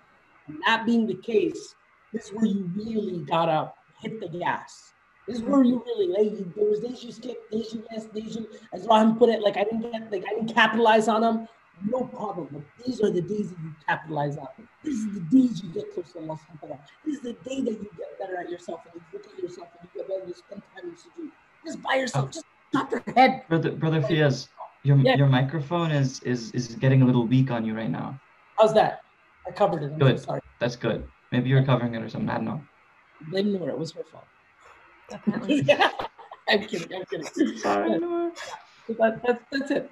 That 0.66 0.86
being 0.86 1.06
the 1.06 1.14
case, 1.14 1.74
this 2.12 2.26
is 2.26 2.32
where 2.32 2.46
you 2.46 2.70
really 2.74 3.24
gotta 3.24 3.72
hit 4.00 4.20
the 4.20 4.28
gas. 4.28 4.92
This 5.26 5.38
is 5.38 5.42
where 5.42 5.62
you 5.62 5.82
really 5.84 6.08
like. 6.08 6.54
There 6.54 6.64
was 6.64 6.80
days 6.80 7.04
you 7.04 7.12
skipped, 7.12 7.50
days 7.50 7.74
you 7.74 7.84
missed, 7.92 8.14
days 8.14 8.34
you, 8.36 8.46
as 8.72 8.86
Rahim 8.86 9.16
put 9.16 9.28
it, 9.28 9.42
like 9.42 9.56
I 9.56 9.64
didn't 9.64 9.82
get, 9.92 10.10
like 10.10 10.24
I 10.26 10.34
didn't 10.34 10.54
capitalize 10.54 11.06
on 11.06 11.20
them. 11.20 11.46
No 11.84 12.04
problem. 12.04 12.48
But 12.50 12.62
these 12.84 13.00
are 13.02 13.10
the 13.10 13.20
days 13.20 13.50
that 13.50 13.58
you 13.58 13.72
capitalize 13.86 14.36
on. 14.36 14.48
This 14.82 14.94
is 14.94 15.14
the 15.14 15.20
days 15.20 15.62
you 15.62 15.68
get 15.70 15.92
close 15.92 16.12
to 16.14 16.20
Allah 16.20 16.38
subhanahu 16.38 16.78
This 17.04 17.16
is 17.16 17.22
the 17.22 17.34
day 17.34 17.60
that 17.60 17.72
you 17.72 17.90
get 17.96 18.18
better 18.18 18.36
at 18.38 18.50
yourself 18.50 18.80
and 18.92 19.00
you 19.00 19.18
look 19.18 19.26
at 19.30 19.38
yourself 19.38 19.68
and 19.78 19.88
you 19.94 20.00
get 20.00 20.08
better, 20.08 20.26
you 20.26 20.34
spend 20.34 20.62
time 20.74 20.88
in 20.88 20.96
sujood. 20.96 21.30
Just 21.64 21.82
by 21.82 21.94
yourself, 21.96 22.28
uh, 22.28 22.32
just 22.32 22.46
Stop 22.70 22.90
your 22.90 23.02
head. 23.16 23.42
Brother, 23.48 23.72
brother 23.72 24.02
Fiaz, 24.02 24.48
your 24.84 24.98
Yeah. 24.98 25.16
your 25.16 25.26
microphone 25.26 25.90
is 25.90 26.20
is 26.20 26.50
is 26.52 26.74
getting 26.76 27.02
a 27.02 27.04
little 27.04 27.26
weak 27.26 27.50
on 27.50 27.64
you 27.64 27.74
right 27.74 27.90
now. 27.90 28.20
How's 28.58 28.74
that? 28.74 29.00
I 29.48 29.52
covered 29.52 29.82
it. 29.82 29.92
I'm 29.92 29.98
Good. 29.98 30.20
sorry. 30.20 30.40
That's 30.60 30.76
good. 30.76 31.08
Maybe 31.32 31.48
you're 31.48 31.64
covering 31.64 31.94
it 31.94 32.02
or 32.02 32.08
something. 32.08 32.28
I 32.30 32.34
don't 32.36 32.44
know. 32.44 32.62
Blame 33.30 33.52
Nora. 33.52 33.72
It 33.72 33.78
was 33.78 33.92
her 33.92 34.02
fault. 34.10 34.26
Definitely. 35.10 35.66
I'm 36.48 36.62
kidding. 36.64 36.96
I'm 36.96 37.04
kidding. 37.06 37.56
Sorry, 37.58 37.98
Noor. 37.98 38.32
That, 38.98 39.20
that's, 39.26 39.44
that's 39.52 39.70
it. 39.70 39.90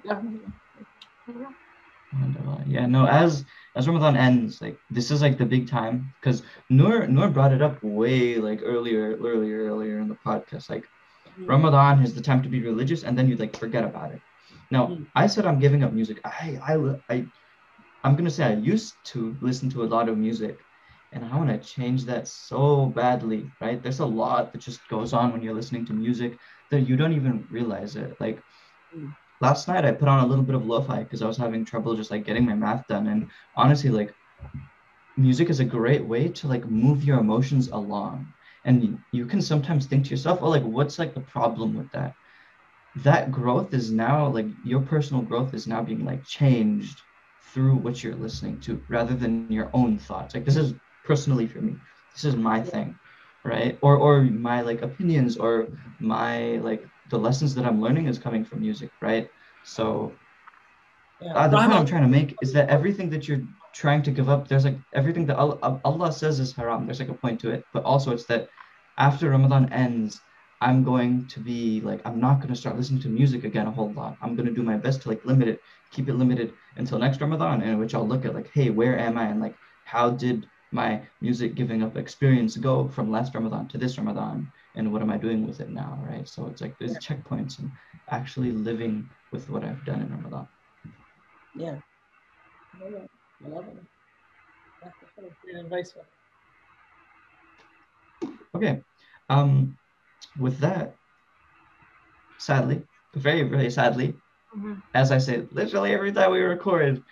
Alhamdulillah. 2.13 2.63
Yeah, 2.67 2.85
no, 2.85 3.05
as 3.05 3.45
as 3.75 3.87
Ramadan 3.87 4.17
ends, 4.17 4.61
like 4.61 4.77
this 4.89 5.11
is 5.11 5.21
like 5.21 5.37
the 5.37 5.45
big 5.45 5.69
time 5.69 6.11
because 6.19 6.41
Noor 6.69 7.07
Noor 7.07 7.29
brought 7.29 7.53
it 7.53 7.61
up 7.61 7.81
way 7.83 8.37
like 8.37 8.61
earlier, 8.63 9.17
earlier, 9.17 9.65
earlier 9.65 9.99
in 9.99 10.07
the 10.07 10.17
podcast. 10.25 10.69
Like 10.69 10.85
Ramadan 11.39 12.01
is 12.03 12.15
the 12.15 12.21
time 12.21 12.41
to 12.43 12.49
be 12.49 12.61
religious, 12.61 13.03
and 13.03 13.17
then 13.17 13.27
you 13.29 13.35
like 13.35 13.55
forget 13.57 13.83
about 13.83 14.11
it. 14.13 14.21
Now, 14.71 14.87
Mm. 14.87 15.05
I 15.15 15.27
said 15.27 15.45
I'm 15.45 15.59
giving 15.59 15.83
up 15.83 15.93
music. 15.93 16.19
I 16.25 16.59
I 16.63 16.75
I 17.09 17.25
I'm 18.07 18.15
gonna 18.15 18.29
say 18.29 18.45
I 18.45 18.53
used 18.53 18.93
to 19.11 19.35
listen 19.41 19.69
to 19.71 19.83
a 19.83 19.91
lot 19.95 20.07
of 20.07 20.17
music, 20.17 20.61
and 21.11 21.25
I 21.25 21.35
want 21.35 21.49
to 21.49 21.57
change 21.57 22.05
that 22.05 22.25
so 22.29 22.85
badly. 22.85 23.51
Right? 23.59 23.83
There's 23.83 23.99
a 23.99 24.05
lot 24.05 24.53
that 24.53 24.59
just 24.61 24.87
goes 24.87 25.11
on 25.11 25.33
when 25.33 25.41
you're 25.41 25.53
listening 25.53 25.85
to 25.87 25.93
music 25.93 26.39
that 26.71 26.87
you 26.87 26.95
don't 26.95 27.11
even 27.11 27.45
realize 27.49 27.97
it. 27.97 28.15
Like 28.21 28.41
last 29.41 29.67
night, 29.67 29.83
I 29.83 29.91
put 29.91 30.07
on 30.07 30.23
a 30.23 30.25
little 30.25 30.45
bit 30.45 30.55
of 30.55 30.65
lo-fi 30.65 31.03
because 31.03 31.21
I 31.21 31.27
was 31.27 31.35
having 31.35 31.65
trouble 31.65 31.95
just 31.97 32.09
like 32.09 32.25
getting 32.25 32.45
my 32.45 32.55
math 32.55 32.87
done, 32.87 33.07
and 33.07 33.29
honestly, 33.55 33.89
like 33.89 34.13
music 35.17 35.49
is 35.49 35.59
a 35.59 35.65
great 35.65 36.05
way 36.05 36.29
to 36.29 36.47
like 36.47 36.65
move 36.69 37.03
your 37.03 37.19
emotions 37.19 37.67
along 37.67 38.25
and 38.63 38.97
you 39.11 39.25
can 39.25 39.41
sometimes 39.41 39.87
think 39.87 40.05
to 40.05 40.11
yourself 40.11 40.39
oh 40.41 40.49
like 40.49 40.63
what's 40.63 40.99
like 40.99 41.13
the 41.13 41.21
problem 41.21 41.75
with 41.75 41.91
that 41.91 42.13
that 43.03 43.31
growth 43.31 43.73
is 43.73 43.91
now 43.91 44.27
like 44.27 44.45
your 44.63 44.81
personal 44.81 45.23
growth 45.23 45.53
is 45.53 45.67
now 45.67 45.81
being 45.81 46.05
like 46.05 46.23
changed 46.23 47.01
through 47.57 47.87
what 47.87 48.15
you're 48.15 48.27
listening 48.37 48.71
to 48.77 48.93
rather 48.97 49.27
than 49.27 49.51
your 49.51 49.71
own 49.75 49.99
thoughts. 49.99 50.35
Like 50.35 50.45
this 50.45 50.57
is 50.65 50.75
personally 51.05 51.47
for 51.47 51.61
me. 51.61 51.81
This 52.15 52.25
is 52.25 52.37
my 52.37 52.61
thing 52.73 52.99
right? 53.45 53.79
Or 53.81 53.97
or 53.97 54.23
my 54.23 54.61
like 54.61 54.83
opinions 54.83 55.37
or 55.37 55.69
my 55.99 56.57
like 56.69 56.89
the 57.07 57.19
lessons 57.19 57.55
that 57.55 57.65
i'm 57.65 57.81
learning 57.81 58.07
is 58.07 58.19
coming 58.19 58.45
from 58.45 58.61
music 58.61 58.91
right? 59.01 59.29
So 59.63 60.19
Yeah. 61.21 61.33
uh, 61.35 61.47
the 61.47 61.57
point 61.57 61.73
I'm 61.73 61.85
trying 61.85 62.03
to 62.03 62.07
make 62.19 62.37
is 62.41 62.53
that 62.53 62.69
everything 62.69 63.09
that 63.11 63.27
you're 63.27 63.45
trying 63.73 64.03
to 64.03 64.11
give 64.11 64.29
up, 64.29 64.47
there's 64.47 64.65
like 64.65 64.79
everything 64.93 65.25
that 65.27 65.37
Allah, 65.37 65.79
Allah 65.85 66.11
says 66.11 66.39
is 66.39 66.55
haram. 66.55 66.85
There's 66.85 66.99
like 66.99 67.09
a 67.09 67.15
point 67.23 67.39
to 67.41 67.51
it, 67.51 67.65
but 67.73 67.83
also 67.83 68.11
it's 68.13 68.25
that 68.27 68.49
after 68.97 69.29
Ramadan 69.29 69.71
ends, 69.73 70.26
I'm 70.59 70.83
going 70.83 71.27
to 71.27 71.39
be 71.39 71.81
like 71.81 72.01
I'm 72.05 72.19
not 72.19 72.37
going 72.39 72.49
to 72.49 72.55
start 72.55 72.77
listening 72.77 73.01
to 73.01 73.09
music 73.09 73.43
again 73.43 73.67
a 73.67 73.71
whole 73.71 73.93
lot. 73.93 74.17
I'm 74.21 74.35
going 74.35 74.47
to 74.47 74.53
do 74.53 74.63
my 74.63 74.77
best 74.77 75.03
to 75.03 75.09
like 75.09 75.23
limit 75.23 75.47
it, 75.47 75.61
keep 75.91 76.09
it 76.09 76.15
limited 76.15 76.55
until 76.75 76.97
next 76.99 77.21
Ramadan, 77.21 77.61
in 77.61 77.77
which 77.77 77.93
I'll 77.93 78.07
look 78.07 78.25
at 78.25 78.33
like, 78.33 78.49
hey, 78.53 78.69
where 78.69 78.97
am 78.97 79.17
I, 79.17 79.25
and 79.27 79.39
like 79.39 79.55
how 79.83 80.09
did 80.09 80.49
my 80.71 81.01
music 81.21 81.55
giving 81.55 81.81
up 81.81 81.95
experience 81.95 82.57
go 82.57 82.89
from 82.89 83.09
last 83.09 83.33
Ramadan 83.35 83.67
to 83.69 83.77
this 83.77 83.97
Ramadan, 83.97 84.51
and 84.75 84.91
what 84.91 85.01
am 85.01 85.11
I 85.11 85.17
doing 85.17 85.45
with 85.45 85.59
it 85.59 85.69
now, 85.69 85.99
right? 86.01 86.27
So 86.27 86.47
it's 86.47 86.61
like 86.61 86.75
there's 86.79 86.97
checkpoints 86.97 87.59
and 87.59 87.71
actually 88.09 88.51
living 88.51 89.09
with 89.31 89.49
what 89.49 89.63
I've 89.63 89.85
done 89.85 90.01
in 90.01 90.09
Ramadan. 90.09 90.47
Yeah. 91.53 91.75
I 92.75 92.83
love 92.83 92.93
it. 92.93 93.09
I 93.45 93.47
love 93.47 93.67
it. 93.67 93.83
That's 94.81 94.95
the 95.15 95.29
great 95.43 95.63
advice. 95.63 95.93
Okay. 98.55 98.81
Um, 99.29 99.77
with 100.37 100.59
that, 100.59 100.95
sadly, 102.37 102.83
very, 103.15 103.43
very 103.43 103.69
sadly, 103.69 104.19
Mhm. 104.55 104.81
as 104.93 105.11
I 105.11 105.17
say, 105.17 105.47
literally 105.51 105.93
every 105.93 106.11
time 106.11 106.31
we 106.31 106.41
record, 106.41 107.03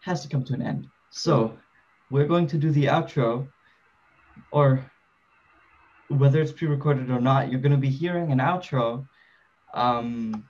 has 0.00 0.22
to 0.22 0.28
come 0.28 0.44
to 0.44 0.54
an 0.54 0.62
end. 0.62 0.90
So 1.10 1.58
we're 2.10 2.26
going 2.26 2.46
to 2.48 2.58
do 2.58 2.70
the 2.70 2.86
outro, 2.86 3.52
or 4.50 4.90
whether 6.08 6.40
it's 6.40 6.52
pre-recorded 6.52 7.10
or 7.10 7.20
not, 7.20 7.50
you're 7.50 7.60
going 7.60 7.72
to 7.72 7.78
be 7.78 7.90
hearing 7.90 8.32
an 8.32 8.38
outro. 8.38 9.06
Um, 9.74 10.44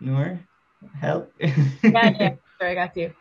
Noor, 0.00 0.40
help. 0.94 1.34
yeah, 1.38 1.54
yeah. 1.82 2.34
Sorry, 2.58 2.72
I 2.72 2.74
got 2.74 2.96
you. 2.96 3.12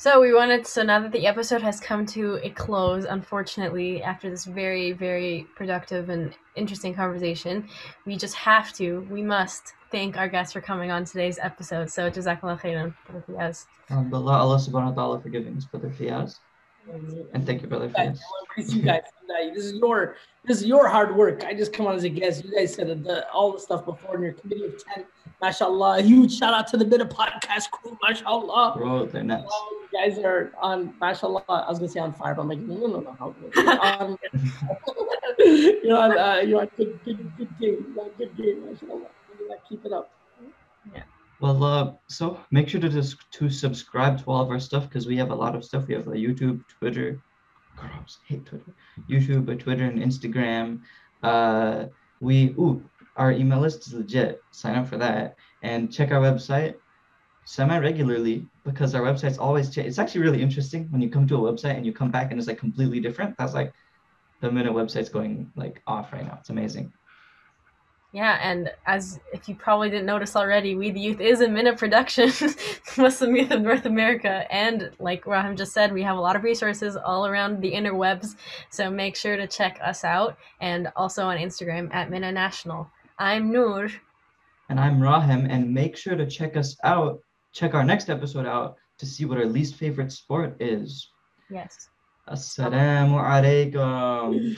So 0.00 0.18
we 0.18 0.32
wanted. 0.32 0.66
So 0.66 0.82
now 0.82 0.98
that 1.00 1.12
the 1.12 1.26
episode 1.26 1.60
has 1.60 1.78
come 1.78 2.06
to 2.06 2.40
a 2.42 2.48
close, 2.48 3.04
unfortunately, 3.04 4.02
after 4.02 4.30
this 4.30 4.46
very, 4.46 4.92
very 4.92 5.46
productive 5.56 6.08
and 6.08 6.32
interesting 6.56 6.94
conversation, 6.94 7.68
we 8.06 8.16
just 8.16 8.34
have 8.34 8.72
to. 8.76 9.06
We 9.10 9.20
must 9.20 9.74
thank 9.92 10.16
our 10.16 10.26
guests 10.26 10.54
for 10.54 10.62
coming 10.62 10.90
on 10.90 11.04
today's 11.04 11.38
episode. 11.38 11.90
So 11.90 12.10
Jazakallah 12.10 12.58
khairan. 12.62 12.94
Brother 13.04 13.24
Fiaz. 13.28 13.66
Alhamdulillah, 13.90 14.38
Allah 14.38 14.56
subhanahu 14.56 14.96
wa 14.96 15.02
ta'ala 15.02 15.20
forgiving 15.20 15.54
us, 15.58 15.66
Brother 15.66 15.90
Fiaz. 15.90 16.38
And 17.34 17.44
thank 17.44 17.60
you, 17.60 17.68
Brother 17.68 17.88
Guys, 17.88 18.22
Fiaz. 18.56 18.74
You 18.74 18.80
guys. 18.80 19.02
This 19.54 19.66
is 19.66 19.74
your 19.74 20.16
this 20.44 20.62
is 20.62 20.66
your 20.66 20.88
hard 20.88 21.14
work. 21.14 21.44
I 21.44 21.52
just 21.52 21.74
come 21.74 21.86
on 21.86 21.94
as 21.94 22.04
a 22.04 22.08
guest. 22.08 22.44
You 22.44 22.54
guys 22.54 22.74
said 22.74 23.04
the, 23.04 23.28
all 23.30 23.52
the 23.52 23.60
stuff 23.60 23.84
before 23.84 24.16
in 24.16 24.22
your 24.22 24.32
committee 24.32 24.64
of 24.64 24.82
10. 24.94 25.04
MashaAllah. 25.42 26.02
Huge 26.02 26.36
shout 26.36 26.52
out 26.52 26.66
to 26.68 26.76
the 26.76 26.84
Bit 26.84 27.00
of 27.00 27.08
Podcast 27.08 27.70
crew. 27.70 27.96
MashaAllah. 28.04 28.76
Bro, 28.76 29.06
they're 29.06 29.22
nuts. 29.22 29.52
You 29.89 29.89
guys 30.00 30.18
are 30.18 30.52
on 30.60 30.94
mashallah. 31.00 31.44
I 31.48 31.68
was 31.68 31.78
gonna 31.78 31.90
say 31.90 32.00
on 32.00 32.12
fire, 32.12 32.34
but 32.34 32.42
I'm 32.42 32.48
like, 32.48 32.58
no, 32.58 32.74
no, 32.76 32.86
no, 32.86 33.00
no. 33.00 33.12
how- 33.18 33.34
on, 34.00 34.18
you're 35.38 35.98
on, 35.98 36.18
uh, 36.18 36.40
you're 36.46 36.60
on 36.60 36.70
good, 36.76 36.98
good, 37.04 37.36
good 37.36 37.58
game. 37.60 37.92
You're 37.94 38.04
on 38.04 38.10
good 38.18 38.36
game, 38.36 38.66
mashallah. 38.66 39.06
Keep 39.68 39.86
it 39.86 39.92
up. 39.92 40.10
Yeah. 40.94 41.02
Well, 41.40 41.62
uh, 41.64 41.92
so 42.08 42.40
make 42.50 42.68
sure 42.68 42.80
to 42.80 42.88
just 42.88 43.16
to 43.32 43.50
subscribe 43.50 44.18
to 44.18 44.24
all 44.26 44.42
of 44.42 44.50
our 44.50 44.60
stuff 44.60 44.88
because 44.88 45.06
we 45.06 45.16
have 45.16 45.30
a 45.30 45.34
lot 45.34 45.54
of 45.54 45.64
stuff. 45.64 45.86
We 45.86 45.94
have 45.94 46.08
uh, 46.08 46.12
YouTube, 46.12 46.62
Twitter. 46.68 47.20
Gross, 47.76 48.18
hate 48.26 48.44
Twitter. 48.46 48.74
YouTube, 49.08 49.50
uh, 49.50 49.54
Twitter, 49.54 49.84
and 49.84 49.98
Instagram. 49.98 50.80
Uh, 51.22 51.86
we 52.20 52.50
ooh, 52.58 52.82
our 53.16 53.32
email 53.32 53.60
list 53.60 53.86
is 53.86 53.94
legit. 53.94 54.42
Sign 54.50 54.76
up 54.76 54.88
for 54.88 54.98
that 54.98 55.36
and 55.62 55.92
check 55.92 56.10
our 56.10 56.20
website 56.20 56.74
semi 57.50 57.76
regularly 57.80 58.46
because 58.64 58.94
our 58.94 59.02
website's 59.02 59.36
always 59.36 59.70
cha- 59.70 59.80
It's 59.80 59.98
actually 59.98 60.20
really 60.20 60.40
interesting 60.40 60.86
when 60.90 61.02
you 61.02 61.10
come 61.10 61.26
to 61.26 61.34
a 61.34 61.52
website 61.52 61.76
and 61.76 61.84
you 61.84 61.92
come 61.92 62.08
back 62.08 62.30
and 62.30 62.38
it's 62.38 62.46
like 62.46 62.58
completely 62.58 63.00
different. 63.00 63.36
That's 63.38 63.54
like 63.54 63.72
the 64.40 64.52
MYNA 64.52 64.72
website's 64.72 65.08
going 65.08 65.50
like 65.56 65.82
off 65.84 66.12
right 66.12 66.24
now. 66.24 66.36
It's 66.38 66.50
amazing. 66.50 66.92
Yeah, 68.12 68.38
and 68.40 68.70
as 68.86 69.18
if 69.32 69.48
you 69.48 69.56
probably 69.56 69.90
didn't 69.90 70.06
notice 70.06 70.36
already, 70.36 70.76
We 70.76 70.92
the 70.92 71.00
Youth 71.00 71.20
is 71.20 71.40
a 71.40 71.48
MYNA 71.48 71.74
production, 71.76 72.30
Muslim 72.96 73.34
Youth 73.34 73.50
of 73.50 73.62
North 73.62 73.84
America. 73.84 74.46
And 74.52 74.92
like 75.00 75.26
Rahim 75.26 75.56
just 75.56 75.72
said, 75.72 75.92
we 75.92 76.04
have 76.04 76.18
a 76.18 76.20
lot 76.20 76.36
of 76.36 76.44
resources 76.44 76.96
all 76.96 77.26
around 77.26 77.60
the 77.60 77.72
interwebs. 77.72 78.36
So 78.70 78.90
make 78.90 79.16
sure 79.16 79.36
to 79.36 79.48
check 79.48 79.80
us 79.82 80.04
out 80.04 80.36
and 80.60 80.92
also 80.94 81.24
on 81.24 81.36
Instagram 81.36 81.92
at 81.92 82.10
MYNA 82.10 82.30
National. 82.30 82.88
I'm 83.18 83.50
Noor. 83.50 83.90
And 84.68 84.78
I'm 84.78 85.02
Rahim, 85.02 85.46
and 85.50 85.74
make 85.74 85.96
sure 85.96 86.14
to 86.14 86.30
check 86.30 86.56
us 86.56 86.76
out, 86.84 87.20
check 87.52 87.74
our 87.74 87.84
next 87.84 88.10
episode 88.10 88.46
out 88.46 88.76
to 88.98 89.06
see 89.06 89.24
what 89.24 89.38
our 89.38 89.46
least 89.46 89.74
favorite 89.76 90.12
sport 90.12 90.56
is. 90.60 91.08
Yes. 91.50 91.88
Assalamu 92.28 93.18
alaikum. 93.18 94.56